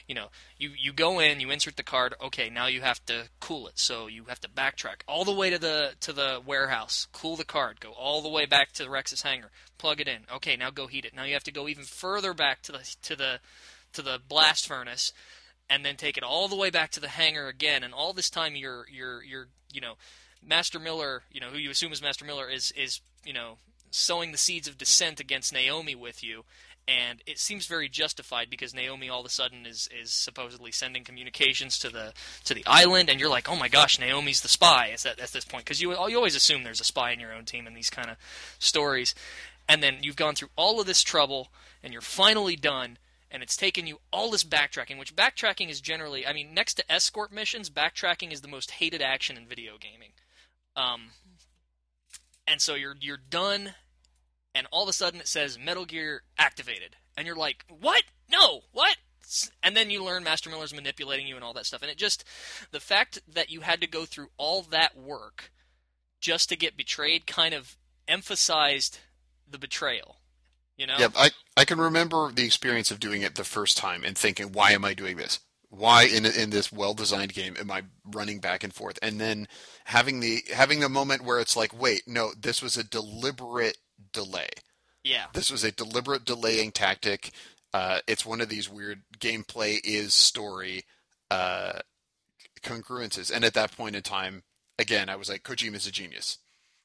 you 0.10 0.16
know, 0.16 0.30
you 0.58 0.72
you 0.76 0.92
go 0.92 1.20
in, 1.20 1.40
you 1.40 1.52
insert 1.52 1.78
the 1.78 1.84
card. 1.84 2.16
Okay, 2.20 2.50
now 2.50 2.66
you 2.66 2.82
have 2.82 3.06
to 3.06 3.30
cool 3.40 3.68
it. 3.68 3.74
So 3.76 4.08
you 4.08 4.24
have 4.26 4.42
to 4.42 4.50
backtrack 4.50 5.04
all 5.08 5.24
the 5.24 5.32
way 5.32 5.52
to 5.52 5.60
the 5.60 5.92
to 6.02 6.12
the 6.12 6.42
warehouse, 6.44 7.08
cool 7.14 7.36
the 7.36 7.46
card, 7.46 7.80
go 7.80 7.92
all 7.92 8.24
the 8.24 8.28
way 8.28 8.48
back 8.48 8.72
to 8.74 8.84
the 8.84 8.90
Rex's 8.90 9.22
hangar, 9.22 9.52
plug 9.78 10.02
it 10.02 10.08
in. 10.08 10.22
Okay, 10.34 10.56
now 10.56 10.72
go 10.72 10.88
heat 10.88 11.06
it. 11.06 11.16
Now 11.16 11.26
you 11.26 11.34
have 11.34 11.44
to 11.44 11.52
go 11.52 11.68
even 11.68 11.84
further 11.84 12.34
back 12.34 12.64
to 12.64 12.72
the 12.72 12.96
to 13.04 13.16
the 13.16 13.40
to 13.94 14.02
the 14.02 14.20
blast 14.28 14.68
furnace, 14.68 15.14
and 15.70 15.86
then 15.86 15.96
take 15.96 16.18
it 16.18 16.24
all 16.24 16.48
the 16.48 16.56
way 16.56 16.72
back 16.72 16.90
to 16.92 17.00
the 17.00 17.10
hangar 17.10 17.48
again. 17.48 17.84
And 17.84 17.94
all 17.94 18.12
this 18.12 18.32
time, 18.32 18.56
you're 18.56 18.88
you're 18.92 19.24
you're 19.24 19.48
you 19.72 19.80
know, 19.80 19.94
Master 20.44 20.80
Miller, 20.80 21.22
you 21.32 21.40
know, 21.40 21.50
who 21.50 21.60
you 21.60 21.70
assume 21.70 21.94
is 21.94 22.02
Master 22.02 22.26
Miller, 22.26 22.50
is 22.50 22.72
is 22.76 23.02
you 23.24 23.34
know 23.34 23.58
sowing 23.92 24.32
the 24.32 24.38
seeds 24.38 24.68
of 24.68 24.78
dissent 24.78 25.20
against 25.20 25.54
Naomi 25.54 25.94
with 25.96 26.24
you, 26.24 26.46
and 26.90 27.22
it 27.28 27.38
seems 27.38 27.68
very 27.68 27.88
justified 27.88 28.50
because 28.50 28.74
Naomi 28.74 29.10
all 29.10 29.20
of 29.20 29.26
a 29.26 29.30
sudden 29.30 29.66
is 29.66 29.88
is 29.96 30.12
supposedly 30.12 30.72
sending 30.72 31.04
communications 31.04 31.78
to 31.80 31.90
the 31.90 32.14
to 32.46 32.54
the 32.56 32.66
island, 32.66 33.10
and 33.10 33.20
you're 33.20 33.30
like, 33.30 33.48
oh 33.48 33.56
my 33.56 33.68
gosh, 33.68 34.00
Naomi's 34.00 34.42
the 34.42 34.48
spy 34.48 34.90
at, 34.90 35.06
at 35.06 35.32
this 35.32 35.46
point 35.46 35.66
because 35.66 35.82
you 35.82 35.92
you 35.92 36.18
always 36.18 36.36
assume 36.36 36.64
there's 36.64 36.82
a 36.82 36.86
spy 36.86 37.12
in 37.12 37.20
your 37.20 37.34
own 37.34 37.46
team 37.46 37.68
in 37.68 37.76
these 37.76 37.92
kind 37.92 38.10
of 38.10 38.18
stories, 38.58 39.14
and 39.68 39.84
then 39.84 39.98
you've 40.02 40.16
gone 40.16 40.34
through 40.34 40.50
all 40.56 40.82
of 40.82 40.88
this 40.88 41.04
trouble, 41.04 41.50
and 41.84 41.94
you're 41.94 42.02
finally 42.02 42.56
done. 42.56 42.98
And 43.32 43.44
it's 43.44 43.56
taken 43.56 43.86
you 43.86 44.00
all 44.12 44.32
this 44.32 44.44
backtracking, 44.44 44.98
which 44.98 45.16
backtracking 45.16 45.70
is 45.70 45.82
generally, 45.82 46.26
I 46.26 46.34
mean, 46.34 46.56
next 46.56 46.74
to 46.76 46.92
escort 46.92 47.32
missions, 47.32 47.70
backtracking 47.70 48.34
is 48.34 48.42
the 48.42 48.48
most 48.48 48.72
hated 48.72 49.04
action 49.04 49.38
in 49.38 49.46
video 49.46 49.74
gaming. 49.80 50.14
Um, 50.76 51.12
and 52.48 52.60
so 52.60 52.74
you're 52.74 52.96
you're 53.00 53.20
done 53.30 53.76
and 54.54 54.68
all 54.72 54.84
of 54.84 54.90
a 54.90 54.94
sudden 54.94 55.20
it 55.20 55.28
says 55.28 55.60
Metal 55.60 55.86
Gear 55.86 56.24
activated, 56.38 56.96
and 57.18 57.26
you're 57.26 57.36
like, 57.36 57.66
what? 57.68 58.04
No, 58.32 58.62
what? 58.72 58.98
And 59.62 59.76
then 59.76 59.92
you 59.92 60.04
learn 60.04 60.24
Master 60.24 60.50
Miller's 60.50 60.74
manipulating 60.74 61.28
you 61.28 61.36
and 61.36 61.44
all 61.44 61.54
that 61.54 61.66
stuff, 61.66 61.82
and 61.82 61.92
it 61.92 61.98
just 61.98 62.24
the 62.72 62.80
fact 62.80 63.20
that 63.32 63.50
you 63.50 63.62
had 63.62 63.82
to 63.82 63.88
go 63.88 64.06
through 64.06 64.30
all 64.38 64.62
that 64.64 64.98
work 64.98 65.52
just 66.20 66.50
to 66.50 66.58
get 66.58 66.78
betrayed 66.78 67.28
kind 67.28 67.54
of 67.54 67.78
emphasized 68.08 69.00
the 69.50 69.60
betrayal. 69.60 70.18
You 70.78 70.88
know? 70.88 70.96
Yeah, 70.98 71.10
I 71.16 71.32
I 71.58 71.66
can 71.66 71.80
remember 71.80 72.32
the 72.32 72.46
experience 72.46 72.90
of 72.90 73.00
doing 73.00 73.22
it 73.22 73.36
the 73.36 73.44
first 73.44 73.78
time 73.78 74.04
and 74.04 74.18
thinking, 74.18 74.52
why 74.52 74.72
am 74.72 74.86
I 74.86 74.94
doing 74.94 75.18
this? 75.18 75.40
Why 75.70 76.04
in 76.04 76.26
in 76.26 76.50
this 76.50 76.72
well 76.72 76.94
designed 76.94 77.34
game 77.34 77.56
am 77.60 77.70
I 77.70 77.84
running 78.06 78.40
back 78.40 78.64
and 78.64 78.74
forth? 78.74 78.98
And 79.02 79.20
then 79.20 79.48
having 79.84 80.22
the 80.22 80.44
having 80.54 80.80
the 80.80 80.90
moment 80.90 81.24
where 81.24 81.40
it's 81.40 81.58
like, 81.58 81.80
wait, 81.80 82.04
no, 82.08 82.32
this 82.40 82.62
was 82.62 82.78
a 82.78 82.84
deliberate 82.84 83.78
delay. 84.12 84.50
Yeah. 85.04 85.26
This 85.34 85.52
was 85.52 85.64
a 85.64 85.72
deliberate 85.72 86.26
delaying 86.26 86.72
tactic. 86.72 87.32
Uh, 87.74 88.00
it's 88.08 88.26
one 88.26 88.42
of 88.42 88.50
these 88.50 88.70
weird 88.70 89.02
gameplay 89.20 89.80
is 89.84 90.14
story 90.14 90.84
uh, 91.32 91.80
congruences. 92.62 93.32
And 93.32 93.44
at 93.44 93.54
that 93.54 93.76
point 93.76 93.96
in 93.96 94.02
time, 94.02 94.44
again, 94.78 95.10
I 95.10 95.16
was 95.16 95.30
like, 95.30 95.44
Kojima's 95.44 95.88
a 95.88 95.92
genius. 95.92 96.40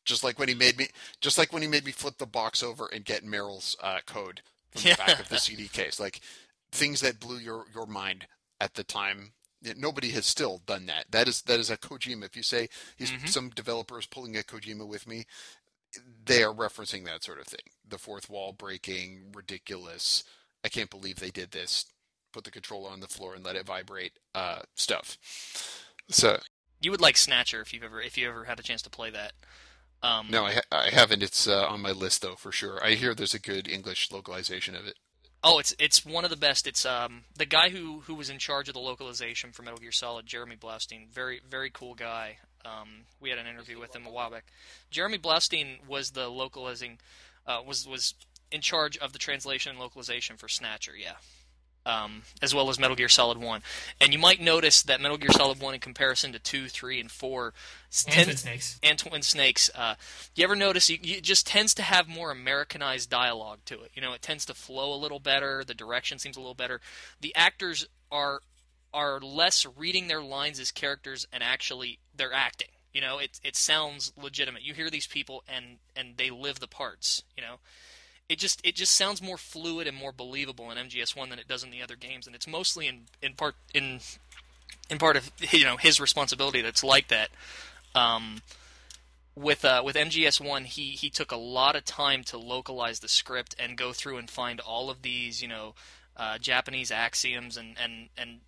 Just 0.05 0.23
like 0.23 0.39
when 0.39 0.49
he 0.49 0.55
made 0.55 0.77
me, 0.77 0.89
just 1.21 1.39
like 1.39 1.53
when 1.53 1.63
he 1.63 1.69
made 1.69 1.85
me 1.85 1.93
flip 1.93 2.19
the 2.19 2.27
box 2.27 2.63
over 2.63 2.89
and 2.93 3.05
get 3.05 3.25
Meryl's 3.25 3.75
uh, 3.83 4.01
code 4.07 4.43
from 4.71 4.83
the 4.83 4.97
back 4.97 5.19
of 5.19 5.31
the 5.31 5.39
CD 5.39 5.67
case, 5.67 5.99
like 5.99 6.21
things 6.71 7.01
that 7.01 7.21
blew 7.21 7.39
your 7.39 7.65
your 7.75 7.87
mind 7.87 8.27
at 8.61 8.75
the 8.75 8.85
time. 8.85 9.33
Nobody 9.79 10.11
has 10.11 10.27
still 10.27 10.61
done 10.67 10.85
that. 10.87 11.07
That 11.11 11.27
is 11.27 11.41
that 11.43 11.59
is 11.59 11.71
a 11.71 11.79
Kojima. 11.79 12.27
If 12.27 12.37
you 12.37 12.43
say 12.43 12.69
he's 12.99 13.11
mm-hmm. 13.11 13.29
some 13.29 13.49
developers 13.49 14.05
pulling 14.05 14.37
a 14.37 14.41
Kojima 14.41 14.87
with 14.87 15.09
me, 15.09 15.25
they 16.25 16.43
are 16.43 16.53
referencing 16.53 17.05
that 17.05 17.25
sort 17.25 17.41
of 17.41 17.47
thing. 17.47 17.61
The 17.89 17.99
fourth 17.99 18.31
wall 18.31 18.53
breaking, 18.53 19.33
ridiculous. 19.35 20.25
I 20.65 20.69
can't 20.69 20.91
believe 20.91 21.17
they 21.17 21.31
did 21.31 21.51
this. 21.51 21.87
Put 22.33 22.45
the 22.45 22.51
controller 22.51 22.91
on 22.91 23.01
the 23.01 23.07
floor 23.07 23.35
and 23.35 23.45
let 23.45 23.57
it 23.57 23.67
vibrate. 23.67 24.19
Uh, 24.35 24.61
stuff. 24.75 25.19
So 26.09 26.39
you 26.81 26.91
would 26.91 27.01
like 27.01 27.17
Snatcher 27.17 27.61
if 27.61 27.73
you've 27.73 27.83
ever 27.83 28.01
if 28.01 28.19
you 28.19 28.29
ever 28.29 28.45
had 28.45 28.59
a 28.59 28.63
chance 28.63 28.83
to 28.83 28.91
play 28.91 29.11
that. 29.11 29.33
Um, 30.03 30.29
no, 30.31 30.45
I, 30.45 30.53
ha- 30.55 30.61
I 30.71 30.91
haven't. 30.91 31.23
It's 31.23 31.49
uh, 31.49 31.67
on 31.67 31.81
my 31.81 31.93
list 31.93 32.23
though 32.23 32.35
for 32.35 32.53
sure. 32.53 32.85
I 32.85 32.91
hear 32.91 33.15
there's 33.15 33.35
a 33.35 33.39
good 33.39 33.69
English 33.69 34.13
localization 34.13 34.75
of 34.75 34.87
it. 34.87 34.97
Oh, 35.43 35.59
it's 35.59 35.75
it's 35.79 36.05
one 36.05 36.25
of 36.25 36.31
the 36.31 36.37
best. 36.37 36.67
It's 36.67 36.85
um 36.85 37.25
the 37.37 37.47
guy 37.47 37.69
who 37.69 38.01
who 38.01 38.15
was 38.15 38.31
in 38.31 38.39
charge 38.39 38.69
of 38.69 38.75
the 38.75 38.81
localization 38.81 39.53
for 39.53 39.63
Metal 39.63 39.79
Gear 39.79 39.93
Solid, 39.93 40.27
Jeremy 40.27 40.57
Blaustein. 40.57 41.09
Very 41.11 41.41
very 41.49 41.71
cool 41.71 41.95
guy. 41.95 42.39
Um, 42.65 43.05
we 43.21 43.31
had 43.31 43.39
an 43.39 43.47
interview 43.47 43.79
with 43.79 43.95
him 43.95 44.07
a 44.07 44.11
while 44.11 44.31
back. 44.31 44.45
Jeremy 44.91 45.19
Blaustein 45.19 45.87
was 45.87 46.11
the 46.13 46.29
localizing, 46.29 46.99
uh, 47.47 47.61
was 47.67 47.87
was 47.87 48.15
in 48.51 48.61
charge 48.61 48.97
of 48.99 49.13
the 49.13 49.19
translation 49.19 49.71
and 49.71 49.79
localization 49.79 50.37
for 50.37 50.49
Snatcher. 50.49 50.93
Yeah. 50.97 51.15
Um, 51.87 52.23
as 52.41 52.55
well 52.55 52.71
as 52.71 52.79
Metal 52.79 52.97
Gear 52.97 53.11
Solid 53.11 53.37
One, 53.37 53.61
and 54.01 54.15
you 54.15 54.19
might 54.19 54.41
notice 54.41 54.83
that 54.85 55.03
Metal 55.03 55.19
Gear 55.19 55.29
Solid 55.31 55.61
One, 55.61 55.75
in 55.75 55.81
comparison 55.81 56.33
to 56.33 56.39
two, 56.39 56.67
three, 56.69 56.99
and 56.99 57.11
four, 57.11 57.53
and 58.09 58.25
Twin 58.25 58.37
Snakes, 58.39 58.81
and 58.83 58.99
Twin 58.99 59.21
Snakes, 59.21 59.69
uh, 59.75 59.97
you 60.35 60.45
ever 60.45 60.57
notice 60.57 60.89
you, 60.89 60.97
it 61.03 61.23
just 61.23 61.47
tends 61.47 61.75
to 61.75 61.83
have 61.83 62.09
more 62.09 62.31
Americanized 62.31 63.11
dialogue 63.11 63.59
to 63.67 63.83
it. 63.83 63.91
You 63.93 64.01
know, 64.01 64.15
it 64.15 64.23
tends 64.23 64.47
to 64.47 64.55
flow 64.55 64.95
a 64.95 64.97
little 64.97 65.19
better. 65.19 65.63
The 65.63 65.75
direction 65.75 66.19
seems 66.19 66.39
a 66.39 66.41
little 66.41 66.55
better. 66.55 66.81
The 67.21 67.37
actors 67.37 67.87
are 68.11 68.41
are 68.95 69.21
less 69.21 69.67
reading 69.77 70.09
their 70.09 70.23
lines 70.23 70.59
as 70.59 70.71
characters 70.71 71.27
and 71.33 71.43
actually 71.43 71.99
they're 72.17 72.33
acting. 72.33 72.69
You 72.95 73.01
know, 73.01 73.19
it 73.19 73.41
it 73.43 73.57
sounds 73.57 74.13
legitimate. 74.17 74.63
You 74.63 74.73
hear 74.73 74.89
these 74.89 75.07
people 75.07 75.43
and 75.49 75.79
and 75.97 76.17
they 76.17 76.31
live 76.31 76.61
the 76.61 76.69
parts. 76.69 77.25
You 77.37 77.43
know, 77.43 77.57
it 78.29 78.39
just 78.39 78.61
it 78.65 78.77
just 78.77 78.95
sounds 78.95 79.21
more 79.21 79.37
fluid 79.37 79.89
and 79.89 79.97
more 79.97 80.13
believable 80.13 80.71
in 80.71 80.79
MGS 80.79 81.17
One 81.17 81.29
than 81.29 81.41
it 81.41 81.49
does 81.49 81.65
in 81.65 81.71
the 81.71 81.83
other 81.83 81.97
games, 81.97 82.27
and 82.27 82.37
it's 82.37 82.47
mostly 82.47 82.87
in 82.87 83.03
in 83.21 83.35
part 83.35 83.57
in 83.75 83.99
in 84.89 84.99
part 84.99 85.17
of 85.17 85.31
you 85.53 85.65
know 85.65 85.77
his 85.77 86.01
responsibility 86.01 86.63
that's 86.63 86.85
like 86.85 87.09
that. 87.09 87.31
Um, 87.97 88.43
with 89.35 89.65
uh, 89.65 89.83
with 89.85 89.97
MGS 89.97 90.41
One, 90.41 90.65
he 90.65 90.91
he 90.91 91.11
took 91.11 91.33
a 91.33 91.37
lot 91.37 91.75
of 91.75 91.85
time 91.85 92.23
to 92.25 92.39
localize 92.39 93.01
the 93.01 93.09
script 93.09 93.57
and 93.59 93.77
go 93.77 93.93
through 93.93 94.19
and 94.19 94.31
find 94.31 94.61
all 94.61 94.89
of 94.89 95.03
these 95.03 95.43
you 95.43 95.49
know 95.49 95.75
uh, 96.17 96.39
Japanese 96.39 96.91
axioms 96.93 97.57
and 97.57 97.77
and 97.83 98.09
and 98.17 98.41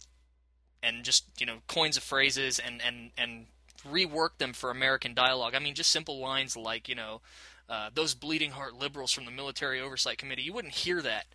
and 0.86 1.04
just 1.04 1.24
you 1.38 1.46
know 1.46 1.58
coins 1.66 1.96
of 1.96 2.02
phrases 2.02 2.58
and 2.58 2.80
and 2.86 3.10
and 3.18 3.46
rework 3.86 4.38
them 4.38 4.52
for 4.52 4.70
American 4.70 5.14
dialogue. 5.14 5.54
I 5.54 5.58
mean, 5.58 5.74
just 5.74 5.90
simple 5.90 6.18
lines 6.18 6.56
like 6.56 6.88
you 6.88 6.94
know 6.94 7.20
uh, 7.68 7.90
those 7.92 8.14
bleeding 8.14 8.52
heart 8.52 8.74
liberals 8.74 9.12
from 9.12 9.24
the 9.24 9.30
military 9.30 9.80
oversight 9.80 10.18
committee. 10.18 10.42
You 10.42 10.52
wouldn't 10.52 10.74
hear 10.74 11.02
that 11.02 11.26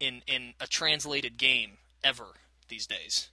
in 0.00 0.22
in 0.26 0.54
a 0.60 0.66
translated 0.66 1.38
game 1.38 1.72
ever 2.02 2.26
these 2.68 2.86
days. 2.86 3.28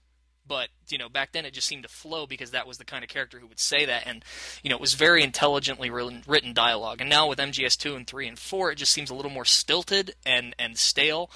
But 0.48 0.70
you 0.90 1.00
know, 1.00 1.10
back 1.10 1.32
then 1.32 1.46
it 1.46 1.54
just 1.54 1.68
seemed 1.68 1.84
to 1.84 1.90
flow 1.90 2.28
because 2.28 2.52
that 2.52 2.68
was 2.68 2.78
the 2.78 2.86
kind 2.86 3.04
of 3.04 3.10
character 3.10 3.40
who 3.40 3.48
would 3.48 3.60
say 3.60 3.86
that, 3.86 4.04
and 4.06 4.24
you 4.62 4.70
know, 4.70 4.76
it 4.76 4.82
was 4.82 4.94
very 4.94 5.24
intelligently 5.24 5.90
written 5.90 6.54
dialogue. 6.54 7.02
And 7.02 7.10
now 7.10 7.28
with 7.28 7.40
MGS 7.40 7.78
two 7.78 7.96
and 7.96 8.06
three 8.06 8.28
and 8.28 8.38
four, 8.38 8.72
it 8.72 8.76
just 8.76 8.92
seems 8.92 9.10
a 9.10 9.16
little 9.16 9.32
more 9.32 9.46
stilted 9.46 10.16
and 10.26 10.56
and 10.60 10.78
stale 10.78 11.32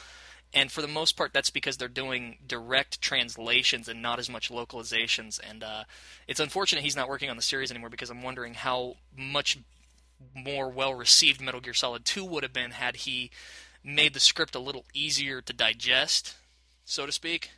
and 0.53 0.71
for 0.71 0.81
the 0.81 0.87
most 0.87 1.15
part 1.15 1.31
that's 1.33 1.49
because 1.49 1.77
they're 1.77 1.87
doing 1.87 2.37
direct 2.45 3.01
translations 3.01 3.87
and 3.87 4.01
not 4.01 4.19
as 4.19 4.29
much 4.29 4.49
localizations. 4.49 5.39
And 5.47 5.63
uh, 5.63 5.83
it's 6.27 6.39
unfortunate 6.39 6.83
he's 6.83 6.95
not 6.95 7.09
working 7.09 7.29
on 7.29 7.35
the 7.35 7.41
series 7.41 7.71
anymore 7.71 7.89
because 7.89 8.09
i'm 8.09 8.23
wondering 8.23 8.53
how 8.53 8.95
much 9.15 9.59
more 10.35 10.69
well 10.69 10.93
received 10.93 11.41
metal 11.41 11.61
gear 11.61 11.73
solid 11.73 12.05
2 12.05 12.25
would 12.25 12.43
have 12.43 12.53
been 12.53 12.71
had 12.71 12.97
he 12.97 13.31
made 13.83 14.13
the 14.13 14.19
script 14.19 14.55
a 14.55 14.59
little 14.59 14.85
easier 14.93 15.41
to 15.41 15.53
digest 15.53 16.35
so 16.89 17.05
to 17.05 17.11
speak. 17.11 17.51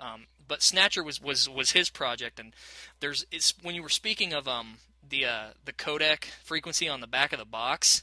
Um, 0.00 0.26
but 0.48 0.62
snatcher 0.62 1.04
was, 1.04 1.20
was, 1.20 1.48
was 1.48 1.72
his 1.72 1.90
project. 1.90 2.40
And 2.40 2.54
there's 3.00 3.26
it's 3.30 3.54
when 3.62 3.74
you 3.74 3.82
were 3.82 3.88
speaking 3.88 4.32
of 4.32 4.48
um, 4.48 4.78
the 5.06 5.26
uh, 5.26 5.46
the 5.64 5.72
codec 5.72 6.24
frequency 6.42 6.88
on 6.88 7.00
the 7.00 7.06
back 7.06 7.32
of 7.32 7.38
the 7.38 7.44
box 7.44 8.02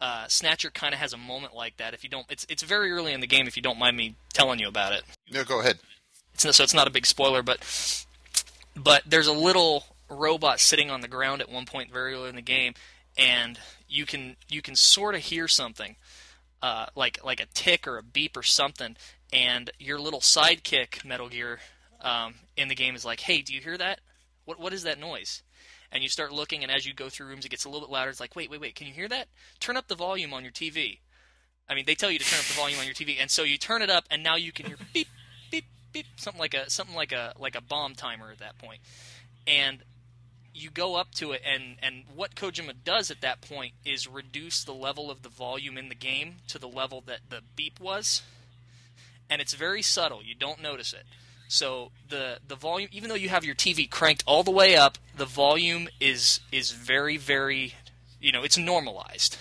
uh, 0.00 0.26
Snatcher 0.28 0.70
kind 0.70 0.94
of 0.94 1.00
has 1.00 1.12
a 1.12 1.16
moment 1.16 1.54
like 1.54 1.76
that. 1.78 1.94
If 1.94 2.04
you 2.04 2.10
don't, 2.10 2.26
it's 2.30 2.46
it's 2.48 2.62
very 2.62 2.92
early 2.92 3.12
in 3.12 3.20
the 3.20 3.26
game. 3.26 3.46
If 3.46 3.56
you 3.56 3.62
don't 3.62 3.78
mind 3.78 3.96
me 3.96 4.14
telling 4.32 4.58
you 4.58 4.68
about 4.68 4.92
it. 4.92 5.02
No, 5.30 5.44
go 5.44 5.60
ahead. 5.60 5.78
It's, 6.34 6.56
so 6.56 6.62
it's 6.62 6.74
not 6.74 6.86
a 6.86 6.90
big 6.90 7.06
spoiler, 7.06 7.42
but 7.42 8.04
but 8.76 9.02
there's 9.06 9.26
a 9.26 9.32
little 9.32 9.84
robot 10.08 10.60
sitting 10.60 10.90
on 10.90 11.00
the 11.00 11.08
ground 11.08 11.40
at 11.40 11.50
one 11.50 11.66
point 11.66 11.92
very 11.92 12.14
early 12.14 12.28
in 12.28 12.36
the 12.36 12.42
game, 12.42 12.74
and 13.16 13.58
you 13.88 14.06
can 14.06 14.36
you 14.48 14.62
can 14.62 14.76
sort 14.76 15.14
of 15.14 15.22
hear 15.22 15.48
something, 15.48 15.96
uh, 16.62 16.86
like 16.94 17.18
like 17.24 17.40
a 17.40 17.46
tick 17.46 17.86
or 17.88 17.98
a 17.98 18.02
beep 18.02 18.36
or 18.36 18.42
something, 18.44 18.96
and 19.32 19.70
your 19.78 19.98
little 19.98 20.20
sidekick 20.20 21.04
Metal 21.04 21.28
Gear 21.28 21.58
um, 22.00 22.34
in 22.56 22.68
the 22.68 22.76
game 22.76 22.94
is 22.94 23.04
like, 23.04 23.20
"Hey, 23.20 23.42
do 23.42 23.52
you 23.52 23.60
hear 23.60 23.76
that? 23.78 24.00
What 24.44 24.60
what 24.60 24.72
is 24.72 24.84
that 24.84 25.00
noise?" 25.00 25.42
And 25.92 26.02
you 26.02 26.08
start 26.08 26.32
looking, 26.32 26.62
and 26.62 26.72
as 26.72 26.86
you 26.86 26.94
go 26.94 27.08
through 27.08 27.26
rooms, 27.28 27.44
it 27.44 27.50
gets 27.50 27.64
a 27.64 27.68
little 27.68 27.86
bit 27.86 27.92
louder. 27.92 28.10
It's 28.10 28.20
like, 28.20 28.36
wait, 28.36 28.50
wait, 28.50 28.60
wait, 28.60 28.74
can 28.74 28.86
you 28.86 28.92
hear 28.92 29.08
that? 29.08 29.28
Turn 29.60 29.76
up 29.76 29.88
the 29.88 29.94
volume 29.94 30.32
on 30.34 30.42
your 30.42 30.52
TV. 30.52 30.98
I 31.68 31.74
mean, 31.74 31.84
they 31.86 31.94
tell 31.94 32.10
you 32.10 32.18
to 32.18 32.24
turn 32.24 32.38
up 32.38 32.46
the 32.46 32.54
volume 32.54 32.78
on 32.78 32.86
your 32.86 32.94
TV, 32.94 33.16
and 33.20 33.30
so 33.30 33.42
you 33.42 33.58
turn 33.58 33.82
it 33.82 33.90
up, 33.90 34.04
and 34.10 34.22
now 34.22 34.36
you 34.36 34.52
can 34.52 34.66
hear 34.66 34.76
beep, 34.92 35.08
beep, 35.50 35.64
beep, 35.92 36.06
something 36.16 36.40
like 36.40 36.54
a 36.54 36.70
something 36.70 36.96
like 36.96 37.12
a 37.12 37.34
like 37.38 37.54
a 37.54 37.60
bomb 37.60 37.94
timer 37.94 38.30
at 38.30 38.38
that 38.38 38.58
point. 38.58 38.80
and 39.46 39.82
you 40.54 40.70
go 40.70 40.96
up 40.96 41.14
to 41.14 41.32
it, 41.32 41.42
and 41.44 41.76
and 41.82 42.04
what 42.14 42.34
Kojima 42.34 42.72
does 42.84 43.10
at 43.10 43.20
that 43.20 43.40
point 43.40 43.74
is 43.84 44.08
reduce 44.08 44.64
the 44.64 44.74
level 44.74 45.10
of 45.10 45.22
the 45.22 45.28
volume 45.28 45.78
in 45.78 45.88
the 45.88 45.94
game 45.94 46.36
to 46.48 46.58
the 46.58 46.68
level 46.68 47.00
that 47.06 47.20
the 47.30 47.42
beep 47.54 47.78
was, 47.80 48.22
and 49.30 49.40
it's 49.40 49.54
very 49.54 49.82
subtle. 49.82 50.22
You 50.22 50.34
don't 50.34 50.60
notice 50.60 50.92
it. 50.92 51.04
So 51.48 51.90
the 52.08 52.38
the 52.46 52.54
volume, 52.56 52.90
even 52.92 53.08
though 53.08 53.14
you 53.14 53.30
have 53.30 53.44
your 53.44 53.54
TV 53.54 53.88
cranked 53.88 54.22
all 54.26 54.42
the 54.42 54.50
way 54.50 54.76
up, 54.76 54.98
the 55.16 55.24
volume 55.24 55.88
is 56.00 56.40
is 56.52 56.72
very 56.72 57.16
very, 57.16 57.74
you 58.20 58.32
know, 58.32 58.42
it's 58.42 58.58
normalized. 58.58 59.36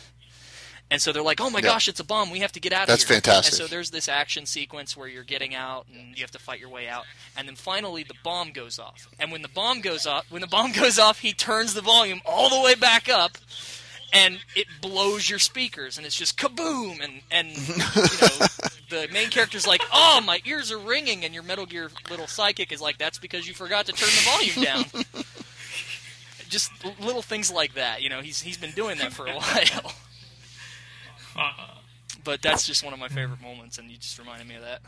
And 0.90 1.02
so 1.02 1.12
they're 1.12 1.22
like, 1.22 1.42
"Oh 1.42 1.50
my 1.50 1.60
Yeah. 1.60 1.66
gosh, 1.66 1.90
it's 1.90 2.00
a 2.00 2.04
bomb! 2.06 2.30
We 2.32 2.40
have 2.40 2.54
to 2.54 2.62
get 2.62 2.72
out 2.72 2.84
of 2.84 2.88
here." 2.88 2.96
That's 2.96 3.04
here!" 3.04 3.16
fantastic. 3.18 3.52
And 3.52 3.58
so 3.58 3.68
there's 3.68 3.92
this 3.92 4.08
action 4.08 4.46
sequence 4.46 4.96
where 4.96 5.10
you're 5.10 5.26
getting 5.26 5.54
out 5.54 5.86
and 5.94 6.16
you 6.18 6.24
have 6.24 6.32
to 6.32 6.40
fight 6.40 6.62
your 6.62 6.70
way 6.70 6.88
out, 6.88 7.04
and 7.36 7.46
then 7.46 7.58
finally 7.58 8.04
the 8.04 8.14
bomb 8.24 8.52
goes 8.52 8.80
off. 8.80 9.06
And 9.20 9.30
when 9.30 9.42
the 9.42 9.50
bomb 9.50 9.82
goes 9.82 10.08
off, 10.08 10.26
when 10.32 10.40
the 10.40 10.48
bomb 10.48 10.72
goes 10.82 10.98
off, 10.98 11.20
he 11.20 11.34
turns 11.34 11.74
the 11.74 11.82
volume 11.82 12.22
all 12.26 12.50
the 12.50 12.62
way 12.62 12.74
back 12.74 13.10
up, 13.10 13.38
and 14.14 14.40
it 14.56 14.68
blows 14.80 15.30
your 15.30 15.40
speakers, 15.40 15.98
and 15.98 16.06
it's 16.08 16.16
just 16.16 16.38
kaboom! 16.38 17.04
And 17.04 17.22
and 17.32 17.50
you 17.50 17.76
know 18.22 18.48
the 18.90 19.08
main 19.12 19.30
character's 19.30 19.68
like, 19.68 19.82
"Oh, 19.94 20.22
my 20.26 20.42
ears 20.46 20.72
are 20.72 20.78
ringing," 20.78 21.26
and 21.26 21.34
your 21.34 21.44
Metal 21.44 21.66
Gear 21.66 21.90
little 22.10 22.28
psychic 22.28 22.72
is 22.72 22.82
like, 22.82 22.98
"That's 22.98 23.18
because 23.20 23.48
you 23.48 23.54
forgot 23.54 23.86
to 23.88 23.92
turn 23.94 24.10
the 24.10 24.22
volume 24.30 24.64
down." 24.64 24.86
just 26.50 26.72
little 27.02 27.22
things 27.22 27.52
like 27.52 27.74
that, 27.76 28.02
you 28.02 28.10
know. 28.10 28.22
He's 28.22 28.42
he's 28.42 28.58
been 28.58 28.72
doing 28.72 28.98
that 29.00 29.14
for 29.14 29.28
a 29.28 29.34
while. 29.36 29.94
Uh, 31.40 31.52
But 32.24 32.42
that's 32.42 32.66
just 32.66 32.84
one 32.84 32.94
of 32.94 33.00
my 33.00 33.10
favorite 33.10 33.40
moments, 33.42 33.78
and 33.78 33.92
you 33.92 33.98
just 33.98 34.18
reminded 34.18 34.48
me 34.48 34.56
of 34.56 34.64
that. 34.64 34.82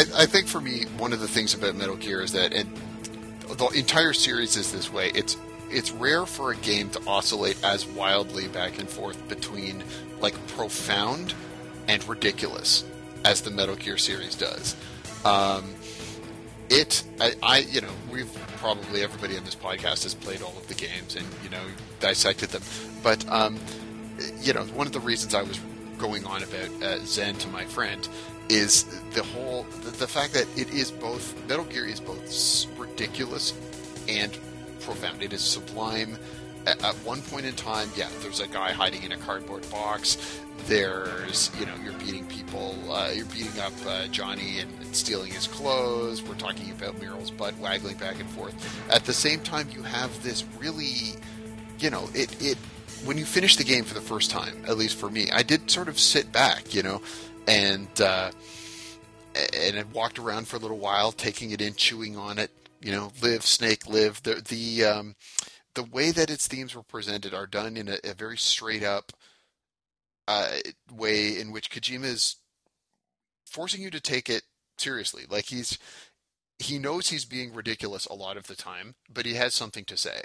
I, 0.00 0.22
I 0.22 0.26
think 0.26 0.46
for 0.46 0.60
me, 0.60 0.84
one 0.96 1.12
of 1.12 1.20
the 1.20 1.28
things 1.28 1.52
about 1.52 1.74
Metal 1.74 1.96
Gear 1.96 2.22
is 2.22 2.32
that 2.32 2.54
it, 2.54 2.66
the 3.58 3.68
entire 3.74 4.14
series 4.14 4.56
is 4.56 4.72
this 4.72 4.90
way. 4.90 5.10
It's 5.14 5.36
it's 5.70 5.92
rare 5.92 6.26
for 6.26 6.50
a 6.50 6.56
game 6.56 6.90
to 6.90 7.00
oscillate 7.06 7.62
as 7.62 7.86
wildly 7.86 8.48
back 8.48 8.78
and 8.78 8.88
forth 8.88 9.28
between 9.28 9.84
like 10.20 10.34
profound 10.48 11.34
and 11.86 12.02
ridiculous 12.08 12.84
as 13.24 13.42
the 13.42 13.50
Metal 13.50 13.76
Gear 13.76 13.98
series 13.98 14.34
does. 14.34 14.74
Um, 15.24 15.74
it, 16.70 17.04
I, 17.20 17.34
I, 17.42 17.58
you 17.58 17.82
know, 17.82 17.92
we've 18.10 18.32
probably 18.56 19.02
everybody 19.02 19.36
on 19.36 19.44
this 19.44 19.54
podcast 19.54 20.04
has 20.04 20.14
played 20.14 20.40
all 20.40 20.56
of 20.56 20.66
the 20.66 20.74
games 20.74 21.14
and 21.14 21.26
you 21.44 21.50
know 21.50 21.62
dissected 22.00 22.48
them, 22.48 22.62
but 23.02 23.28
um, 23.28 23.58
you 24.40 24.54
know, 24.54 24.64
one 24.64 24.86
of 24.86 24.94
the 24.94 25.00
reasons 25.00 25.34
I 25.34 25.42
was 25.42 25.60
going 25.98 26.24
on 26.24 26.42
about 26.42 26.82
uh, 26.82 26.98
Zen 27.04 27.34
to 27.34 27.48
my 27.48 27.66
friend 27.66 28.08
is 28.50 28.84
the 29.12 29.22
whole 29.22 29.64
the, 29.82 29.90
the 29.90 30.06
fact 30.06 30.34
that 30.34 30.46
it 30.56 30.70
is 30.70 30.90
both 30.90 31.34
Metal 31.48 31.64
Gear 31.64 31.86
is 31.86 32.00
both 32.00 32.66
ridiculous 32.78 33.54
and 34.08 34.36
profound. 34.80 35.22
It 35.22 35.32
is 35.32 35.40
sublime. 35.40 36.18
At, 36.66 36.82
at 36.84 36.94
one 36.96 37.22
point 37.22 37.46
in 37.46 37.54
time, 37.54 37.88
yeah, 37.96 38.10
there's 38.20 38.40
a 38.40 38.48
guy 38.48 38.72
hiding 38.72 39.02
in 39.02 39.12
a 39.12 39.16
cardboard 39.16 39.68
box. 39.70 40.18
There's, 40.66 41.50
you 41.58 41.64
know, 41.64 41.74
you're 41.82 41.94
beating 41.94 42.26
people. 42.26 42.76
Uh, 42.92 43.12
you're 43.14 43.24
beating 43.26 43.58
up 43.60 43.72
uh, 43.86 44.08
Johnny 44.08 44.58
and, 44.58 44.70
and 44.82 44.94
stealing 44.94 45.32
his 45.32 45.46
clothes. 45.46 46.22
We're 46.22 46.34
talking 46.34 46.70
about 46.70 47.00
Meryl's 47.00 47.30
butt 47.30 47.56
waggling 47.56 47.96
back 47.96 48.20
and 48.20 48.28
forth. 48.28 48.54
At 48.90 49.06
the 49.06 49.14
same 49.14 49.40
time, 49.40 49.68
you 49.72 49.82
have 49.82 50.22
this 50.22 50.44
really 50.58 51.16
you 51.80 51.90
know, 51.90 52.08
it, 52.14 52.40
it 52.40 52.58
when 53.04 53.16
you 53.16 53.24
finish 53.24 53.56
the 53.56 53.64
game 53.64 53.84
for 53.84 53.94
the 53.94 54.00
first 54.00 54.30
time, 54.30 54.62
at 54.66 54.76
least 54.76 54.96
for 54.96 55.10
me, 55.10 55.30
I 55.32 55.42
did 55.42 55.70
sort 55.70 55.88
of 55.88 55.98
sit 55.98 56.30
back, 56.32 56.74
you 56.74 56.82
know, 56.82 57.00
and 57.50 58.00
uh, 58.00 58.30
and 59.54 59.78
I 59.78 59.84
walked 59.92 60.18
around 60.18 60.48
for 60.48 60.56
a 60.56 60.60
little 60.60 60.78
while, 60.78 61.12
taking 61.12 61.50
it 61.50 61.60
in, 61.60 61.74
chewing 61.74 62.16
on 62.16 62.38
it, 62.38 62.50
you 62.80 62.92
know, 62.92 63.12
live 63.22 63.44
snake 63.44 63.86
live. 63.86 64.22
The 64.22 64.42
the 64.46 64.84
um, 64.84 65.16
the 65.74 65.84
way 65.84 66.10
that 66.12 66.30
its 66.30 66.46
themes 66.46 66.74
were 66.74 66.82
presented 66.82 67.34
are 67.34 67.46
done 67.46 67.76
in 67.76 67.88
a, 67.88 67.98
a 68.04 68.14
very 68.14 68.38
straight 68.38 68.82
up 68.82 69.12
uh, 70.28 70.48
way 70.92 71.38
in 71.38 71.52
which 71.52 71.70
Kojima 71.70 72.04
is 72.04 72.36
forcing 73.46 73.82
you 73.82 73.90
to 73.90 74.00
take 74.00 74.30
it 74.30 74.42
seriously. 74.78 75.24
Like 75.28 75.46
he's 75.46 75.78
he 76.58 76.78
knows 76.78 77.08
he's 77.08 77.24
being 77.24 77.52
ridiculous 77.52 78.06
a 78.06 78.14
lot 78.14 78.36
of 78.36 78.46
the 78.46 78.54
time, 78.54 78.94
but 79.12 79.26
he 79.26 79.34
has 79.34 79.54
something 79.54 79.84
to 79.86 79.96
say 79.96 80.22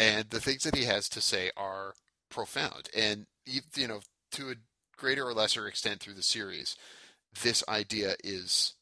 and 0.00 0.30
the 0.30 0.40
things 0.40 0.62
that 0.64 0.74
he 0.74 0.84
has 0.84 1.08
to 1.10 1.20
say 1.20 1.50
are 1.56 1.94
profound 2.30 2.88
and 2.96 3.26
you 3.44 3.60
you 3.76 3.86
know 3.86 4.00
to 4.32 4.50
a 4.50 4.54
greater 5.00 5.26
or 5.26 5.34
lesser 5.34 5.66
extent 5.66 6.00
through 6.00 6.14
the 6.14 6.22
series 6.22 6.76
this 7.42 7.64
idea 7.68 8.14
is 8.22 8.74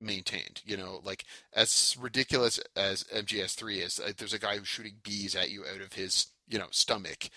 maintained 0.00 0.60
you 0.64 0.76
know 0.76 1.00
like 1.04 1.24
as 1.52 1.96
ridiculous 2.00 2.58
as 2.74 3.04
MGS3 3.04 3.84
is 3.84 4.00
uh, 4.00 4.12
there's 4.16 4.32
a 4.32 4.38
guy 4.38 4.56
who's 4.56 4.66
shooting 4.66 4.94
bees 5.04 5.36
at 5.36 5.50
you 5.50 5.64
out 5.64 5.80
of 5.80 5.92
his 5.92 6.32
you 6.48 6.58
know 6.58 6.66
stomach. 6.70 7.28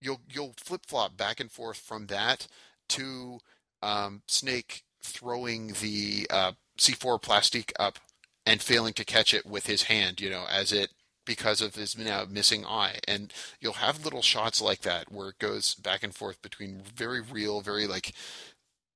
You'll 0.00 0.20
you'll 0.32 0.54
flip-flop 0.56 1.16
back 1.16 1.40
and 1.40 1.50
forth 1.50 1.78
from 1.78 2.06
that 2.06 2.48
to 2.90 3.38
um, 3.82 4.22
Snake 4.26 4.82
throwing 5.02 5.68
the 5.80 6.26
uh, 6.30 6.52
C4 6.78 7.20
plastic 7.20 7.72
up 7.78 7.98
and 8.44 8.62
failing 8.62 8.94
to 8.94 9.04
catch 9.04 9.34
it 9.34 9.46
with 9.46 9.66
his 9.66 9.84
hand 9.84 10.20
you 10.20 10.30
know 10.30 10.44
as 10.50 10.72
it 10.72 10.90
because 11.26 11.60
of 11.60 11.74
his 11.74 11.98
now 11.98 12.24
missing 12.28 12.64
eye. 12.64 12.98
And 13.06 13.32
you'll 13.60 13.74
have 13.74 14.04
little 14.04 14.22
shots 14.22 14.62
like 14.62 14.80
that 14.80 15.12
where 15.12 15.28
it 15.28 15.38
goes 15.38 15.74
back 15.74 16.02
and 16.02 16.14
forth 16.14 16.40
between 16.40 16.80
very 16.80 17.20
real, 17.20 17.60
very 17.60 17.86
like 17.86 18.14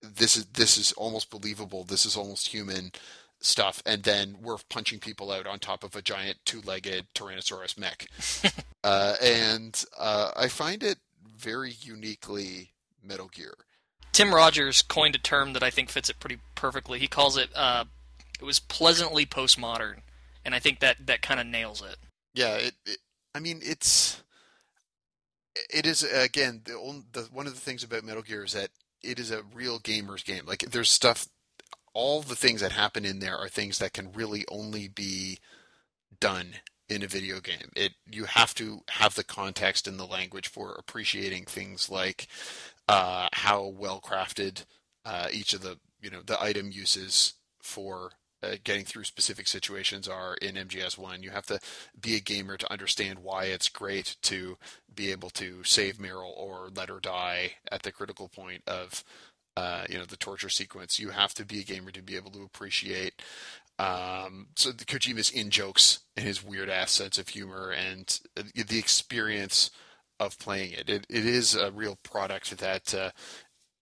this 0.03 0.37
is 0.37 0.47
this 0.47 0.79
is 0.79 0.93
almost 0.93 1.31
believable, 1.31 1.85
this 1.85 2.07
is 2.07 2.17
almost 2.17 2.49
human 2.49 2.93
stuff, 3.41 3.83
and 3.85 4.03
then 4.03 4.37
we're 4.43 4.59
punching 4.69 4.99
people 4.99 5.31
out 5.31 5.47
on 5.47 5.59
top 5.59 5.85
of 5.85 5.97
a 5.97 6.03
giant 6.03 6.39
two-legged 6.45 7.07
Tyrannosaurus 7.15 7.79
mech. 7.79 8.07
uh, 8.85 9.17
and 9.23 9.85
uh, 9.99 10.31
I 10.37 10.49
find 10.49 10.83
it 10.83 10.99
very 11.25 11.73
uniquely 11.81 12.73
Metal 13.03 13.29
Gear. 13.29 13.55
Tim 14.13 14.35
Rogers 14.35 14.83
coined 14.83 15.15
a 15.15 15.19
term 15.19 15.53
that 15.53 15.63
I 15.63 15.71
think 15.71 15.89
fits 15.89 16.11
it 16.11 16.21
pretty 16.21 16.39
perfectly. 16.55 16.99
He 16.99 17.09
calls 17.09 17.37
it 17.37 17.51
uh, 17.55 17.85
it 18.41 18.45
was 18.45 18.59
pleasantly 18.59 19.27
postmodern, 19.27 20.01
and 20.45 20.55
I 20.55 20.59
think 20.59 20.81
that 20.81 21.07
that 21.07 21.23
kind 21.23 21.41
of 21.41 21.47
nails 21.47 21.83
it. 21.83 21.97
Yeah, 22.35 22.57
it, 22.57 22.75
it. 22.87 22.99
I 23.35 23.41
mean, 23.41 23.61
it's. 23.63 24.23
It 25.69 25.85
is 25.85 26.03
again 26.03 26.63
the, 26.65 26.75
on- 26.75 27.07
the 27.13 27.23
one 27.33 27.47
of 27.47 27.55
the 27.55 27.61
things 27.61 27.83
about 27.83 28.05
Metal 28.05 28.23
Gear 28.23 28.45
is 28.45 28.53
that 28.53 28.71
it 29.03 29.19
is 29.19 29.31
a 29.31 29.43
real 29.55 29.79
gamer's 29.79 30.23
game. 30.23 30.47
Like 30.47 30.61
there's 30.61 30.91
stuff, 30.91 31.27
all 31.93 32.23
the 32.23 32.37
things 32.37 32.61
that 32.61 32.73
happen 32.73 33.05
in 33.05 33.19
there 33.19 33.37
are 33.37 33.49
things 33.49 33.79
that 33.79 33.93
can 33.93 34.13
really 34.13 34.45
only 34.49 34.89
be 34.89 35.39
done 36.21 36.55
in 36.89 37.03
a 37.03 37.09
video 37.09 37.41
game. 37.41 37.71
It 37.77 37.93
you 38.11 38.25
have 38.25 38.55
to 38.57 38.81
have 38.91 39.15
the 39.15 39.25
context 39.25 39.87
and 39.89 39.99
the 39.99 40.07
language 40.07 40.49
for 40.49 40.73
appreciating 40.73 41.45
things 41.45 41.91
like 41.91 42.29
uh, 42.89 43.29
how 43.33 43.67
well 43.67 44.01
crafted 44.01 44.65
uh, 45.05 45.29
each 45.33 45.53
of 45.53 45.63
the 45.63 45.79
you 46.01 46.11
know 46.11 46.23
the 46.25 46.41
item 46.41 46.71
uses 46.71 47.35
for 47.61 48.13
uh, 48.43 48.57
getting 48.65 48.85
through 48.85 49.05
specific 49.05 49.47
situations 49.47 50.09
are 50.09 50.35
in 50.37 50.55
MGS1. 50.55 51.23
You 51.23 51.31
have 51.31 51.47
to 51.47 51.61
be 52.01 52.17
a 52.17 52.21
gamer 52.21 52.57
to 52.57 52.73
understand 52.73 53.21
why 53.21 53.45
it's 53.45 53.69
great 53.69 54.17
to 54.23 54.57
be 54.95 55.11
able 55.11 55.31
to 55.31 55.63
save 55.65 55.99
Meryl 55.99 56.33
or 56.37 56.69
let 56.75 56.89
her 56.89 57.01
die 57.01 57.53
at 57.71 57.83
the 57.83 57.93
critical 57.93 58.29
point 58.29 58.63
of 58.67 59.05
uh, 59.57 59.85
you 59.89 59.99
know 59.99 60.05
the 60.05 60.17
torture 60.17 60.49
sequence. 60.49 60.99
You 60.99 61.11
have 61.11 61.35
to 61.35 61.45
be 61.45 61.61
a 61.61 61.65
gamer 61.65 61.91
to 61.91 62.03
be 62.03 62.17
able 62.17 62.31
to 62.33 62.43
appreciate 62.43 63.23
um, 63.81 64.49
so 64.57 64.73
the 64.73 64.85
Kojima's 64.85 65.31
in 65.31 65.49
jokes 65.49 66.01
and 66.15 66.27
his 66.27 66.45
weird 66.45 66.69
ass 66.69 66.91
sense 66.91 67.17
of 67.17 67.29
humor 67.29 67.71
and 67.71 68.21
uh, 68.37 68.43
the 68.55 68.79
experience 68.79 69.71
of 70.19 70.39
playing 70.39 70.73
it. 70.73 70.91
It, 70.91 71.07
it 71.09 71.25
is 71.25 71.55
a 71.55 71.71
real 71.71 71.97
product 72.03 72.59
that 72.59 72.95
uh, 72.95 73.11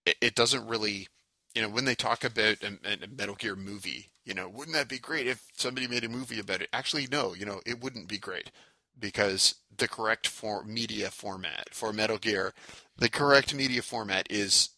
it, 0.05 0.15
it 0.21 0.35
doesn't 0.35 0.67
really, 0.67 1.09
you 1.53 1.61
know, 1.61 1.67
when 1.67 1.83
they 1.83 1.95
talk 1.95 2.23
about 2.23 2.63
a, 2.63 2.77
a 2.85 3.07
Metal 3.13 3.35
Gear 3.35 3.57
movie, 3.57 4.09
you 4.29 4.35
know, 4.35 4.47
wouldn't 4.47 4.77
that 4.77 4.87
be 4.87 4.99
great 4.99 5.25
if 5.25 5.43
somebody 5.57 5.87
made 5.87 6.03
a 6.03 6.09
movie 6.09 6.39
about 6.39 6.61
it? 6.61 6.69
Actually, 6.71 7.07
no, 7.11 7.33
you 7.33 7.47
know, 7.47 7.61
it 7.65 7.81
wouldn't 7.81 8.07
be 8.07 8.19
great 8.19 8.51
because 8.97 9.55
the 9.75 9.87
correct 9.87 10.27
for 10.27 10.63
media 10.63 11.09
format 11.09 11.69
for 11.71 11.91
Metal 11.91 12.19
Gear, 12.19 12.53
the 12.95 13.09
correct 13.09 13.55
media 13.55 13.81
format 13.81 14.27
is 14.29 14.69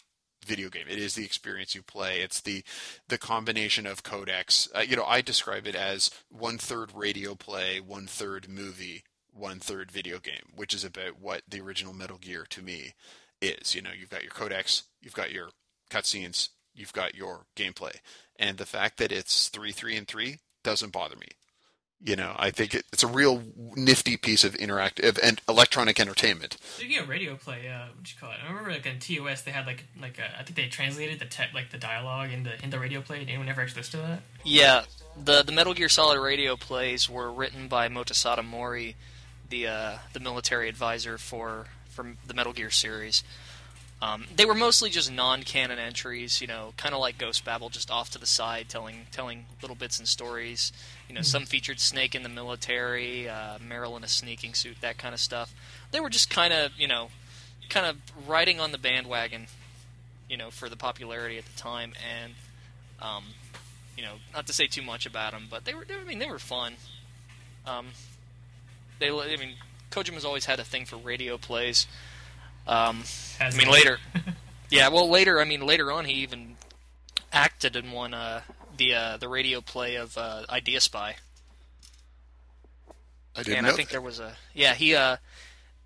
video 0.46 0.70
game. 0.70 0.86
It 0.90 0.98
is 0.98 1.16
the 1.16 1.26
experience 1.26 1.76
you 1.76 1.84
play. 1.84 2.22
It's 2.22 2.40
the 2.40 2.64
the 3.10 3.18
combination 3.18 3.86
of 3.86 4.04
codecs. 4.04 4.70
Uh, 4.74 4.86
you 4.88 4.96
know, 4.96 5.04
I 5.04 5.20
describe 5.20 5.68
it 5.68 5.76
as 5.76 6.12
one 6.30 6.58
third 6.58 6.92
radio 6.96 7.36
play, 7.36 7.82
one 7.82 8.08
third 8.08 8.48
movie, 8.48 9.04
one 9.34 9.60
third 9.60 9.92
video 9.92 10.20
game, 10.20 10.54
which 10.56 10.74
is 10.74 10.86
about 10.86 11.20
what 11.20 11.42
the 11.46 11.60
original 11.60 11.94
Metal 11.94 12.18
Gear 12.18 12.46
to 12.52 12.62
me 12.62 12.94
is. 13.42 13.76
You 13.76 13.82
know, 13.82 13.92
you've 14.00 14.10
got 14.10 14.24
your 14.24 14.32
codecs, 14.32 14.84
you've 15.02 15.14
got 15.14 15.34
your 15.34 15.50
cutscenes, 15.90 16.50
you've 16.74 16.94
got 16.94 17.16
your 17.16 17.48
gameplay, 17.58 17.98
and 18.42 18.58
the 18.58 18.66
fact 18.66 18.98
that 18.98 19.12
it's 19.12 19.48
three, 19.48 19.72
three, 19.72 19.96
and 19.96 20.08
three 20.08 20.40
doesn't 20.64 20.92
bother 20.92 21.16
me. 21.16 21.28
You 22.04 22.16
know, 22.16 22.34
I 22.36 22.50
think 22.50 22.74
it, 22.74 22.84
it's 22.92 23.04
a 23.04 23.08
real 23.08 23.44
nifty 23.76 24.18
piece 24.18 24.44
of 24.44 24.56
interactive 24.56 25.20
and 25.22 25.40
electronic 25.48 26.00
entertainment. 26.00 26.58
Speaking 26.78 26.98
of 26.98 27.08
radio 27.08 27.36
play, 27.36 27.70
uh, 27.70 27.90
what 27.96 28.12
you 28.12 28.20
call 28.20 28.32
it? 28.32 28.38
I 28.44 28.50
remember 28.50 28.72
like 28.72 28.88
in 28.88 28.98
TOS 28.98 29.44
they 29.44 29.52
had 29.52 29.68
like 29.68 29.86
like 30.02 30.20
uh, 30.20 30.24
I 30.40 30.42
think 30.42 30.56
they 30.56 30.68
translated 30.68 31.20
the 31.20 31.26
te- 31.26 31.54
like 31.54 31.70
the 31.70 31.78
dialogue 31.78 32.32
in 32.32 32.42
the 32.42 32.62
in 32.64 32.72
the 32.72 32.80
radio 32.80 33.02
play. 33.02 33.20
Did 33.20 33.30
anyone 33.30 33.48
ever 33.50 33.62
actually 33.62 33.82
listen 33.82 34.02
to 34.02 34.08
that? 34.08 34.22
Yeah, 34.44 34.86
the 35.24 35.44
the 35.44 35.52
Metal 35.52 35.76
Gear 35.76 35.90
Solid 35.90 36.20
radio 36.20 36.56
plays 36.56 37.08
were 37.08 37.32
written 37.32 37.68
by 37.68 37.88
Motosada 37.88 38.44
Mori, 38.44 38.96
the 39.50 39.68
uh, 39.68 39.98
the 40.14 40.20
military 40.20 40.70
advisor 40.70 41.20
for 41.20 41.68
for 41.88 42.16
the 42.26 42.34
Metal 42.34 42.52
Gear 42.54 42.72
series. 42.72 43.24
Um, 44.02 44.26
they 44.36 44.46
were 44.46 44.56
mostly 44.56 44.90
just 44.90 45.12
non-canon 45.12 45.78
entries, 45.78 46.42
you 46.42 46.48
know, 46.48 46.74
kind 46.76 46.96
of 46.96 47.02
like 47.02 47.20
Ghost 47.20 47.46
Babel, 47.46 47.70
just 47.70 47.92
off 47.92 48.10
to 48.12 48.20
the 48.20 48.26
side, 48.26 48.68
telling 48.68 49.06
telling 49.12 49.46
little 49.62 49.76
bits 49.76 50.00
and 50.00 50.08
stories. 50.08 50.74
You 51.08 51.14
know, 51.14 51.22
some 51.22 51.46
featured 51.46 51.80
Snake 51.80 52.16
in 52.16 52.24
the 52.24 52.30
military, 52.30 53.30
uh, 53.30 53.60
Meryl 53.60 53.96
in 53.96 54.04
a 54.04 54.08
sneaking 54.08 54.56
suit, 54.56 54.78
that 54.82 54.98
kind 54.98 55.14
of 55.14 55.20
stuff. 55.20 55.54
They 55.92 56.00
were 56.00 56.10
just 56.10 56.32
kind 56.32 56.52
of, 56.52 56.72
you 56.80 56.88
know, 56.88 57.10
kind 57.70 57.86
of 57.86 57.98
riding 58.28 58.60
on 58.60 58.72
the 58.72 58.80
bandwagon, 58.80 59.48
you 60.28 60.38
know, 60.38 60.50
for 60.50 60.68
the 60.68 60.78
popularity 60.78 61.38
at 61.38 61.46
the 61.46 61.58
time, 61.60 61.94
and 62.02 62.34
um, 63.02 63.24
you 63.96 64.04
know, 64.04 64.14
not 64.34 64.48
to 64.48 64.54
say 64.54 64.66
too 64.66 64.82
much 64.82 65.06
about 65.06 65.34
them, 65.34 65.44
but 65.48 65.66
they 65.66 65.76
were, 65.76 65.86
they 65.86 65.94
I 65.94 66.04
mean, 66.04 66.18
they 66.18 66.30
were 66.30 66.40
fun. 66.40 66.74
Um, 67.68 67.88
they, 69.00 69.10
I 69.10 69.38
mean, 69.38 69.56
Kojima's 69.92 70.26
always 70.26 70.46
had 70.46 70.60
a 70.60 70.64
thing 70.64 70.86
for 70.86 70.96
radio 70.98 71.38
plays. 71.38 71.86
Um, 72.68 73.04
I 73.40 73.52
mean, 73.56 73.70
later, 73.70 73.98
yeah. 74.70 74.90
Well, 74.90 75.10
later, 75.10 75.40
I 75.40 75.46
mean, 75.46 75.66
later 75.66 75.92
on, 75.92 76.06
he 76.06 76.14
even 76.14 76.56
acted 77.34 77.76
in 77.76 77.92
one 77.92 78.14
uh, 78.14 78.42
the 78.78 78.94
uh, 78.94 79.18
the 79.18 79.28
radio 79.28 79.62
play 79.62 79.96
of 79.96 80.18
uh, 80.18 80.44
Idea 80.50 80.80
Spy, 80.82 81.16
I 83.36 83.44
didn't 83.44 83.58
and 83.58 83.68
know. 83.68 83.74
I 83.74 83.76
think 83.76 83.90
that. 83.90 83.94
there 83.94 84.02
was 84.02 84.20
a 84.20 84.36
yeah. 84.54 84.74
He 84.74 84.96
uh, 84.96 85.18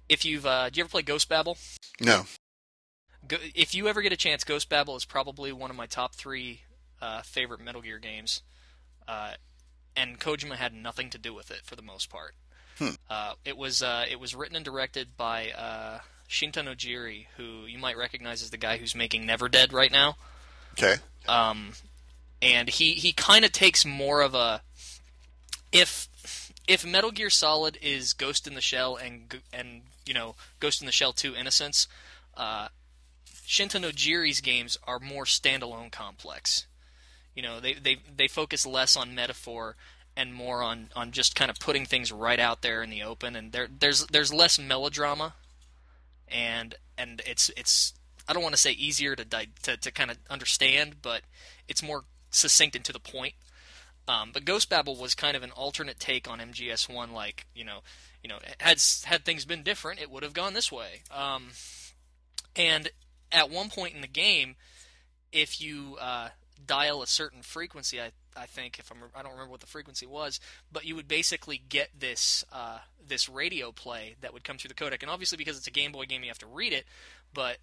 if 0.09 0.25
you've 0.25 0.45
uh, 0.45 0.69
do 0.69 0.77
you 0.77 0.83
ever 0.83 0.89
play 0.89 1.01
Ghost 1.01 1.29
Babel? 1.29 1.57
No. 1.99 2.25
Go, 3.27 3.38
if 3.55 3.73
you 3.73 3.88
ever 3.88 4.01
get 4.01 4.13
a 4.13 4.17
chance, 4.17 4.43
Ghost 4.43 4.69
Babel 4.69 4.95
is 4.95 5.05
probably 5.05 5.51
one 5.51 5.69
of 5.69 5.75
my 5.75 5.88
top 5.88 6.13
three 6.13 6.61
uh, 7.01 7.21
favorite 7.21 7.59
Metal 7.59 7.81
Gear 7.81 7.97
games, 7.97 8.41
uh, 9.07 9.33
and 9.95 10.19
Kojima 10.19 10.55
had 10.55 10.73
nothing 10.73 11.09
to 11.11 11.17
do 11.17 11.33
with 11.33 11.49
it 11.51 11.61
for 11.63 11.75
the 11.75 11.81
most 11.81 12.09
part. 12.09 12.35
Hmm. 12.77 12.89
Uh, 13.09 13.33
it 13.43 13.57
was 13.57 13.81
uh, 13.81 14.05
it 14.09 14.19
was 14.19 14.35
written 14.35 14.55
and 14.55 14.65
directed 14.65 15.17
by 15.17 15.51
uh, 15.51 15.99
Shinta 16.29 16.63
Nojiri, 16.63 17.27
who 17.38 17.65
you 17.65 17.77
might 17.77 17.97
recognize 17.97 18.41
as 18.41 18.49
the 18.49 18.57
guy 18.57 18.77
who's 18.77 18.95
making 18.95 19.25
Never 19.25 19.47
Dead 19.47 19.71
right 19.71 19.91
now. 19.91 20.17
Okay. 20.73 20.95
Um, 21.27 21.73
and 22.41 22.69
he 22.69 22.93
he 22.93 23.13
kind 23.13 23.45
of 23.45 23.51
takes 23.51 23.85
more 23.85 24.21
of 24.21 24.35
a 24.35 24.61
if 25.71 26.09
if 26.67 26.85
Metal 26.85 27.11
Gear 27.11 27.29
Solid 27.29 27.77
is 27.81 28.13
Ghost 28.13 28.47
in 28.47 28.55
the 28.55 28.61
Shell 28.61 28.95
and 28.95 29.41
and 29.53 29.81
you 30.05 30.13
know 30.13 30.35
Ghost 30.59 30.81
in 30.81 30.85
the 30.85 30.91
Shell 30.91 31.13
2 31.13 31.35
Innocence, 31.35 31.88
uh, 32.35 32.69
Shinta 33.47 33.79
Nojiri's 33.79 34.41
games 34.41 34.77
are 34.85 34.99
more 34.99 35.25
standalone 35.25 35.91
complex. 35.91 36.65
You 37.35 37.41
know, 37.43 37.59
they 37.59 37.73
they 37.73 37.97
they 38.15 38.27
focus 38.27 38.65
less 38.65 38.95
on 38.95 39.15
metaphor 39.15 39.75
and 40.17 40.33
more 40.33 40.63
on, 40.63 40.89
on 40.95 41.11
just 41.11 41.35
kind 41.35 41.51
of 41.51 41.59
putting 41.59 41.85
things 41.85 42.11
right 42.11 42.39
out 42.39 42.61
there 42.61 42.81
in 42.81 42.89
the 42.89 43.03
open 43.03 43.35
and 43.35 43.51
there 43.51 43.67
there's 43.79 44.07
there's 44.07 44.33
less 44.33 44.57
melodrama 44.57 45.33
and 46.27 46.75
and 46.97 47.21
it's 47.25 47.49
it's 47.55 47.93
I 48.27 48.33
don't 48.33 48.43
want 48.43 48.55
to 48.55 48.61
say 48.61 48.71
easier 48.71 49.15
to 49.15 49.25
di- 49.25 49.47
to, 49.63 49.77
to 49.77 49.91
kind 49.91 50.11
of 50.11 50.17
understand, 50.29 51.01
but 51.01 51.21
it's 51.67 51.83
more 51.83 52.05
succinct 52.29 52.75
and 52.75 52.85
to 52.85 52.93
the 52.93 52.99
point. 52.99 53.33
Um, 54.07 54.31
but 54.33 54.45
Ghost 54.45 54.69
Babel 54.69 54.95
was 54.95 55.15
kind 55.15 55.35
of 55.35 55.43
an 55.43 55.51
alternate 55.51 55.99
take 55.99 56.29
on 56.29 56.39
MGS1. 56.39 57.11
Like 57.11 57.47
you 57.55 57.65
know, 57.65 57.79
you 58.23 58.29
know, 58.29 58.39
had 58.59 58.81
had 59.05 59.25
things 59.25 59.45
been 59.45 59.63
different, 59.63 60.01
it 60.01 60.09
would 60.11 60.23
have 60.23 60.33
gone 60.33 60.53
this 60.53 60.71
way. 60.71 61.03
Um, 61.11 61.49
and 62.55 62.89
at 63.31 63.49
one 63.49 63.69
point 63.69 63.95
in 63.95 64.01
the 64.01 64.07
game, 64.07 64.55
if 65.31 65.59
you 65.61 65.97
uh, 65.99 66.29
dial 66.65 67.01
a 67.01 67.07
certain 67.07 67.41
frequency, 67.41 68.01
I 68.01 68.11
I 68.35 68.45
think 68.45 68.79
if 68.79 68.91
I'm 68.91 68.97
I 69.15 69.21
don't 69.21 69.31
remember 69.31 69.51
what 69.51 69.61
the 69.61 69.67
frequency 69.67 70.05
was, 70.05 70.39
but 70.71 70.85
you 70.85 70.95
would 70.95 71.07
basically 71.07 71.61
get 71.69 71.89
this 71.97 72.43
uh, 72.51 72.79
this 73.05 73.29
radio 73.29 73.71
play 73.71 74.15
that 74.21 74.33
would 74.33 74.43
come 74.43 74.57
through 74.57 74.69
the 74.69 74.75
codec. 74.75 75.01
And 75.01 75.09
obviously, 75.09 75.37
because 75.37 75.57
it's 75.57 75.67
a 75.67 75.71
Game 75.71 75.91
Boy 75.91 76.05
game, 76.05 76.23
you 76.23 76.29
have 76.29 76.39
to 76.39 76.47
read 76.47 76.73
it. 76.73 76.85
But 77.33 77.57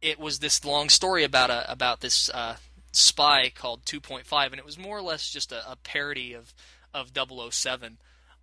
it 0.00 0.18
was 0.18 0.38
this 0.38 0.64
long 0.64 0.88
story 0.88 1.24
about 1.24 1.50
a 1.50 1.70
about 1.70 2.00
this 2.00 2.30
uh, 2.30 2.56
spy 2.92 3.50
called 3.54 3.84
2.5, 3.84 4.46
and 4.46 4.58
it 4.58 4.64
was 4.64 4.78
more 4.78 4.96
or 4.96 5.02
less 5.02 5.30
just 5.30 5.52
a, 5.52 5.70
a 5.70 5.76
parody 5.76 6.32
of 6.32 6.54
of 6.94 7.12
007. 7.14 7.98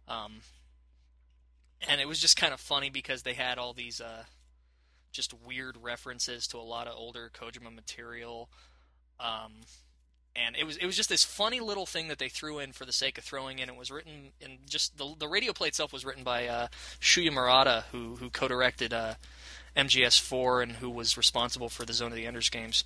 Um, 0.08 0.42
and 1.88 2.00
it 2.00 2.08
was 2.08 2.20
just 2.20 2.38
kind 2.38 2.54
of 2.54 2.60
funny 2.60 2.90
because 2.90 3.24
they 3.24 3.34
had 3.34 3.58
all 3.58 3.74
these 3.74 4.00
uh, 4.00 4.24
just 5.12 5.34
weird 5.34 5.78
references 5.82 6.48
to 6.48 6.58
a 6.58 6.60
lot 6.60 6.88
of 6.88 6.96
older 6.96 7.32
Kojima 7.34 7.74
material. 7.74 8.50
Um, 9.24 9.54
and 10.36 10.56
it 10.56 10.66
was 10.66 10.78
it 10.78 10.86
was 10.86 10.96
just 10.96 11.10
this 11.10 11.24
funny 11.24 11.60
little 11.60 11.86
thing 11.86 12.08
that 12.08 12.18
they 12.18 12.30
threw 12.30 12.60
in 12.60 12.72
for 12.72 12.86
the 12.86 12.94
sake 12.94 13.18
of 13.18 13.24
throwing 13.24 13.60
in. 13.60 13.70
It 13.70 13.76
was 13.76 13.92
written 13.92 14.32
in 14.42 14.58
just 14.68 14.98
the 14.98 15.14
the 15.18 15.28
radio 15.28 15.54
play 15.54 15.68
itself 15.68 15.94
was 15.94 16.06
written 16.06 16.24
by 16.24 16.48
uh, 16.48 16.68
Shuyo 17.00 17.32
Murata, 17.32 17.86
who 17.92 18.16
who 18.16 18.30
co-directed 18.30 18.94
uh, 18.94 19.14
MGS4 19.78 20.64
and 20.64 20.72
who 20.74 20.90
was 20.90 21.18
responsible 21.18 21.70
for 21.70 21.86
the 21.86 21.94
Zone 21.94 22.12
of 22.12 22.16
the 22.16 22.26
Enders 22.26 22.50
games. 22.50 22.84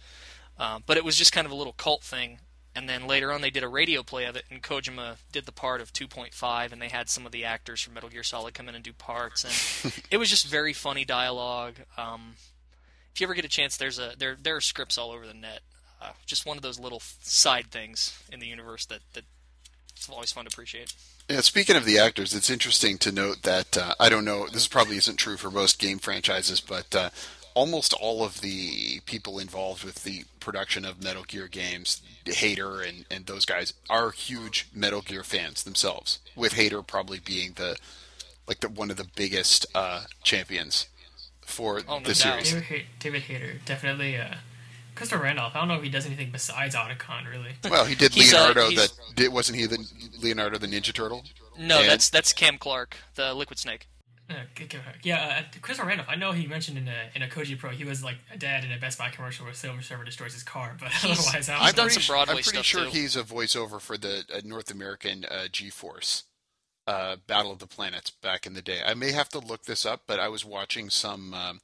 Uh, 0.59 0.79
but 0.85 0.97
it 0.97 1.05
was 1.05 1.15
just 1.15 1.33
kind 1.33 1.45
of 1.45 1.51
a 1.51 1.55
little 1.55 1.73
cult 1.73 2.03
thing. 2.03 2.39
And 2.75 2.87
then 2.87 3.07
later 3.07 3.31
on, 3.31 3.41
they 3.41 3.49
did 3.49 3.63
a 3.63 3.67
radio 3.67 4.03
play 4.03 4.25
of 4.25 4.35
it, 4.35 4.43
and 4.51 4.61
Kojima 4.61 5.17
did 5.31 5.47
the 5.47 5.51
part 5.51 5.81
of 5.81 5.91
2.5, 5.93 6.71
and 6.71 6.79
they 6.79 6.89
had 6.89 7.09
some 7.09 7.25
of 7.25 7.31
the 7.31 7.43
actors 7.43 7.81
from 7.81 7.95
Metal 7.95 8.09
Gear 8.09 8.21
Solid 8.21 8.53
come 8.53 8.69
in 8.69 8.75
and 8.75 8.83
do 8.83 8.93
parts, 8.93 9.43
and 9.43 10.03
it 10.11 10.17
was 10.17 10.29
just 10.29 10.45
very 10.45 10.73
funny 10.73 11.03
dialogue. 11.03 11.73
Um, 11.97 12.35
if 13.15 13.19
you 13.19 13.25
ever 13.25 13.33
get 13.33 13.45
a 13.45 13.49
chance, 13.49 13.77
there's 13.77 13.97
a 13.97 14.13
there 14.15 14.37
there 14.39 14.55
are 14.55 14.61
scripts 14.61 14.95
all 14.95 15.09
over 15.09 15.25
the 15.25 15.33
net. 15.33 15.61
Uh, 16.01 16.11
just 16.25 16.45
one 16.45 16.57
of 16.57 16.63
those 16.63 16.79
little 16.79 17.01
side 17.21 17.71
things 17.71 18.21
in 18.31 18.39
the 18.39 18.47
universe 18.47 18.85
that 18.85 18.99
that 19.13 19.23
it's 19.95 20.09
always 20.09 20.31
fun 20.31 20.45
to 20.45 20.49
appreciate. 20.53 20.93
Yeah, 21.29 21.41
speaking 21.41 21.75
of 21.75 21.85
the 21.85 21.97
actors, 21.99 22.33
it's 22.35 22.49
interesting 22.51 22.97
to 22.99 23.11
note 23.11 23.41
that 23.43 23.77
uh, 23.77 23.95
I 23.99 24.09
don't 24.09 24.23
know. 24.25 24.47
This 24.47 24.67
probably 24.67 24.97
isn't 24.97 25.17
true 25.17 25.37
for 25.37 25.49
most 25.51 25.79
game 25.79 25.97
franchises, 25.99 26.61
but 26.61 26.95
uh, 26.95 27.09
almost 27.55 27.93
all 27.93 28.23
of 28.23 28.41
the 28.41 28.99
people 29.05 29.39
involved 29.39 29.83
with 29.83 30.03
the 30.03 30.23
production 30.39 30.85
of 30.85 31.03
Metal 31.03 31.23
Gear 31.23 31.47
games, 31.47 32.01
Hayter 32.25 32.81
and, 32.81 33.05
and 33.09 33.25
those 33.25 33.43
guys, 33.43 33.73
are 33.89 34.11
huge 34.11 34.67
Metal 34.73 35.01
Gear 35.01 35.23
fans 35.23 35.63
themselves. 35.63 36.19
With 36.35 36.53
Hayter 36.53 36.83
probably 36.83 37.19
being 37.19 37.53
the 37.55 37.75
like 38.47 38.59
the 38.61 38.69
one 38.69 38.91
of 38.91 38.97
the 38.97 39.07
biggest 39.15 39.65
uh, 39.75 40.03
champions 40.23 40.87
for 41.41 41.81
Oh, 41.87 41.97
no 41.97 42.03
the 42.05 42.13
doubt. 42.13 42.45
series. 42.45 42.51
David, 42.51 42.63
Ha- 42.69 42.87
David 42.99 43.21
Hayter, 43.23 43.53
definitely. 43.65 44.15
Christopher 44.97 45.23
Randolph. 45.23 45.55
I 45.55 45.59
don't 45.59 45.67
know 45.69 45.75
if 45.75 45.83
he 45.83 45.89
does 45.89 46.05
anything 46.05 46.29
besides 46.31 46.75
Otacon, 46.75 47.29
really. 47.29 47.51
Well, 47.69 47.85
he 47.85 47.95
did 47.95 48.13
He's, 48.13 48.33
uh, 48.33 48.37
Leonardo. 48.39 48.69
he's- 48.69 48.91
that 48.91 49.15
did, 49.15 49.31
wasn't 49.31 49.57
he 49.59 49.65
the 49.65 49.77
Leonardo 50.21 50.57
the 50.57 50.67
Ninja 50.67 50.93
Turtle? 50.93 51.23
No, 51.57 51.79
And- 51.79 51.89
that's 51.89 52.09
that's 52.09 52.33
Cam 52.33 52.57
Clark, 52.57 52.97
the 53.15 53.33
Liquid 53.33 53.59
Snake. 53.59 53.87
Uh, 54.29 54.33
g- 54.55 54.65
g- 54.67 54.77
yeah, 55.03 55.39
uh, 55.53 55.57
Christopher 55.61 55.87
Randolph. 55.87 56.09
I 56.09 56.15
know 56.15 56.33
he 56.33 56.47
mentioned 56.47 56.77
in 56.77 56.89
a 56.89 57.09
in 57.15 57.21
a 57.21 57.27
Koji 57.27 57.57
Pro 57.57 57.69
he 57.69 57.85
was 57.85 58.03
like 58.03 58.17
a 58.29 58.37
dad 58.37 58.65
in 58.65 58.73
a 58.73 58.77
Best 58.77 58.97
Buy 58.97 59.09
commercial 59.09 59.45
where 59.45 59.53
Silver 59.53 59.81
Surfer 59.81 60.03
destroys 60.03 60.33
his 60.33 60.43
car, 60.43 60.75
but 60.77 60.91
otherwise, 61.01 61.47
I 61.47 61.55
I'm 61.57 61.73
done 61.73 61.89
some 61.89 62.01
pretty, 62.01 62.07
Broadway 62.07 62.31
I'm 62.31 62.35
pretty 62.43 62.49
stuff, 62.49 62.65
sure 62.65 62.83
too. 62.85 62.89
he's 62.89 63.15
a 63.15 63.23
voiceover 63.23 63.79
for 63.79 63.97
the 63.97 64.25
uh, 64.33 64.41
North 64.43 64.69
American 64.69 65.23
uh, 65.31 65.47
G-Force 65.49 66.23
uh, 66.87 67.15
Battle 67.25 67.53
of 67.53 67.59
the 67.59 67.67
Planets 67.67 68.09
back 68.09 68.45
in 68.45 68.53
the 68.53 68.61
day. 68.61 68.81
I 68.85 68.93
may 68.95 69.13
have 69.13 69.29
to 69.29 69.39
look 69.39 69.63
this 69.63 69.85
up, 69.85 70.01
but 70.07 70.19
I 70.19 70.27
was 70.27 70.43
watching 70.43 70.89
some 70.89 71.33
um, 71.33 71.61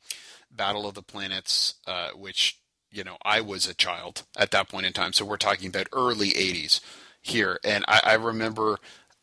Battle 0.50 0.88
of 0.88 0.94
the 0.96 1.04
Planets, 1.04 1.76
uh, 1.86 2.12
which 2.16 2.60
you 2.94 3.04
know 3.04 3.18
I 3.24 3.42
was 3.42 3.68
a 3.68 3.74
child 3.74 4.24
at 4.38 4.52
that 4.52 4.70
point 4.70 4.86
in 4.86 4.94
time. 4.94 5.14
So 5.14 5.26
we're 5.26 5.38
talking 5.38 5.68
about 5.68 5.90
early 5.92 6.30
'80s 6.30 6.80
here, 7.22 7.60
and 7.64 7.84
I, 7.88 8.02
I 8.04 8.14
remember 8.14 8.74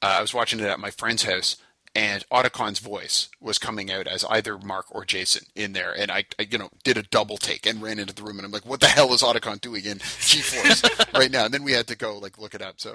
uh, 0.02 0.16
I 0.18 0.20
was 0.20 0.34
watching 0.34 0.60
it 0.60 0.66
at 0.66 0.80
my 0.80 0.90
friend's 0.90 1.24
house. 1.24 1.56
And 1.92 2.24
Otacon's 2.30 2.78
voice 2.78 3.30
was 3.40 3.58
coming 3.58 3.90
out 3.90 4.06
as 4.06 4.24
either 4.26 4.56
Mark 4.58 4.94
or 4.94 5.04
Jason 5.04 5.46
in 5.56 5.72
there, 5.72 5.92
and 5.92 6.08
I, 6.08 6.24
I, 6.38 6.46
you 6.48 6.56
know, 6.56 6.70
did 6.84 6.96
a 6.96 7.02
double 7.02 7.36
take 7.36 7.66
and 7.66 7.82
ran 7.82 7.98
into 7.98 8.14
the 8.14 8.22
room, 8.22 8.38
and 8.38 8.46
I'm 8.46 8.52
like, 8.52 8.64
"What 8.64 8.78
the 8.78 8.86
hell 8.86 9.12
is 9.12 9.22
Otacon 9.22 9.60
doing 9.60 9.84
in 9.84 9.98
G-Force 9.98 10.84
right 11.14 11.32
now?" 11.32 11.46
And 11.46 11.52
then 11.52 11.64
we 11.64 11.72
had 11.72 11.88
to 11.88 11.96
go 11.96 12.16
like 12.16 12.38
look 12.38 12.54
it 12.54 12.62
up. 12.62 12.80
So, 12.80 12.94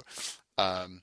um, 0.57 1.01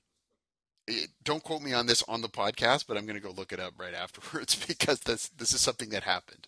it, 0.87 1.09
don't 1.23 1.43
quote 1.43 1.61
me 1.61 1.73
on 1.73 1.85
this 1.85 2.03
on 2.07 2.21
the 2.21 2.29
podcast, 2.29 2.85
but 2.87 2.97
I'm 2.97 3.05
going 3.05 3.19
to 3.19 3.25
go 3.25 3.31
look 3.31 3.53
it 3.53 3.59
up 3.59 3.73
right 3.77 3.93
afterwards 3.93 4.55
because 4.67 5.01
this 5.01 5.29
this 5.29 5.53
is 5.53 5.61
something 5.61 5.89
that 5.89 6.01
happened. 6.01 6.47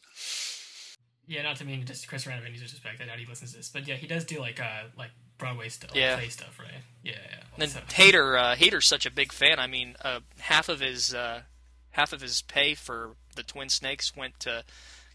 Yeah, 1.28 1.41
not 1.41 1.55
to 1.57 1.65
mean 1.65 1.86
just 1.86 2.07
Chris 2.07 2.28
Randolph 2.28 2.47
any 2.49 2.57
disrespect. 2.57 3.01
I 3.01 3.05
doubt 3.05 3.17
he 3.19 3.26
listens 3.26 3.51
to 3.51 3.57
this, 3.57 3.69
but 3.69 3.88
yeah, 3.88 3.95
he 3.95 4.07
does 4.07 4.26
do 4.26 4.39
like 4.39 4.59
uh 4.59 4.84
like 4.97 5.11
Broadway 5.38 5.69
stuff, 5.69 5.91
Yeah. 5.93 6.15
play 6.15 6.30
stuff, 6.30 6.57
right? 6.59 6.82
Yeah, 7.03 7.13
yeah. 7.30 7.43
And 7.63 7.71
So- 7.71 7.82
Hayter, 7.93 8.38
uh, 8.38 8.55
Hayter's 8.55 8.86
such 8.88 9.05
a 9.05 9.11
big 9.11 9.34
fan. 9.34 9.59
I 9.59 9.67
mean, 9.67 9.95
uh, 10.01 10.21
half 10.39 10.69
of 10.69 10.80
his 10.80 11.13
uh, 11.13 11.41
half 11.91 12.13
of 12.13 12.21
his 12.21 12.41
pay 12.41 12.73
for 12.76 13.15
the 13.36 13.43
Twin 13.43 13.69
Snakes 13.69 14.15
went 14.15 14.39
to 14.41 14.63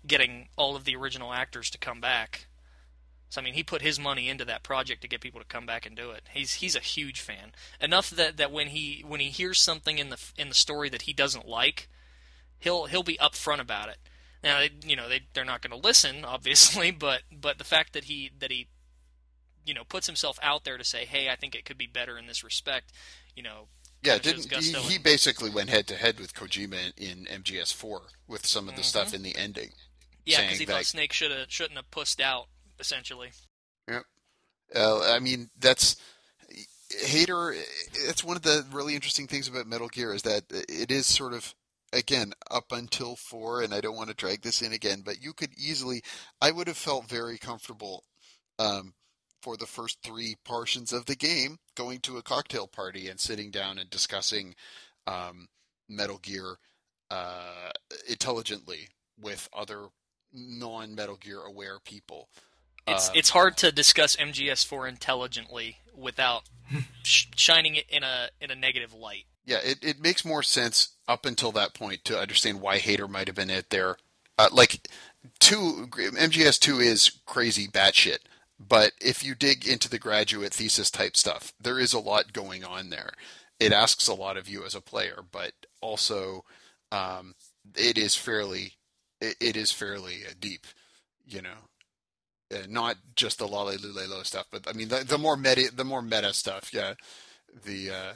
getting 0.07 0.49
all 0.57 0.77
of 0.77 0.85
the 0.85 0.97
original 0.97 1.33
actors 1.33 1.71
to 1.71 1.79
come 1.79 2.01
back. 2.01 2.47
So 3.29 3.41
I 3.41 3.45
mean, 3.45 3.55
he 3.55 3.63
put 3.63 3.81
his 3.83 4.01
money 4.01 4.29
into 4.29 4.45
that 4.47 4.65
project 4.65 5.03
to 5.03 5.09
get 5.09 5.21
people 5.21 5.41
to 5.41 5.47
come 5.47 5.65
back 5.65 5.87
and 5.87 5.95
do 5.97 6.11
it. 6.11 6.25
He's 6.33 6.55
he's 6.55 6.75
a 6.75 6.81
huge 6.81 7.21
fan. 7.21 7.53
Enough 7.81 8.11
that, 8.11 8.37
that 8.39 8.51
when 8.51 8.69
he 8.69 9.05
when 9.07 9.21
he 9.21 9.31
hears 9.31 9.61
something 9.61 9.99
in 9.99 10.09
the 10.11 10.19
in 10.37 10.49
the 10.49 10.55
story 10.55 10.89
that 10.89 11.03
he 11.03 11.13
doesn't 11.13 11.47
like, 11.49 11.89
he'll 12.59 12.87
he'll 12.87 13.05
be 13.05 13.17
upfront 13.19 13.61
about 13.61 13.89
it. 13.89 13.99
Now, 14.43 14.59
they, 14.61 14.71
you 14.85 14.97
know, 14.97 15.09
they 15.09 15.23
they're 15.35 15.45
not 15.45 15.61
going 15.63 15.79
to 15.79 15.87
listen, 15.87 16.25
obviously, 16.25 16.91
but 16.91 17.23
but 17.31 17.59
the 17.59 17.65
fact 17.65 17.93
that 17.93 18.05
he 18.05 18.31
that 18.39 18.51
he 18.51 18.69
you 19.65 19.75
know 19.75 19.85
puts 19.85 20.07
himself 20.07 20.39
out 20.43 20.65
there 20.65 20.79
to 20.79 20.85
say, 20.85 21.05
"Hey, 21.05 21.29
I 21.29 21.37
think 21.37 21.55
it 21.55 21.65
could 21.65 21.79
be 21.79 21.87
better 21.87 22.17
in 22.19 22.27
this 22.27 22.43
respect," 22.43 22.93
you 23.37 23.43
know, 23.43 23.69
Yeah, 24.03 24.19
didn't 24.19 24.51
he, 24.53 24.73
he 24.73 24.99
basically 24.99 25.51
went 25.51 25.69
head 25.69 25.87
to 25.89 25.97
head 25.97 26.19
with 26.19 26.35
Kojima 26.35 26.93
in, 26.97 27.27
in 27.29 27.43
MGS4 27.43 28.01
with 28.27 28.47
some 28.47 28.69
of 28.69 28.77
the 28.77 28.83
stuff 28.83 29.13
in 29.15 29.23
the 29.23 29.37
ending. 29.37 29.69
Mm-hmm. 29.69 30.21
yeah, 30.27 30.41
because 30.43 30.59
he 30.59 30.65
that- 30.65 30.73
thought 30.73 30.87
Snake 30.87 31.13
should 31.13 31.31
have 31.31 31.47
shouldn't 31.49 31.77
have 31.77 31.91
pussed 31.91 32.21
out 32.21 32.47
essentially. 32.79 33.31
Uh, 34.75 35.01
I 35.13 35.19
mean, 35.19 35.51
that's 35.59 35.97
Hayter. 37.07 37.55
It's 37.93 38.23
one 38.23 38.37
of 38.37 38.43
the 38.43 38.65
really 38.73 38.95
interesting 38.95 39.27
things 39.27 39.49
about 39.49 39.67
Metal 39.67 39.89
Gear 39.89 40.15
is 40.15 40.23
that 40.23 40.45
it 40.51 40.91
is 40.91 41.07
sort 41.07 41.33
of 41.33 41.55
again 41.93 42.33
up 42.51 42.73
until 42.73 43.17
four, 43.17 43.63
and 43.63 43.75
I 43.75 43.81
don't 43.81 43.97
want 43.97 44.09
to 44.09 44.15
drag 44.15 44.43
this 44.43 44.63
in 44.63 44.73
again, 44.73 45.03
but 45.05 45.23
you 45.23 45.33
could 45.33 45.51
easily. 45.59 46.03
I 46.41 46.51
would 46.51 46.69
have 46.69 46.77
felt 46.77 47.09
very 47.09 47.39
comfortable 47.39 48.05
um, 48.59 48.95
for 49.43 49.57
the 49.57 49.67
first 49.67 49.99
three 50.03 50.37
portions 50.45 50.93
of 50.93 51.07
the 51.07 51.17
game 51.17 51.59
going 51.75 52.01
to 52.01 52.19
a 52.19 52.23
cocktail 52.23 52.67
party 52.67 53.09
and 53.09 53.19
sitting 53.19 53.51
down 53.51 53.79
and 53.79 53.89
discussing 53.91 54.55
um, 55.07 55.49
Metal 55.89 56.19
Gear 56.19 56.57
uh, 57.11 57.71
intelligently 58.09 58.89
with 59.21 59.49
other 59.53 59.87
non-Metal 60.33 61.17
Gear 61.17 61.41
aware 61.41 61.79
people. 61.85 62.29
It's 62.87 63.09
Um, 63.09 63.15
it's 63.17 63.31
hard 63.31 63.57
to 63.59 63.73
discuss 63.73 64.17
MGS4 64.17 64.89
intelligently 64.89 65.79
without 65.95 66.45
sh- 67.03 67.27
shining 67.37 67.77
it 67.77 67.87
in 67.89 68.03
a 68.03 68.31
in 68.41 68.51
a 68.51 68.55
negative 68.55 68.95
light. 68.95 69.27
Yeah, 69.45 69.59
it, 69.65 69.79
it 69.83 70.01
makes 70.01 70.25
more 70.25 70.43
sense 70.43 70.97
up 71.09 71.27
until 71.27 71.53
that 71.53 71.75
point 71.75 72.05
to 72.05 72.19
understand 72.19 72.61
why 72.61 72.79
Hayter 72.79 73.09
might 73.09 73.27
have 73.27 73.37
been 73.37 73.51
it 73.51 73.71
there. 73.71 73.97
Uh, 74.39 74.49
like, 74.53 74.89
two 75.41 75.89
MGS 75.91 76.59
two 76.59 76.79
is 76.79 77.21
crazy 77.27 77.67
batshit, 77.67 78.19
but 78.59 78.93
if 79.01 79.25
you 79.25 79.35
dig 79.35 79.67
into 79.67 79.89
the 79.89 79.99
graduate 79.99 80.53
thesis 80.55 80.91
type 80.91 81.17
stuff, 81.17 81.53
there 81.61 81.79
is 81.79 81.93
a 81.93 81.99
lot 82.01 82.33
going 82.33 82.65
on 82.65 82.91
there. 82.91 83.11
It 83.59 83.73
asks 83.73 84.09
a 84.09 84.15
lot 84.15 84.37
of 84.37 84.49
you 84.49 84.65
as 84.65 84.75
a 84.75 84.81
player, 84.81 85.23
but 85.31 85.53
also 85.81 86.45
um, 86.93 87.35
it 87.77 87.99
is 87.99 88.15
fairly 88.15 88.75
it, 89.21 89.37
it 89.41 89.57
is 89.57 89.73
fairly 89.73 90.19
uh, 90.29 90.33
deep, 90.39 90.67
you 91.27 91.43
know. 91.43 91.69
Uh, 92.53 92.67
not 92.69 92.97
just 93.15 93.39
the 93.39 93.47
lale 93.47 93.79
lule 93.79 94.09
lo 94.09 94.23
stuff, 94.23 94.47
but 94.51 94.67
I 94.69 94.73
mean 94.73 94.89
the, 94.89 95.05
the 95.05 95.19
more 95.19 95.37
meta 95.37 95.71
the 95.75 95.85
more 95.85 96.03
meta 96.03 96.33
stuff, 96.33 96.73
yeah. 96.73 96.95
The 97.65 97.91
uh, 97.91 98.13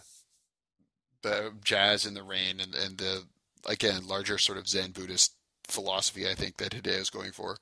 the 1.24 1.52
jazz 1.64 2.06
in 2.06 2.14
the 2.14 2.22
rain 2.22 2.60
and, 2.60 2.74
and 2.74 2.98
the 2.98 3.24
again 3.66 4.06
larger 4.06 4.38
sort 4.38 4.58
of 4.58 4.68
Zen 4.68 4.92
Buddhist 4.92 5.32
philosophy 5.66 6.28
I 6.28 6.34
think 6.34 6.58
that 6.58 6.72
Hideo 6.72 7.00
is 7.00 7.10
going 7.10 7.32
for. 7.32 7.56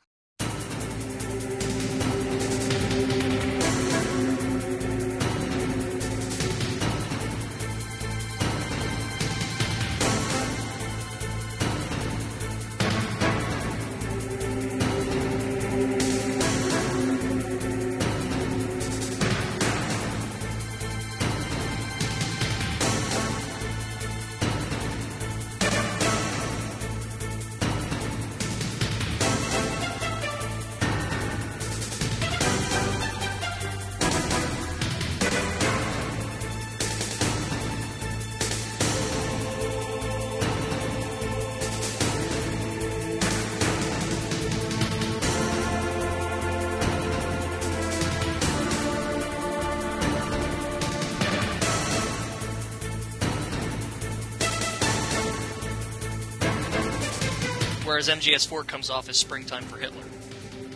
Whereas 57.93 58.09
MGS4 58.09 58.66
comes 58.66 58.88
off 58.88 59.11
as 59.11 59.18
springtime 59.18 59.64
for 59.64 59.76
Hitler. 59.76 60.03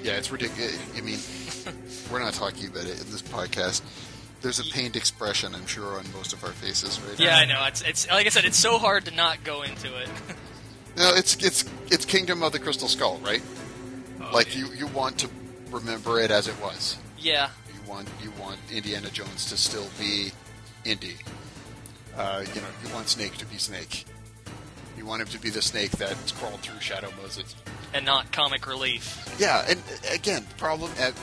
Yeah, 0.03 0.19
it's 0.19 0.31
ridiculous. 0.31 0.79
I 0.95 1.01
mean, 1.01 1.19
we're 2.13 2.19
not 2.23 2.35
talking 2.35 2.67
about 2.69 2.85
it 2.85 3.01
in 3.01 3.11
this 3.11 3.23
podcast. 3.23 3.81
There's 4.43 4.59
a 4.59 4.65
pained 4.65 4.97
expression, 4.97 5.55
I'm 5.55 5.67
sure, 5.67 5.95
on 5.99 6.05
most 6.13 6.35
of 6.35 6.45
our 6.45 6.51
faces 6.51 7.01
right 7.01 7.19
Yeah, 7.19 7.31
now. 7.31 7.37
I 7.39 7.45
know. 7.47 7.65
It's 7.69 7.81
it's 7.81 8.07
like 8.11 8.27
I 8.27 8.29
said, 8.29 8.45
it's 8.45 8.59
so 8.59 8.77
hard 8.77 9.07
to 9.07 9.15
not 9.15 9.43
go 9.45 9.63
into 9.63 9.89
it. 9.99 10.09
No, 10.99 11.13
it's 11.15 11.37
it's 11.45 11.65
it's 11.91 12.05
Kingdom 12.07 12.43
of 12.43 12.53
the 12.53 12.59
Crystal 12.59 12.89
Skull, 12.89 13.19
right? 13.19 13.43
Oh, 14.21 14.31
like 14.33 14.55
yeah. 14.55 14.65
you 14.67 14.73
you 14.75 14.87
want 14.89 15.19
to 15.19 15.29
remember 15.71 16.19
it 16.21 16.31
as 16.31 16.49
it 16.49 16.59
was. 16.61 16.97
yeah, 17.19 17.49
You 17.75 17.91
want 17.91 18.09
you 18.23 18.31
want 18.41 18.59
Indiana 18.71 19.09
Jones 19.11 19.45
to 19.51 19.57
still 19.59 19.87
be 19.99 20.33
Indy. 20.87 21.17
Uh, 22.17 22.45
you 22.55 22.61
know, 22.63 22.67
you 22.87 22.95
want 22.95 23.09
Snake 23.09 23.37
to 23.39 23.47
be 23.47 23.57
Snake. 23.59 24.05
Want 25.07 25.23
him 25.23 25.29
to 25.29 25.39
be 25.41 25.51
the 25.51 25.63
snake 25.63 25.93
that's 25.93 26.33
crawled 26.33 26.61
through 26.61 26.81
Shadow 26.81 27.11
Moses. 27.23 27.55
and 27.95 28.05
not 28.05 28.33
comic 28.33 28.67
relief. 28.67 29.37
Yeah, 29.39 29.65
and 29.69 29.79
uh, 29.79 30.13
again, 30.15 30.45
the 30.49 30.55
problem 30.57 30.91
at 30.99 31.15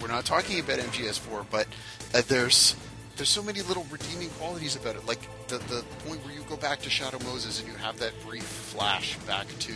we're 0.00 0.08
not 0.08 0.24
talking 0.24 0.60
about 0.60 0.78
MGS4, 0.78 1.46
but 1.50 1.66
uh, 2.14 2.22
there's 2.28 2.76
there's 3.16 3.28
so 3.30 3.42
many 3.42 3.62
little 3.62 3.86
redeeming 3.90 4.28
qualities 4.30 4.76
about 4.76 4.96
it. 4.96 5.06
Like 5.06 5.20
the 5.48 5.56
the 5.58 5.84
point 6.06 6.24
where 6.24 6.34
you 6.34 6.42
go 6.48 6.56
back 6.56 6.80
to 6.82 6.90
Shadow 6.90 7.18
Moses 7.24 7.60
and 7.60 7.68
you 7.68 7.74
have 7.76 7.98
that 7.98 8.12
brief 8.26 8.42
flash 8.44 9.16
back 9.26 9.46
to 9.60 9.72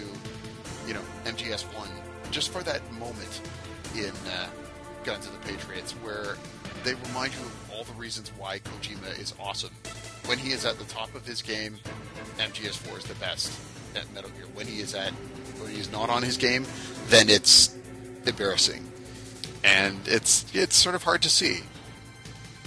you 0.86 0.92
know 0.94 1.02
MGS1, 1.24 1.88
just 2.30 2.50
for 2.50 2.62
that 2.64 2.80
moment 2.94 3.40
in 3.96 4.12
uh, 4.30 4.46
Guns 5.04 5.26
of 5.26 5.32
the 5.32 5.50
Patriots, 5.50 5.92
where 6.02 6.36
they 6.84 6.94
remind 7.08 7.32
you 7.32 7.40
of 7.40 7.63
all 7.74 7.84
the 7.84 7.92
reasons 7.94 8.30
why 8.38 8.58
Kojima 8.60 9.18
is 9.20 9.34
awesome. 9.40 9.70
When 10.26 10.38
he 10.38 10.52
is 10.52 10.64
at 10.64 10.78
the 10.78 10.84
top 10.84 11.14
of 11.14 11.26
his 11.26 11.42
game, 11.42 11.78
MGS4 12.38 12.98
is 12.98 13.04
the 13.04 13.14
best 13.16 13.52
at 13.96 14.12
Metal 14.14 14.30
Gear. 14.30 14.46
When 14.54 14.66
he 14.66 14.80
is 14.80 14.94
at 14.94 15.10
when 15.60 15.70
he 15.70 15.80
is 15.80 15.90
not 15.90 16.10
on 16.10 16.22
his 16.22 16.36
game, 16.36 16.64
then 17.08 17.28
it's 17.28 17.76
embarrassing, 18.26 18.90
and 19.62 20.00
it's 20.06 20.46
it's 20.54 20.76
sort 20.76 20.94
of 20.94 21.02
hard 21.02 21.22
to 21.22 21.28
see. 21.28 21.60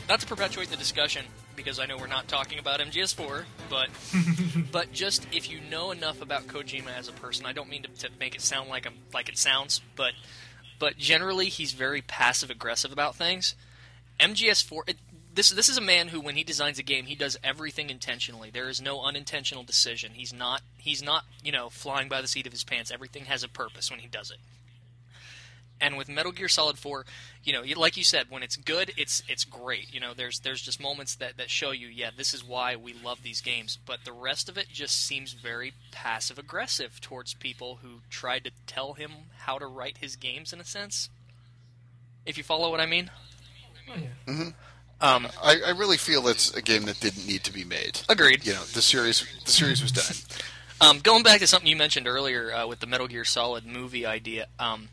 Not 0.08 0.20
to 0.22 0.28
perpetuate 0.28 0.70
the 0.70 0.78
discussion, 0.78 1.26
because 1.56 1.80
I 1.80 1.86
know 1.86 1.98
we're 1.98 2.08
not 2.08 2.28
talking 2.28 2.60
about 2.60 2.80
MGS4, 2.80 3.44
but 3.70 3.90
but 4.72 4.94
just 4.94 5.28
if 5.34 5.50
you 5.50 5.60
know 5.70 5.92
enough 5.92 6.22
about 6.22 6.48
Kojima 6.48 6.96
as 6.98 7.10
a 7.10 7.14
person, 7.14 7.46
I 7.46 7.54
don't 7.54 7.70
mean 7.70 7.84
to, 7.84 7.90
to 7.90 8.10
make 8.20 8.36
it 8.36 8.42
sound 8.42 8.70
like 8.70 8.86
a, 8.86 8.92
like 9.14 9.28
it 9.28 9.38
sounds, 9.38 9.82
but 9.96 10.14
but 10.80 10.98
generally 10.98 11.50
he's 11.50 11.74
very 11.74 12.02
passive 12.02 12.50
aggressive 12.50 12.92
about 12.92 13.16
things. 13.16 13.56
MGS4, 14.20 14.90
it, 14.90 14.98
this 15.34 15.50
this 15.50 15.70
is 15.70 15.78
a 15.78 15.82
man 15.82 16.08
who, 16.08 16.20
when 16.20 16.36
he 16.36 16.44
designs 16.44 16.80
a 16.80 16.84
game, 16.84 17.06
he 17.06 17.16
does 17.16 17.38
everything 17.44 17.90
intentionally. 17.90 18.50
There 18.50 18.70
is 18.70 18.82
no 18.82 19.04
unintentional 19.04 19.64
decision. 19.64 20.14
He's 20.16 20.34
not 20.34 20.62
he's 20.78 21.04
not 21.04 21.26
you 21.44 21.52
know 21.52 21.70
flying 21.70 22.10
by 22.10 22.22
the 22.22 22.28
seat 22.28 22.48
of 22.48 22.52
his 22.52 22.64
pants. 22.64 22.92
Everything 22.92 23.26
has 23.26 23.44
a 23.44 23.48
purpose 23.48 23.92
when 23.92 24.00
he 24.00 24.08
does 24.08 24.32
it. 24.32 24.40
And 25.80 25.96
with 25.96 26.10
Metal 26.10 26.32
Gear 26.32 26.48
Solid 26.48 26.80
4, 26.80 27.06
you 27.44 27.54
know, 27.54 27.62
like 27.80 27.98
you 27.98 28.04
said, 28.04 28.28
when 28.30 28.42
it's 28.42 28.56
good, 28.56 28.94
it's 28.98 29.22
it's 29.28 29.46
great. 29.46 29.94
You 29.94 30.00
know, 30.00 30.14
there's 30.16 30.40
there's 30.40 30.62
just 30.62 30.82
moments 30.82 31.16
that, 31.16 31.38
that 31.38 31.52
show 31.52 31.72
you, 31.72 31.88
yeah, 31.88 32.10
this 32.16 32.34
is 32.34 32.44
why 32.44 32.76
we 32.76 32.94
love 32.94 33.22
these 33.22 33.42
games. 33.42 33.78
But 33.86 34.00
the 34.04 34.12
rest 34.12 34.50
of 34.50 34.58
it 34.58 34.68
just 34.74 35.00
seems 35.06 35.34
very 35.34 35.74
passive 35.92 36.40
aggressive 36.40 37.00
towards 37.00 37.36
people 37.36 37.80
who 37.84 38.02
tried 38.10 38.44
to 38.46 38.52
tell 38.66 38.94
him 38.94 39.12
how 39.42 39.60
to 39.60 39.68
write 39.68 40.00
his 40.00 40.16
games 40.16 40.52
in 40.52 40.60
a 40.60 40.66
sense. 40.66 41.10
If 42.26 42.38
you 42.38 42.44
follow 42.44 42.72
what 42.72 42.82
I 42.82 42.88
mean. 42.88 43.12
Oh, 43.90 43.94
yeah. 44.28 44.50
Um, 45.00 45.28
I, 45.44 45.62
I 45.68 45.70
really 45.72 45.98
feel 45.98 46.28
it's 46.28 46.54
a 46.56 46.62
game 46.62 46.84
that 46.86 47.00
didn't 47.00 47.28
need 47.28 47.44
to 47.44 47.54
be 47.54 47.64
made. 47.64 48.02
agreed. 48.10 48.46
You 48.46 48.54
know, 48.54 48.64
the 48.64 48.82
series 48.82 49.26
the 49.46 49.52
series 49.52 49.82
was 49.82 49.92
done. 49.92 50.16
Um, 50.80 51.00
going 51.00 51.24
back 51.24 51.40
to 51.40 51.48
something 51.48 51.68
you 51.68 51.76
mentioned 51.76 52.08
earlier 52.08 52.54
uh, 52.54 52.68
with 52.68 52.82
the 52.82 52.86
Metal 52.86 53.08
Gear 53.08 53.26
Solid 53.26 53.66
movie 53.66 54.06
idea, 54.06 54.46
um, 54.60 54.90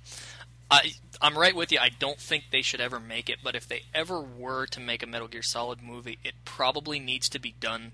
I 0.70 0.92
I'm 1.20 1.36
right 1.36 1.54
with 1.54 1.72
you. 1.72 1.78
I 1.78 1.90
don't 1.90 2.18
think 2.18 2.44
they 2.50 2.62
should 2.62 2.80
ever 2.80 2.98
make 2.98 3.28
it, 3.28 3.40
but 3.44 3.54
if 3.54 3.68
they 3.68 3.82
ever 3.94 4.18
were 4.18 4.64
to 4.68 4.80
make 4.80 5.02
a 5.02 5.06
Metal 5.06 5.28
Gear 5.28 5.42
Solid 5.42 5.82
movie, 5.82 6.18
it 6.24 6.32
probably 6.46 6.98
needs 6.98 7.28
to 7.28 7.38
be 7.38 7.54
done 7.60 7.92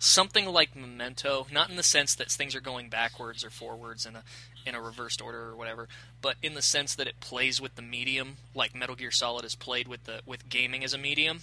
something 0.00 0.46
like 0.46 0.74
Memento, 0.74 1.46
not 1.52 1.70
in 1.70 1.76
the 1.76 1.82
sense 1.82 2.14
that 2.16 2.30
things 2.30 2.56
are 2.56 2.60
going 2.60 2.88
backwards 2.88 3.44
or 3.44 3.50
forwards 3.50 4.04
in 4.04 4.16
a 4.16 4.24
in 4.66 4.74
a 4.74 4.80
reversed 4.80 5.22
order 5.22 5.48
or 5.48 5.56
whatever, 5.56 5.88
but 6.20 6.36
in 6.42 6.54
the 6.54 6.62
sense 6.62 6.94
that 6.94 7.06
it 7.06 7.20
plays 7.20 7.60
with 7.60 7.76
the 7.76 7.82
medium, 7.82 8.36
like 8.54 8.74
Metal 8.74 8.94
Gear 8.94 9.10
Solid 9.10 9.44
is 9.44 9.54
played 9.54 9.86
with 9.86 10.04
the 10.04 10.22
with 10.26 10.48
gaming 10.48 10.82
as 10.82 10.92
a 10.92 10.98
medium. 10.98 11.40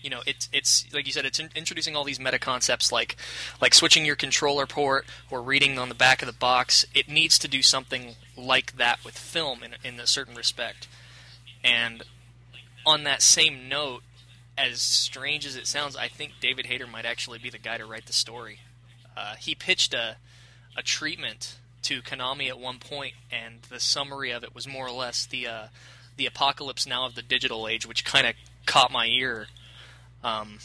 You 0.00 0.10
know, 0.10 0.22
it's 0.26 0.48
it's 0.52 0.92
like 0.94 1.06
you 1.06 1.12
said, 1.12 1.24
it's 1.24 1.38
in, 1.38 1.50
introducing 1.54 1.94
all 1.94 2.04
these 2.04 2.20
meta 2.20 2.38
concepts 2.38 2.90
like 2.90 3.16
like 3.60 3.74
switching 3.74 4.06
your 4.06 4.16
controller 4.16 4.66
port 4.66 5.04
or 5.30 5.42
reading 5.42 5.78
on 5.78 5.88
the 5.88 5.94
back 5.94 6.22
of 6.22 6.26
the 6.26 6.32
box. 6.32 6.86
It 6.94 7.08
needs 7.08 7.38
to 7.40 7.48
do 7.48 7.62
something 7.62 8.14
like 8.36 8.76
that 8.76 9.04
with 9.04 9.18
film 9.18 9.62
in 9.62 9.74
in 9.84 9.98
a 9.98 10.06
certain 10.06 10.36
respect. 10.36 10.86
And 11.64 12.04
on 12.84 13.04
that 13.04 13.22
same 13.22 13.68
note, 13.68 14.02
as 14.56 14.80
strange 14.82 15.46
as 15.46 15.56
it 15.56 15.66
sounds, 15.66 15.96
I 15.96 16.08
think 16.08 16.34
David 16.40 16.66
Hayter 16.66 16.86
might 16.86 17.04
actually 17.04 17.38
be 17.38 17.50
the 17.50 17.58
guy 17.58 17.78
to 17.78 17.86
write 17.86 18.06
the 18.06 18.12
story. 18.12 18.60
Uh, 19.16 19.34
he 19.36 19.54
pitched 19.54 19.94
a 19.94 20.16
a 20.76 20.82
treatment 20.82 21.56
to 21.82 22.00
Konami 22.00 22.48
at 22.48 22.58
one 22.58 22.78
point, 22.78 23.14
and 23.30 23.62
the 23.68 23.80
summary 23.80 24.30
of 24.30 24.44
it 24.44 24.54
was 24.54 24.66
more 24.66 24.86
or 24.86 24.92
less 24.92 25.26
the 25.26 25.46
uh, 25.46 25.66
the 26.16 26.26
apocalypse 26.26 26.86
now 26.86 27.06
of 27.06 27.14
the 27.14 27.22
digital 27.22 27.66
age, 27.66 27.86
which 27.86 28.04
kind 28.04 28.26
of 28.26 28.34
caught 28.66 28.92
my 28.92 29.06
ear. 29.06 29.48
Um, 30.22 30.58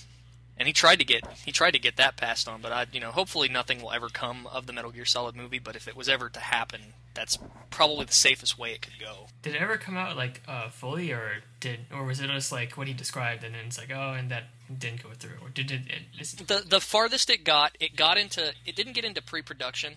and 0.57 0.67
he 0.67 0.73
tried 0.73 0.99
to 0.99 1.05
get 1.05 1.25
he 1.45 1.51
tried 1.51 1.71
to 1.71 1.79
get 1.79 1.97
that 1.97 2.17
passed 2.17 2.47
on, 2.47 2.61
but 2.61 2.71
I 2.71 2.85
you 2.91 2.99
know 2.99 3.11
hopefully 3.11 3.49
nothing 3.49 3.81
will 3.81 3.91
ever 3.91 4.09
come 4.09 4.47
of 4.47 4.65
the 4.65 4.73
Metal 4.73 4.91
Gear 4.91 5.05
Solid 5.05 5.35
movie. 5.35 5.59
But 5.59 5.75
if 5.75 5.87
it 5.87 5.95
was 5.95 6.09
ever 6.09 6.29
to 6.29 6.39
happen, 6.39 6.81
that's 7.17 7.39
probably 7.71 8.05
the 8.05 8.13
safest 8.13 8.59
way 8.59 8.73
it 8.73 8.81
could 8.81 8.99
go. 8.99 9.25
Did 9.41 9.55
it 9.55 9.61
ever 9.61 9.77
come 9.77 9.97
out 9.97 10.15
like 10.15 10.43
uh, 10.47 10.69
fully, 10.69 11.11
or 11.11 11.41
did, 11.59 11.79
or 11.91 12.05
was 12.05 12.21
it 12.21 12.27
just 12.27 12.51
like 12.51 12.77
what 12.77 12.87
he 12.87 12.93
described, 12.93 13.43
and 13.43 13.55
then 13.55 13.65
it's 13.65 13.77
like, 13.77 13.91
oh, 13.91 14.13
and 14.13 14.29
that 14.29 14.43
didn't 14.77 15.01
go 15.01 15.09
through, 15.17 15.37
or 15.41 15.49
did 15.49 15.71
it? 15.71 16.47
The 16.47 16.63
the 16.67 16.79
farthest 16.79 17.31
it 17.31 17.43
got, 17.43 17.75
it 17.79 17.95
got 17.95 18.19
into 18.19 18.53
it 18.65 18.75
didn't 18.75 18.93
get 18.93 19.03
into 19.03 19.21
pre 19.23 19.41
production. 19.41 19.95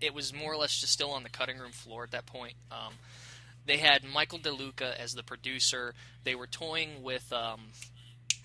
It 0.00 0.14
was 0.14 0.32
more 0.32 0.52
or 0.52 0.56
less 0.56 0.80
just 0.80 0.92
still 0.92 1.10
on 1.10 1.24
the 1.24 1.28
cutting 1.28 1.58
room 1.58 1.72
floor 1.72 2.04
at 2.04 2.12
that 2.12 2.26
point. 2.26 2.54
Um, 2.70 2.94
they 3.66 3.78
had 3.78 4.04
Michael 4.04 4.38
DeLuca 4.38 4.96
as 4.96 5.14
the 5.14 5.22
producer. 5.24 5.94
They 6.22 6.36
were 6.36 6.46
toying 6.46 7.02
with 7.02 7.30
um, 7.32 7.72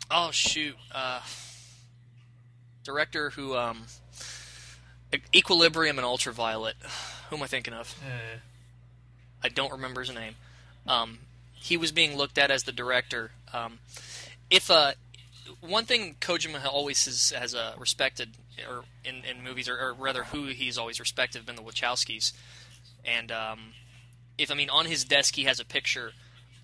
oh 0.09 0.31
shoot, 0.31 0.75
uh, 0.91 1.21
director 2.83 3.29
who 3.29 3.55
um, 3.55 3.85
Equilibrium 5.35 5.99
and 5.99 6.05
Ultraviolet. 6.05 6.75
Who 7.29 7.37
am 7.37 7.43
I 7.43 7.47
thinking 7.47 7.73
of? 7.73 7.95
uh, 8.05 8.39
I 9.43 9.49
don't 9.49 9.71
remember 9.71 10.01
his 10.01 10.13
name. 10.13 10.35
Um, 10.87 11.19
he 11.53 11.77
was 11.77 11.91
being 11.91 12.15
looked 12.15 12.37
at 12.37 12.51
as 12.51 12.63
the 12.63 12.71
director. 12.71 13.31
Um, 13.53 13.79
if 14.49 14.69
uh, 14.69 14.93
one 15.61 15.85
thing 15.85 16.15
Kojima 16.21 16.65
always 16.65 17.05
has, 17.05 17.31
has 17.31 17.55
uh, 17.55 17.73
respected, 17.77 18.29
or 18.69 18.83
in, 19.03 19.23
in 19.25 19.43
movies, 19.43 19.67
or, 19.67 19.77
or 19.77 19.93
rather, 19.93 20.25
who 20.25 20.45
he's 20.45 20.77
always 20.77 20.99
respected, 20.99 21.39
have 21.39 21.45
been 21.45 21.55
the 21.55 21.61
Wachowskis. 21.61 22.33
And 23.03 23.31
um, 23.31 23.73
if 24.37 24.51
I 24.51 24.55
mean, 24.55 24.69
on 24.69 24.85
his 24.85 25.03
desk, 25.03 25.35
he 25.35 25.43
has 25.43 25.59
a 25.59 25.65
picture 25.65 26.11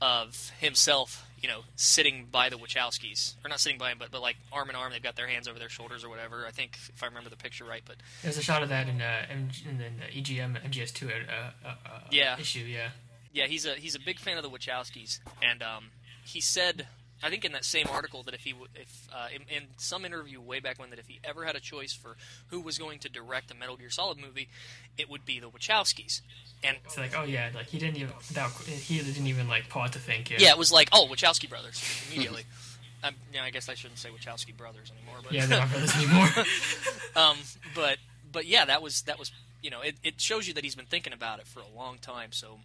of 0.01 0.51
himself, 0.59 1.27
you 1.41 1.49
know, 1.49 1.61
sitting 1.75 2.27
by 2.31 2.49
the 2.49 2.57
Wachowskis, 2.57 3.35
or 3.43 3.49
not 3.49 3.59
sitting 3.59 3.77
by 3.77 3.91
him, 3.91 3.97
but 3.99 4.11
but 4.11 4.21
like 4.21 4.37
arm 4.51 4.69
in 4.69 4.75
arm, 4.75 4.91
they've 4.91 5.01
got 5.01 5.15
their 5.15 5.27
hands 5.27 5.47
over 5.47 5.57
their 5.59 5.69
shoulders 5.69 6.03
or 6.03 6.09
whatever. 6.09 6.45
I 6.47 6.51
think 6.51 6.77
if 6.93 7.01
I 7.01 7.07
remember 7.07 7.29
the 7.29 7.35
picture 7.35 7.65
right, 7.65 7.81
but 7.85 7.95
there's 8.21 8.37
a 8.37 8.43
shot 8.43 8.61
of 8.63 8.69
that 8.69 8.87
in 8.87 9.01
uh, 9.01 9.25
M- 9.29 9.49
in 9.67 9.77
the 9.77 9.85
EGM 10.21 10.61
MGS2 10.69 11.07
uh, 11.07 11.33
uh, 11.65 11.67
uh, 11.67 11.99
Yeah. 12.11 12.39
issue, 12.39 12.59
yeah. 12.59 12.89
Yeah, 13.33 13.45
he's 13.47 13.65
a 13.65 13.73
he's 13.75 13.95
a 13.95 13.99
big 13.99 14.19
fan 14.19 14.37
of 14.37 14.43
the 14.43 14.49
Wachowskis, 14.49 15.19
and 15.41 15.63
um, 15.63 15.85
he 16.25 16.41
said, 16.41 16.87
I 17.23 17.29
think 17.29 17.45
in 17.45 17.51
that 17.51 17.65
same 17.65 17.87
article 17.91 18.23
that 18.23 18.33
if 18.33 18.41
he 18.41 18.53
if 18.75 19.07
uh, 19.13 19.27
in, 19.33 19.41
in 19.55 19.63
some 19.77 20.05
interview 20.05 20.41
way 20.41 20.59
back 20.59 20.79
when 20.79 20.89
that 20.89 20.99
if 20.99 21.07
he 21.07 21.19
ever 21.23 21.45
had 21.45 21.55
a 21.55 21.59
choice 21.59 21.93
for 21.93 22.15
who 22.47 22.59
was 22.61 22.77
going 22.77 22.99
to 22.99 23.09
direct 23.09 23.51
a 23.51 23.55
Metal 23.55 23.77
Gear 23.77 23.89
Solid 23.89 24.17
movie, 24.17 24.49
it 24.97 25.09
would 25.09 25.25
be 25.25 25.39
the 25.39 25.47
Wachowskis. 25.47 26.21
And 26.63 26.77
It's 26.85 26.97
like, 26.97 27.17
oh 27.17 27.23
yeah, 27.23 27.49
like 27.53 27.67
he 27.67 27.79
didn't 27.79 27.97
even 27.97 28.13
without 28.17 28.51
he 28.61 28.99
didn't 28.99 29.27
even 29.27 29.47
like 29.47 29.69
pause 29.69 29.91
to 29.91 29.99
think. 29.99 30.31
Yeah, 30.31 30.37
yeah, 30.39 30.49
it 30.51 30.57
was 30.57 30.71
like 30.71 30.89
oh 30.91 31.07
Wachowski 31.09 31.49
brothers 31.49 31.83
immediately. 32.11 32.43
um, 33.03 33.15
yeah, 33.33 33.43
I 33.43 33.49
guess 33.49 33.69
I 33.69 33.73
shouldn't 33.73 33.99
say 33.99 34.09
Wachowski 34.09 34.55
brothers 34.55 34.91
anymore, 34.95 35.21
but 35.23 35.31
yeah, 35.31 35.45
they're 35.45 35.59
not 35.59 35.69
brothers 35.69 35.95
anymore. 35.95 36.27
um, 37.15 37.37
but 37.75 37.97
but 38.31 38.45
yeah, 38.45 38.65
that 38.65 38.81
was 38.81 39.03
that 39.03 39.19
was 39.19 39.31
you 39.61 39.69
know 39.69 39.81
it, 39.81 39.95
it 40.03 40.19
shows 40.19 40.47
you 40.47 40.53
that 40.55 40.63
he's 40.63 40.75
been 40.75 40.85
thinking 40.85 41.13
about 41.13 41.39
it 41.39 41.47
for 41.47 41.59
a 41.59 41.77
long 41.77 41.97
time. 41.99 42.31
So 42.31 42.59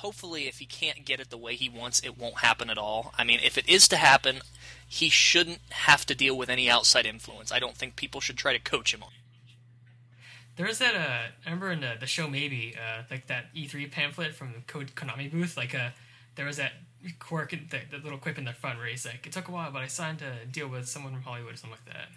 hopefully, 0.00 0.48
if 0.48 0.58
he 0.58 0.66
can't 0.66 1.04
get 1.04 1.20
it 1.20 1.30
the 1.30 1.36
way 1.36 1.54
he 1.54 1.68
wants, 1.68 2.00
it 2.00 2.18
won't 2.18 2.38
happen 2.38 2.70
at 2.70 2.78
all. 2.78 3.12
I 3.16 3.24
mean, 3.24 3.40
if 3.42 3.56
it 3.56 3.68
is 3.68 3.86
to 3.88 3.96
happen, 3.96 4.40
he 4.86 5.08
shouldn't 5.08 5.60
have 5.70 6.04
to 6.06 6.14
deal 6.14 6.36
with 6.36 6.48
any 6.48 6.68
outside 6.68 7.06
influence. 7.06 7.52
I 7.52 7.58
don't 7.58 7.76
think 7.76 7.96
people 7.96 8.20
should 8.20 8.36
try 8.36 8.52
to 8.52 8.58
coach 8.58 8.92
him 8.92 9.02
on. 9.02 9.10
There 10.56 10.66
was 10.66 10.78
that. 10.78 10.94
Uh, 10.94 11.28
I 11.46 11.50
remember 11.50 11.70
in 11.70 11.80
the, 11.80 11.94
the 11.98 12.06
show 12.06 12.28
maybe 12.28 12.74
uh, 12.76 13.02
like 13.10 13.26
that 13.28 13.54
E3 13.54 13.90
pamphlet 13.90 14.34
from 14.34 14.52
the 14.52 14.60
Code 14.66 14.94
Konami 14.94 15.30
booth. 15.30 15.56
Like 15.56 15.74
uh, 15.74 15.90
there 16.34 16.44
was 16.44 16.56
that 16.56 16.72
quirk, 17.18 17.52
in 17.52 17.68
the, 17.70 17.78
the 17.90 18.02
little 18.02 18.18
quip 18.18 18.36
in 18.36 18.44
the 18.44 18.52
front 18.52 18.78
where 18.78 18.88
he's 18.88 19.06
like, 19.06 19.26
"It 19.26 19.32
took 19.32 19.48
a 19.48 19.52
while, 19.52 19.70
but 19.70 19.80
I 19.80 19.86
signed 19.86 20.22
a 20.22 20.44
deal 20.44 20.68
with 20.68 20.86
someone 20.88 21.12
from 21.12 21.22
Hollywood 21.22 21.54
or 21.54 21.56
something 21.56 21.78
like 21.86 21.94
that." 21.94 22.08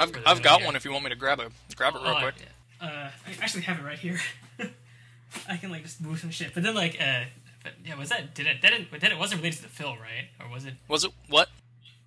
I've, 0.00 0.22
I've 0.26 0.42
got 0.42 0.60
yeah. 0.60 0.66
one 0.66 0.76
if 0.76 0.84
you 0.84 0.92
want 0.92 1.04
me 1.04 1.10
to 1.10 1.16
grab 1.16 1.40
it 1.40 1.50
grab 1.74 1.94
it 1.96 2.02
real 2.02 2.14
Oh, 2.16 2.20
quick. 2.20 2.34
Uh, 2.80 3.10
I 3.26 3.42
actually 3.42 3.62
have 3.62 3.80
it 3.80 3.84
right 3.84 3.98
here. 3.98 4.20
I 5.48 5.56
can 5.56 5.70
like 5.70 5.82
just 5.82 6.00
move 6.00 6.18
some 6.20 6.30
shit, 6.30 6.54
but 6.54 6.62
then 6.62 6.74
like, 6.74 6.96
uh, 7.00 7.24
but 7.62 7.72
yeah, 7.84 7.94
was 7.96 8.08
that 8.10 8.34
did 8.34 8.46
it? 8.46 8.62
That 8.62 8.70
didn't, 8.72 8.90
but 8.90 9.00
then 9.00 9.12
it 9.12 9.18
wasn't 9.18 9.40
related 9.40 9.58
to 9.58 9.62
the 9.64 9.68
film, 9.68 9.98
right? 9.98 10.28
Or 10.40 10.50
was 10.52 10.64
it? 10.64 10.74
Was 10.88 11.04
it 11.04 11.12
what? 11.28 11.48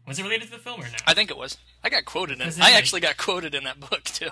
Was 0.07 0.19
it 0.19 0.24
related 0.24 0.45
to 0.45 0.51
the 0.51 0.57
film 0.57 0.80
or 0.82 0.84
not? 0.84 1.03
I 1.05 1.13
think 1.13 1.30
it 1.30 1.38
was. 1.38 1.57
I 1.84 1.89
got 1.89 2.05
quoted 2.05 2.41
in. 2.41 2.47
It 2.47 2.57
I 2.59 2.63
like- 2.69 2.76
actually 2.76 3.01
got 3.01 3.17
quoted 3.17 3.53
in 3.55 3.63
that 3.65 3.80
book 3.80 4.03
too. 4.03 4.30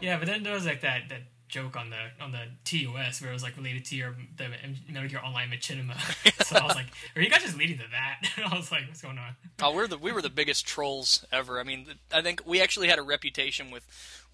Yeah, 0.00 0.18
but 0.18 0.26
then 0.26 0.42
there 0.42 0.52
was 0.52 0.66
like 0.66 0.82
that 0.82 1.08
that 1.08 1.22
joke 1.48 1.76
on 1.76 1.90
the 1.90 1.96
on 2.22 2.32
the 2.32 2.42
TOS 2.64 3.22
where 3.22 3.30
it 3.30 3.32
was 3.32 3.42
like 3.42 3.56
related 3.56 3.84
to 3.86 3.96
your 3.96 4.14
the 4.36 4.48
Metal 4.90 5.08
Gear 5.08 5.20
Online 5.24 5.48
Machinima. 5.48 5.96
so 6.44 6.56
I 6.56 6.64
was 6.66 6.74
like, 6.74 6.86
are 7.14 7.22
you 7.22 7.30
guys 7.30 7.42
just 7.42 7.56
leading 7.56 7.78
to 7.78 7.84
that? 7.92 8.28
And 8.36 8.44
I 8.52 8.56
was 8.56 8.70
like, 8.70 8.82
what's 8.88 9.00
going 9.00 9.16
on? 9.16 9.34
Oh, 9.62 9.74
we're 9.74 9.86
the 9.86 9.96
we 9.96 10.12
were 10.12 10.20
the 10.22 10.28
biggest 10.28 10.66
trolls 10.66 11.24
ever. 11.32 11.58
I 11.58 11.62
mean, 11.62 11.86
I 12.12 12.20
think 12.20 12.42
we 12.44 12.60
actually 12.60 12.88
had 12.88 12.98
a 12.98 13.02
reputation 13.02 13.70
with 13.70 13.86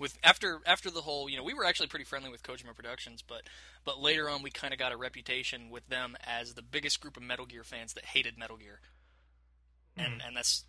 with 0.03 0.19
after 0.23 0.61
after 0.67 0.91
the 0.91 1.01
whole. 1.01 1.31
You 1.31 1.39
know, 1.39 1.45
we 1.45 1.55
were 1.55 1.65
actually 1.65 1.87
pretty 1.87 2.05
friendly 2.05 2.29
with 2.29 2.43
Kojima 2.43 2.75
Productions, 2.75 3.23
but 3.27 3.43
but 3.85 3.99
later 3.99 4.29
on, 4.29 4.43
we 4.43 4.51
kind 4.51 4.75
of 4.75 4.79
got 4.79 4.93
a 4.93 4.97
reputation 4.97 5.71
with 5.71 5.89
them 5.89 6.17
as 6.27 6.53
the 6.53 6.63
biggest 6.63 7.01
group 7.01 7.17
of 7.17 7.23
Metal 7.23 7.47
Gear 7.47 7.65
fans 7.65 7.95
that 7.95 8.05
hated 8.05 8.37
Metal 8.37 8.59
Gear, 8.59 8.81
and 9.97 10.21
and 10.27 10.37
that's 10.37 10.65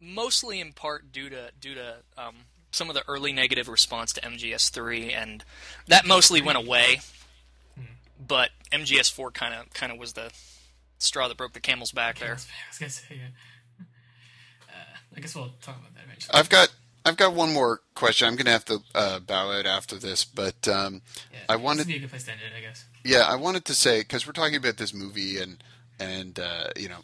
mostly 0.00 0.60
in 0.60 0.72
part 0.72 1.10
due 1.10 1.28
to 1.30 1.50
due 1.58 1.74
to 1.74 1.96
um, 2.16 2.34
some 2.70 2.88
of 2.88 2.94
the 2.94 3.02
early 3.08 3.32
negative 3.32 3.68
response 3.68 4.12
to 4.12 4.20
MGS3, 4.20 5.12
and 5.12 5.44
that 5.88 6.06
mostly 6.06 6.40
went 6.40 6.58
away. 6.58 7.00
But 8.24 8.50
MGS4 8.70 9.32
kind 9.32 9.54
of 9.54 9.72
kind 9.72 9.90
of 9.90 9.98
was 9.98 10.12
the 10.12 10.30
straw 10.98 11.28
that 11.28 11.36
broke 11.36 11.54
the 11.54 11.60
camel's 11.60 11.92
back 11.92 12.18
there. 12.18 12.30
I 12.30 12.34
was 12.34 12.78
gonna 12.78 12.90
say, 12.90 13.04
yeah. 13.10 13.84
Uh, 14.68 14.96
I 15.16 15.20
guess 15.20 15.34
we'll 15.34 15.52
talk 15.62 15.78
about 15.78 15.94
that 15.94 16.04
eventually. 16.04 16.34
I've 16.34 16.50
got 16.50 16.68
I've 17.08 17.16
got 17.16 17.34
one 17.34 17.52
more 17.52 17.80
question. 17.94 18.28
I'm 18.28 18.34
going 18.36 18.44
to 18.46 18.52
have 18.52 18.64
to 18.66 18.80
uh, 18.94 19.18
bow 19.20 19.50
out 19.52 19.66
after 19.66 19.96
this, 19.96 20.24
but 20.24 20.68
um, 20.68 21.02
Yeah, 21.32 21.38
I 21.48 21.56
wanted 21.56 21.80
would 21.80 21.86
be 21.88 21.96
a 21.96 22.00
good 22.00 22.10
place 22.10 22.24
to 22.24 22.32
end 22.32 22.40
it, 22.40 22.56
I 22.56 22.60
guess. 22.60 22.84
yeah, 23.04 23.24
I 23.28 23.36
wanted 23.36 23.64
to 23.66 23.74
say 23.74 24.00
because 24.00 24.26
we're 24.26 24.32
talking 24.32 24.56
about 24.56 24.76
this 24.76 24.92
movie 24.94 25.40
and 25.40 25.62
and 25.98 26.38
uh, 26.38 26.68
you 26.76 26.88
know 26.88 26.98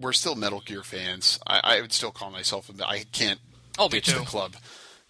we're 0.00 0.12
still 0.12 0.34
Metal 0.34 0.60
Gear 0.60 0.82
fans. 0.82 1.38
I, 1.46 1.60
I 1.62 1.80
would 1.80 1.92
still 1.92 2.10
call 2.10 2.30
myself. 2.30 2.68
a- 2.68 2.86
I 2.86 3.04
can't 3.12 3.40
I'll 3.78 3.88
ditch 3.88 4.06
too. 4.06 4.18
the 4.20 4.24
club. 4.24 4.56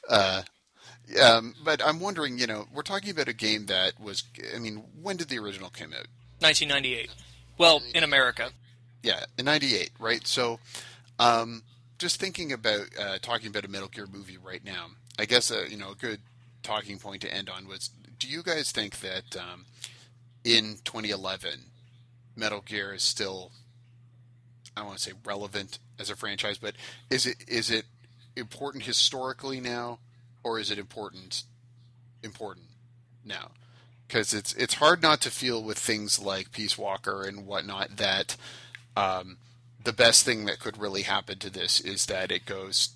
Uh, 0.09 0.43
um, 1.22 1.55
but 1.64 1.81
I'm 1.85 2.01
wondering, 2.01 2.39
you 2.39 2.47
know, 2.47 2.66
we're 2.72 2.83
talking 2.83 3.11
about 3.11 3.29
a 3.29 3.33
game 3.33 3.66
that 3.66 3.99
was. 4.01 4.24
I 4.55 4.59
mean, 4.59 4.83
when 5.01 5.16
did 5.16 5.29
the 5.29 5.39
original 5.39 5.70
come 5.70 5.93
out? 5.93 6.07
1998. 6.41 7.11
Well, 7.59 7.81
in 7.95 8.03
America. 8.05 8.51
Yeah, 9.03 9.24
in 9.39 9.45
'98, 9.45 9.91
right? 10.01 10.27
So, 10.27 10.59
um, 11.18 11.62
just 11.99 12.20
thinking 12.20 12.53
about 12.53 12.86
uh, 12.99 13.18
talking 13.20 13.49
about 13.49 13.64
a 13.64 13.68
Metal 13.68 13.88
Gear 13.88 14.07
movie 14.07 14.38
right 14.38 14.64
now, 14.64 14.88
I 15.18 15.24
guess 15.24 15.51
uh, 15.51 15.64
you 15.68 15.76
know 15.76 15.92
a 15.92 15.94
good 15.94 16.20
talking 16.62 16.99
point 16.99 17.22
to 17.22 17.32
end 17.32 17.49
on 17.49 17.66
was: 17.66 17.90
Do 18.18 18.28
you 18.28 18.42
guys 18.42 18.72
think 18.72 19.01
that 19.01 19.36
um, 19.36 19.64
in 20.44 20.78
2011, 20.84 21.66
Metal 22.36 22.61
Gear 22.61 22.94
is 22.94 23.03
still, 23.03 23.51
I 24.76 24.82
want 24.82 24.99
to 24.99 25.03
say 25.03 25.12
relevant 25.24 25.78
as 25.99 26.11
a 26.11 26.16
franchise, 26.16 26.59
but 26.59 26.74
is 27.11 27.26
it 27.26 27.36
is 27.49 27.70
it 27.70 27.86
important 28.36 28.84
historically 28.84 29.61
now, 29.61 29.99
or 30.44 30.59
is 30.59 30.70
it 30.70 30.78
important 30.78 31.44
important 32.22 32.66
now? 33.24 33.53
Because 34.07 34.34
it's 34.34 34.53
it's 34.55 34.74
hard 34.74 35.03
not 35.03 35.20
to 35.22 35.30
feel 35.30 35.62
with 35.62 35.78
things 35.78 36.20
like 36.20 36.53
Peace 36.53 36.76
Walker 36.76 37.24
and 37.24 37.47
whatnot 37.47 37.97
that 37.97 38.36
um, 38.97 39.38
the 39.87 39.93
best 39.93 40.24
thing 40.24 40.47
that 40.47 40.59
could 40.59 40.76
really 40.76 41.03
happen 41.03 41.39
to 41.39 41.49
this 41.49 41.80
is 41.80 42.07
that 42.07 42.32
it 42.32 42.45
goes 42.45 42.91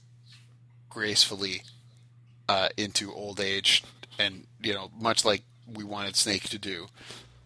gracefully 0.88 1.62
uh, 2.48 2.68
into 2.76 3.14
old 3.14 3.38
age, 3.38 3.84
and 4.18 4.44
you 4.60 4.74
know, 4.74 4.90
much 4.98 5.24
like 5.24 5.42
we 5.72 5.84
wanted 5.84 6.16
Snake 6.16 6.48
to 6.50 6.58
do. 6.58 6.88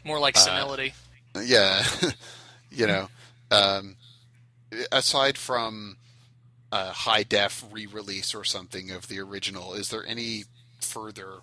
More 0.03 0.19
like 0.19 0.39
senility. 0.39 0.95
Yeah, 1.41 1.85
you 2.71 2.87
know, 2.87 3.09
um, 3.51 3.97
aside 4.91 5.37
from 5.37 5.99
a 6.73 6.87
high 6.87 7.23
def 7.23 7.67
re-release 7.71 8.35
or 8.35 8.45
something 8.45 8.91
of 8.91 9.09
the 9.09 9.21
original, 9.21 9.75
is 9.75 9.91
there 9.91 10.07
any 10.07 10.45
further 10.81 11.41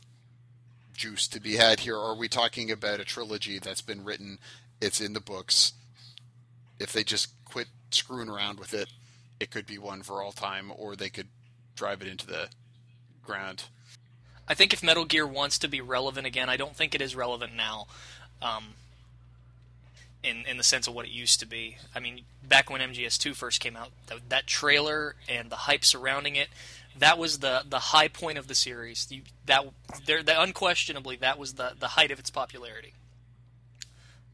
juice 0.96 1.28
to 1.28 1.40
be 1.40 1.58
had 1.58 1.82
here? 1.82 1.98
Or 1.98 2.14
are 2.14 2.18
we 2.18 2.28
talking 2.28 2.72
about 2.72 3.00
a 3.00 3.06
trilogy 3.06 3.60
that's 3.60 3.82
been 3.82 4.04
written? 4.04 4.40
It's 4.82 5.00
in 5.00 5.14
the 5.14 5.22
books. 5.22 5.74
If 6.80 6.94
they 6.94 7.04
just 7.04 7.30
quit 7.52 7.68
screwing 7.92 8.30
around 8.30 8.60
with 8.60 8.74
it, 8.74 8.88
it 9.40 9.52
could 9.52 9.66
be 9.66 9.78
one 9.78 10.02
for 10.02 10.22
all 10.22 10.32
time, 10.32 10.72
or 10.76 10.96
they 10.96 11.10
could 11.10 11.28
drive 11.76 12.02
it 12.02 12.08
into 12.08 12.26
the 12.26 12.48
ground. 13.24 13.66
I 14.48 14.54
think 14.54 14.74
if 14.74 14.82
Metal 14.84 15.06
Gear 15.06 15.28
wants 15.28 15.60
to 15.60 15.68
be 15.68 15.82
relevant 15.82 16.28
again, 16.28 16.50
I 16.50 16.58
don't 16.58 16.76
think 16.76 16.96
it 16.96 17.02
is 17.02 17.16
relevant 17.16 17.56
now. 17.56 17.88
Um, 18.42 18.76
in 20.24 20.46
in 20.48 20.58
the 20.58 20.64
sense 20.64 20.88
of 20.88 20.94
what 20.94 21.06
it 21.06 21.12
used 21.12 21.40
to 21.40 21.46
be. 21.46 21.78
I 21.96 22.00
mean, 22.00 22.22
back 22.44 22.70
when 22.70 22.82
MGS2 22.82 23.36
first 23.36 23.60
came 23.60 23.76
out, 23.76 23.90
that, 24.08 24.30
that 24.30 24.48
trailer 24.48 25.16
and 25.28 25.50
the 25.50 25.56
hype 25.56 25.84
surrounding 25.84 26.36
it, 26.36 26.50
that 26.98 27.18
was 27.18 27.40
the 27.40 27.64
the 27.68 27.80
high 27.80 28.08
point 28.08 28.38
of 28.38 28.48
the 28.48 28.56
series. 28.56 29.08
You, 29.10 29.22
that 29.46 29.66
there, 30.06 30.22
unquestionably 30.28 31.16
that 31.18 31.40
was 31.40 31.54
the 31.54 31.74
the 31.80 31.90
height 31.90 32.12
of 32.12 32.20
its 32.20 32.30
popularity. 32.30 32.94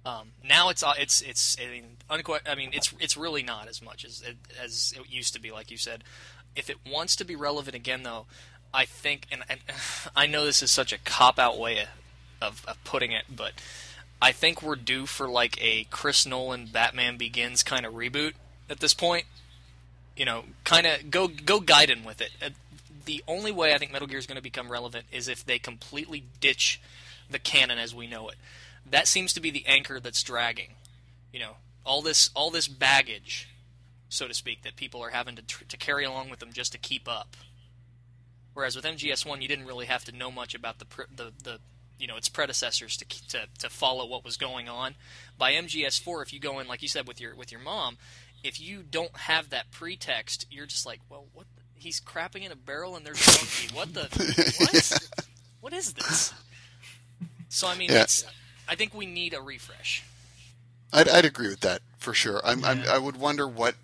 Um, 0.07 0.31
now 0.41 0.69
it's 0.69 0.83
uh, 0.83 0.93
it's 0.97 1.19
it's 1.19 1.57
I 1.61 1.69
mean, 1.69 1.97
unque- 2.09 2.47
I 2.49 2.55
mean 2.55 2.69
it's 2.71 2.93
it's 2.97 3.17
really 3.17 3.43
not 3.43 3.67
as 3.67 3.81
much 3.81 4.05
as 4.05 4.21
it, 4.21 4.37
as 4.63 4.93
it 4.95 5.11
used 5.11 5.33
to 5.33 5.41
be, 5.41 5.51
like 5.51 5.69
you 5.69 5.75
said. 5.77 6.03
If 6.55 6.69
it 6.69 6.77
wants 6.89 7.15
to 7.17 7.25
be 7.25 7.35
relevant 7.35 7.75
again, 7.75 8.03
though, 8.03 8.25
I 8.73 8.85
think, 8.85 9.27
and, 9.31 9.43
and 9.49 9.59
I 10.15 10.25
know 10.25 10.45
this 10.45 10.63
is 10.63 10.71
such 10.71 10.93
a 10.93 10.97
cop 10.97 11.37
out 11.37 11.57
way 11.59 11.85
of, 12.41 12.63
of 12.65 12.81
putting 12.85 13.11
it, 13.11 13.25
but 13.29 13.51
I 14.21 14.31
think 14.31 14.61
we're 14.61 14.77
due 14.77 15.07
for 15.07 15.27
like 15.27 15.61
a 15.61 15.83
Chris 15.91 16.25
Nolan 16.25 16.67
Batman 16.67 17.17
Begins 17.17 17.61
kind 17.61 17.85
of 17.85 17.93
reboot 17.93 18.33
at 18.69 18.79
this 18.79 18.93
point. 18.93 19.25
You 20.15 20.23
know, 20.23 20.45
kind 20.63 20.87
of 20.87 21.11
go 21.11 21.27
go 21.27 21.59
Gaiden 21.59 22.05
with 22.05 22.21
it. 22.21 22.31
Uh, 22.41 22.51
The 23.05 23.23
only 23.27 23.51
way 23.51 23.73
I 23.73 23.77
think 23.77 23.91
Metal 23.91 24.07
Gear 24.07 24.19
is 24.19 24.25
going 24.25 24.37
to 24.37 24.41
become 24.41 24.71
relevant 24.71 25.05
is 25.11 25.27
if 25.27 25.45
they 25.45 25.59
completely 25.59 26.23
ditch 26.39 26.79
the 27.29 27.39
canon 27.39 27.77
as 27.77 27.93
we 27.93 28.07
know 28.07 28.29
it. 28.29 28.35
That 28.91 29.07
seems 29.07 29.33
to 29.33 29.39
be 29.41 29.51
the 29.51 29.65
anchor 29.65 29.99
that's 29.99 30.23
dragging. 30.23 30.75
You 31.33 31.39
know, 31.39 31.51
all 31.85 32.01
this 32.01 32.29
all 32.35 32.49
this 32.51 32.67
baggage, 32.67 33.49
so 34.09 34.27
to 34.27 34.33
speak, 34.33 34.63
that 34.63 34.75
people 34.75 35.03
are 35.03 35.09
having 35.09 35.35
to 35.35 35.41
tr- 35.41 35.65
to 35.65 35.77
carry 35.77 36.05
along 36.05 36.29
with 36.29 36.39
them 36.39 36.51
just 36.53 36.71
to 36.73 36.77
keep 36.77 37.07
up. 37.07 37.35
Whereas 38.53 38.75
with 38.75 38.85
MGS 38.85 39.25
One, 39.25 39.41
you 39.41 39.47
didn't 39.47 39.67
really 39.67 39.85
have 39.85 40.03
to 40.05 40.11
know 40.11 40.31
much 40.31 40.55
about 40.55 40.79
the 40.79 40.85
pr- 40.85 41.01
the 41.15 41.31
the 41.43 41.59
you 41.99 42.07
know 42.07 42.15
its 42.17 42.29
predecessors 42.29 42.97
to 42.97 43.05
to 43.29 43.47
to 43.59 43.69
follow 43.69 44.05
what 44.07 44.23
was 44.23 44.37
going 44.37 44.67
on. 44.69 44.95
By 45.37 45.53
MGS 45.53 45.99
Four, 46.01 46.21
if 46.23 46.33
you 46.33 46.39
go 46.39 46.59
in 46.59 46.67
like 46.67 46.81
you 46.81 46.87
said 46.87 47.07
with 47.07 47.19
your 47.21 47.35
with 47.35 47.51
your 47.51 47.61
mom, 47.61 47.97
if 48.43 48.59
you 48.59 48.83
don't 48.83 49.15
have 49.17 49.49
that 49.49 49.71
pretext, 49.71 50.47
you're 50.49 50.65
just 50.65 50.85
like, 50.85 51.01
well, 51.09 51.25
what? 51.33 51.45
The, 51.55 51.61
he's 51.75 51.99
crapping 51.99 52.43
in 52.45 52.51
a 52.51 52.55
barrel 52.55 52.95
and 52.95 53.05
there's 53.05 53.25
monkey. 53.27 53.75
What 53.75 53.93
the? 53.93 54.07
What? 54.59 55.09
what 55.61 55.73
is 55.73 55.93
this? 55.93 56.33
So 57.49 57.67
I 57.67 57.75
mean, 57.77 57.89
Yeah. 57.91 58.03
it's. 58.03 58.25
I 58.67 58.75
think 58.75 58.93
we 58.93 59.05
need 59.05 59.33
a 59.33 59.41
refresh. 59.41 60.03
I'd, 60.93 61.09
I'd 61.09 61.25
agree 61.25 61.49
with 61.49 61.61
that 61.61 61.81
for 61.97 62.13
sure. 62.13 62.41
I'm, 62.43 62.63
I'm, 62.63 62.83
I 62.89 62.97
would 62.97 63.17
wonder 63.17 63.47
what. 63.47 63.75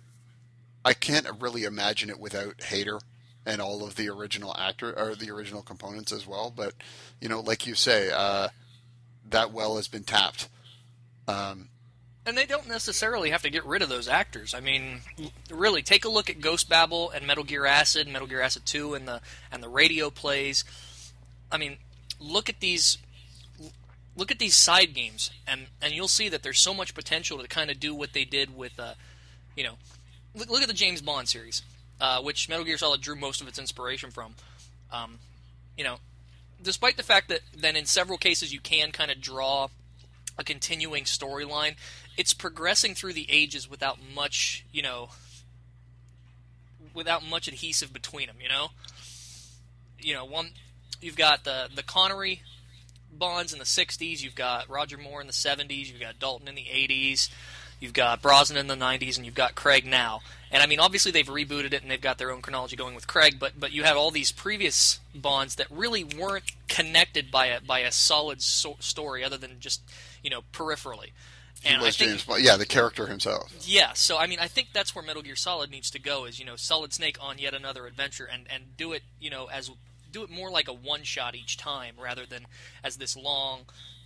I 0.84 0.92
can't 0.92 1.26
really 1.40 1.64
imagine 1.64 2.10
it 2.10 2.18
without 2.20 2.62
Hayter 2.64 3.00
and 3.46 3.60
all 3.60 3.84
of 3.84 3.96
the 3.96 4.08
original 4.10 4.54
actor 4.58 4.92
or 4.98 5.14
the 5.14 5.30
original 5.30 5.62
components 5.62 6.12
as 6.12 6.26
well. 6.26 6.52
But 6.54 6.74
you 7.20 7.28
know, 7.28 7.40
like 7.40 7.66
you 7.66 7.74
say, 7.74 8.10
uh, 8.10 8.48
that 9.30 9.50
well 9.52 9.76
has 9.76 9.88
been 9.88 10.04
tapped. 10.04 10.48
Um, 11.26 11.68
And 12.26 12.36
they 12.36 12.46
don't 12.46 12.68
necessarily 12.68 13.30
have 13.30 13.42
to 13.42 13.50
get 13.50 13.64
rid 13.64 13.80
of 13.82 13.88
those 13.88 14.08
actors. 14.08 14.54
I 14.54 14.60
mean, 14.60 15.00
really, 15.50 15.82
take 15.82 16.04
a 16.04 16.10
look 16.10 16.28
at 16.28 16.40
Ghost 16.40 16.68
Babel 16.68 17.10
and 17.10 17.26
Metal 17.26 17.44
Gear 17.44 17.64
Acid, 17.66 18.08
Metal 18.08 18.28
Gear 18.28 18.40
Acid 18.42 18.64
2, 18.66 18.94
and 18.94 19.08
the 19.08 19.20
and 19.50 19.62
the 19.62 19.68
radio 19.68 20.10
plays. 20.10 20.64
I 21.50 21.56
mean, 21.56 21.78
look 22.18 22.48
at 22.48 22.60
these 22.60 22.98
look 24.16 24.30
at 24.30 24.38
these 24.38 24.56
side 24.56 24.94
games, 24.94 25.30
and 25.46 25.66
and 25.82 25.92
you'll 25.92 26.08
see 26.08 26.28
that 26.28 26.42
there's 26.42 26.60
so 26.60 26.74
much 26.74 26.94
potential 26.94 27.38
to 27.38 27.48
kind 27.48 27.70
of 27.70 27.80
do 27.80 27.94
what 27.94 28.12
they 28.12 28.24
did 28.24 28.56
with, 28.56 28.78
uh, 28.78 28.94
you 29.56 29.64
know, 29.64 29.74
look, 30.34 30.48
look 30.50 30.62
at 30.62 30.68
the 30.68 30.74
James 30.74 31.00
Bond 31.02 31.28
series, 31.28 31.62
uh, 32.00 32.20
which 32.22 32.48
Metal 32.48 32.64
Gear 32.64 32.78
Solid 32.78 33.00
drew 33.00 33.16
most 33.16 33.40
of 33.40 33.48
its 33.48 33.58
inspiration 33.58 34.10
from. 34.10 34.34
Um, 34.92 35.18
you 35.76 35.84
know, 35.84 35.96
despite 36.62 36.96
the 36.96 37.02
fact 37.02 37.28
that 37.28 37.40
then 37.56 37.76
in 37.76 37.86
several 37.86 38.18
cases 38.18 38.52
you 38.52 38.60
can 38.60 38.92
kind 38.92 39.10
of 39.10 39.20
draw 39.20 39.68
a 40.38 40.44
continuing 40.44 41.04
storyline, 41.04 41.76
it's 42.16 42.32
progressing 42.32 42.94
through 42.94 43.12
the 43.12 43.26
ages 43.30 43.68
without 43.68 43.98
much, 44.14 44.64
you 44.72 44.82
know, 44.82 45.10
without 46.92 47.24
much 47.24 47.48
adhesive 47.48 47.92
between 47.92 48.28
them. 48.28 48.36
You 48.40 48.48
know, 48.48 48.68
you 49.98 50.14
know, 50.14 50.24
one 50.24 50.50
you've 51.00 51.16
got 51.16 51.44
the 51.44 51.68
the 51.74 51.82
Connery 51.82 52.42
Bonds 53.18 53.52
in 53.52 53.58
the 53.58 53.64
'60s, 53.64 54.22
you've 54.22 54.34
got 54.34 54.68
Roger 54.68 54.98
Moore 54.98 55.20
in 55.20 55.26
the 55.26 55.32
'70s, 55.32 55.90
you've 55.90 56.00
got 56.00 56.18
Dalton 56.18 56.48
in 56.48 56.54
the 56.54 56.66
'80s, 56.72 57.28
you've 57.80 57.92
got 57.92 58.22
Brosnan 58.22 58.58
in 58.58 58.66
the 58.66 58.76
'90s, 58.76 59.16
and 59.16 59.24
you've 59.24 59.34
got 59.34 59.54
Craig 59.54 59.86
now. 59.86 60.20
And 60.50 60.62
I 60.62 60.66
mean, 60.66 60.78
obviously 60.78 61.10
they've 61.10 61.26
rebooted 61.26 61.72
it 61.72 61.82
and 61.82 61.90
they've 61.90 62.00
got 62.00 62.18
their 62.18 62.30
own 62.30 62.40
chronology 62.40 62.76
going 62.76 62.94
with 62.94 63.08
Craig, 63.08 63.38
but 63.40 63.58
but 63.58 63.72
you 63.72 63.82
have 63.82 63.96
all 63.96 64.12
these 64.12 64.30
previous 64.30 65.00
Bonds 65.12 65.56
that 65.56 65.66
really 65.70 66.04
weren't 66.04 66.44
connected 66.68 67.30
by 67.30 67.46
a 67.46 67.60
by 67.60 67.80
a 67.80 67.90
solid 67.90 68.40
so- 68.40 68.76
story 68.78 69.24
other 69.24 69.36
than 69.36 69.58
just 69.58 69.82
you 70.22 70.30
know 70.30 70.42
peripherally. 70.52 71.10
he 71.60 71.70
And 71.70 71.82
I 71.82 71.90
think 71.90 72.24
James. 72.24 72.44
Yeah, 72.44 72.56
the 72.56 72.66
character 72.66 73.06
himself. 73.06 73.52
yeah, 73.66 73.92
so 73.94 74.16
I 74.16 74.26
mean, 74.28 74.38
I 74.38 74.46
think 74.46 74.68
that's 74.72 74.94
where 74.94 75.04
Metal 75.04 75.22
Gear 75.22 75.36
Solid 75.36 75.70
needs 75.70 75.90
to 75.90 75.98
go. 75.98 76.24
Is 76.24 76.38
you 76.38 76.44
know, 76.44 76.56
Solid 76.56 76.92
Snake 76.92 77.16
on 77.20 77.38
yet 77.38 77.52
another 77.54 77.86
adventure, 77.86 78.28
and 78.32 78.46
and 78.48 78.76
do 78.76 78.92
it 78.92 79.02
you 79.20 79.30
know 79.30 79.46
as 79.46 79.70
do 80.14 80.22
it 80.22 80.30
more 80.30 80.50
like 80.50 80.68
a 80.68 80.72
one 80.72 81.02
shot 81.02 81.34
each 81.34 81.56
time 81.58 81.94
rather 82.00 82.24
than 82.24 82.46
as 82.82 82.96
this 82.96 83.16
long, 83.16 83.62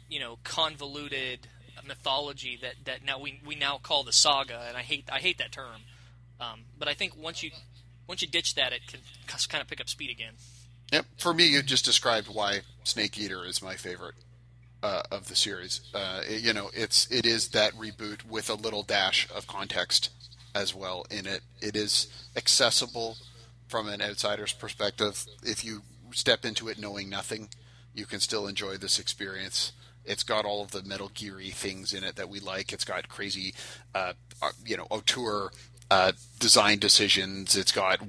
you 0.09 0.19
know, 0.19 0.39
convoluted 0.43 1.47
mythology 1.87 2.59
that 2.61 2.75
that 2.85 3.05
now 3.05 3.19
we 3.21 3.41
we 3.47 3.55
now 3.55 3.79
call 3.79 4.03
the 4.03 4.13
saga, 4.13 4.65
and 4.67 4.77
I 4.77 4.83
hate 4.83 5.09
I 5.13 5.19
hate 5.19 5.39
that 5.39 5.53
term. 5.53 5.83
Um, 6.41 6.61
but 6.79 6.89
I 6.89 6.95
think 6.95 7.13
once 7.17 7.43
you 7.43 7.51
once 8.07 8.23
you 8.23 8.29
ditch 8.29 8.55
that, 8.57 8.73
it 8.73 8.87
can 8.87 9.01
kind 9.49 9.63
of 9.63 9.69
pick 9.69 9.81
up 9.81 9.89
speed 9.89 10.11
again. 10.11 10.33
Yep. 10.93 11.05
For 11.19 11.35
me, 11.35 11.47
you 11.47 11.63
just 11.63 11.85
described 11.85 12.29
why 12.29 12.61
Snake 12.85 13.19
Eater 13.19 13.45
is 13.45 13.63
my 13.63 13.75
favorite 13.75 14.15
uh, 14.83 15.03
of 15.11 15.29
the 15.29 15.37
series. 15.37 15.83
Uh, 15.95 16.23
it- 16.27 16.43
you 16.43 16.53
know, 16.55 16.71
it's 16.73 17.07
it 17.11 17.27
is 17.27 17.49
that 17.49 17.75
reboot 17.75 18.25
with 18.25 18.49
a 18.49 18.55
little 18.55 18.83
dash 18.83 19.29
of 19.35 19.47
context 19.47 20.11
as 20.55 20.75
well 20.75 21.05
in 21.11 21.27
it. 21.27 21.43
It 21.61 21.77
is 21.77 22.09
accessible 22.35 23.19
from 23.69 23.89
an 23.89 24.01
outsider's 24.01 24.55
perspective. 24.55 25.27
If 25.43 25.63
you 25.65 25.83
step 26.13 26.45
into 26.45 26.69
it 26.69 26.79
knowing 26.79 27.09
nothing, 27.09 27.49
you 27.95 28.07
can 28.07 28.21
still 28.21 28.47
enjoy 28.47 28.77
this 28.77 28.99
experience. 28.99 29.73
It's 30.05 30.23
got 30.23 30.45
all 30.45 30.63
of 30.63 30.71
the 30.71 30.83
Metal 30.83 31.11
Geary 31.13 31.51
things 31.51 31.93
in 31.93 32.03
it 32.05 32.17
that 32.17 32.29
we 32.29 32.41
like. 32.41 32.73
It's 32.73 32.85
got 32.85 33.09
crazy, 33.09 33.55
uh, 33.95 34.15
uh, 34.41 34.51
you 34.65 34.77
know, 34.77 34.87
auteur 34.91 35.51
uh, 35.91 36.13
design 36.39 36.79
decisions. 36.79 37.57
It's 37.57 37.73
got 37.73 38.01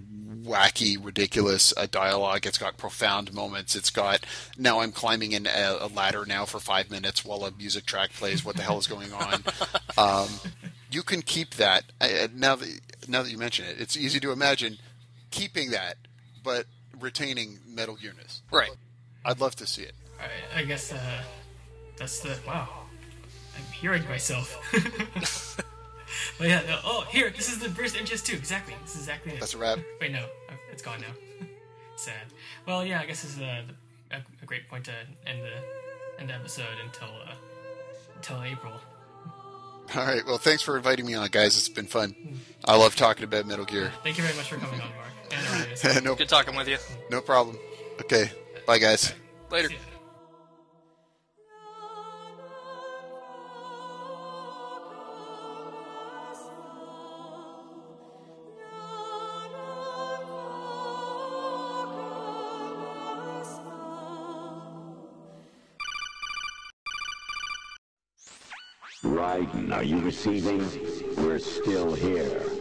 wacky, 0.43 1.04
ridiculous 1.04 1.74
uh, 1.76 1.88
dialogue. 1.89 2.45
It's 2.45 2.58
got 2.58 2.78
profound 2.78 3.34
moments. 3.34 3.76
It's 3.76 3.89
got 3.89 4.26
now 4.58 4.80
I'm 4.80 4.91
climbing 4.91 5.34
in 5.34 5.45
a, 5.47 5.78
a 5.82 5.88
ladder 5.88 6.26
now 6.26 6.45
for 6.45 6.60
five 6.60 6.89
minutes 6.89 7.26
while 7.26 7.45
a 7.45 7.52
music 7.52 7.86
track 7.86 8.12
plays. 8.14 8.43
What 8.45 8.56
the 8.56 8.64
hell 8.64 8.78
is 8.80 8.88
going 8.88 9.14
on? 9.14 9.43
Um, 9.97 10.30
you 10.91 11.04
can 11.04 11.22
keep 11.22 11.56
that 11.56 11.84
uh, 12.00 12.30
now. 12.34 12.56
That, 12.56 12.80
now 13.10 13.22
that 13.22 13.30
you 13.30 13.38
mention 13.38 13.66
it, 13.66 13.82
it's 13.82 13.97
easy 13.97 14.22
to 14.22 14.32
imagine 14.32 14.78
keeping 15.30 15.72
that, 15.72 15.97
but 16.41 16.68
retaining 17.00 17.60
Metal 17.68 17.95
Gearness. 17.95 18.41
Right. 18.52 18.72
I'd 19.26 19.39
love 19.39 19.56
to 19.58 19.68
see 19.68 19.84
it. 19.84 19.93
All 20.20 20.26
right, 20.26 20.64
I 20.64 20.66
guess 20.66 20.91
uh, 20.91 21.22
that's 21.97 22.20
the 22.20 22.38
wow. 22.45 22.68
I'm 23.56 23.72
hearing 23.74 24.04
myself. 24.08 24.58
but 26.38 26.47
yeah, 26.47 26.62
no, 26.68 26.80
oh 26.84 27.06
here, 27.10 27.30
this 27.30 27.50
is 27.52 27.60
the 27.60 27.70
first 27.70 27.95
MGS2. 27.95 28.34
Exactly, 28.34 28.74
this 28.82 28.95
is 28.95 29.02
exactly 29.02 29.34
it. 29.34 29.39
That's 29.39 29.54
a 29.54 29.58
wrap. 29.58 29.80
Wait, 30.02 30.12
no, 30.12 30.20
uh, 30.20 30.54
it's 30.72 30.82
gone 30.82 31.02
now. 31.02 31.47
Sad. 31.95 32.14
Well, 32.66 32.86
yeah, 32.86 33.02
I 33.02 33.06
guess 33.06 33.24
this 33.24 33.36
is 33.36 33.41
a, 33.41 33.66
a, 34.12 34.18
a 34.41 34.45
great 34.45 34.68
point 34.70 34.86
to 34.86 34.93
end 35.26 35.41
the 35.41 36.20
end 36.20 36.30
the 36.30 36.34
episode 36.34 36.78
until 36.86 37.10
uh, 37.28 37.34
until 38.16 38.43
April. 38.43 38.74
All 39.95 40.06
right. 40.06 40.26
Well, 40.26 40.38
thanks 40.38 40.62
for 40.62 40.78
inviting 40.78 41.06
me 41.06 41.16
on, 41.16 41.28
guys. 41.30 41.58
It's 41.58 41.70
been 41.70 41.88
fun. 41.88 42.16
I 42.64 42.76
love 42.76 42.95
talking 42.95 43.24
about 43.24 43.47
Metal 43.47 43.66
Gear. 43.66 43.91
Thank 44.04 44.18
you 44.18 44.24
very 44.24 44.36
much 44.36 44.50
for 44.50 44.58
coming 44.58 44.80
on, 44.82 44.89
Mark. 44.95 45.10
Anyways, 45.32 46.03
nope. 46.03 46.17
Good 46.17 46.30
talking 46.30 46.55
with 46.55 46.67
you. 46.67 46.77
No 47.09 47.21
problem. 47.21 47.57
Okay. 48.01 48.32
Bye, 48.65 48.77
guys. 48.77 49.13
Later. 49.51 49.69
Right, 69.01 69.47
are 69.71 69.84
you 69.84 69.99
receiving? 69.99 70.59
We're 71.15 71.39
still 71.39 71.93
here. 71.93 72.59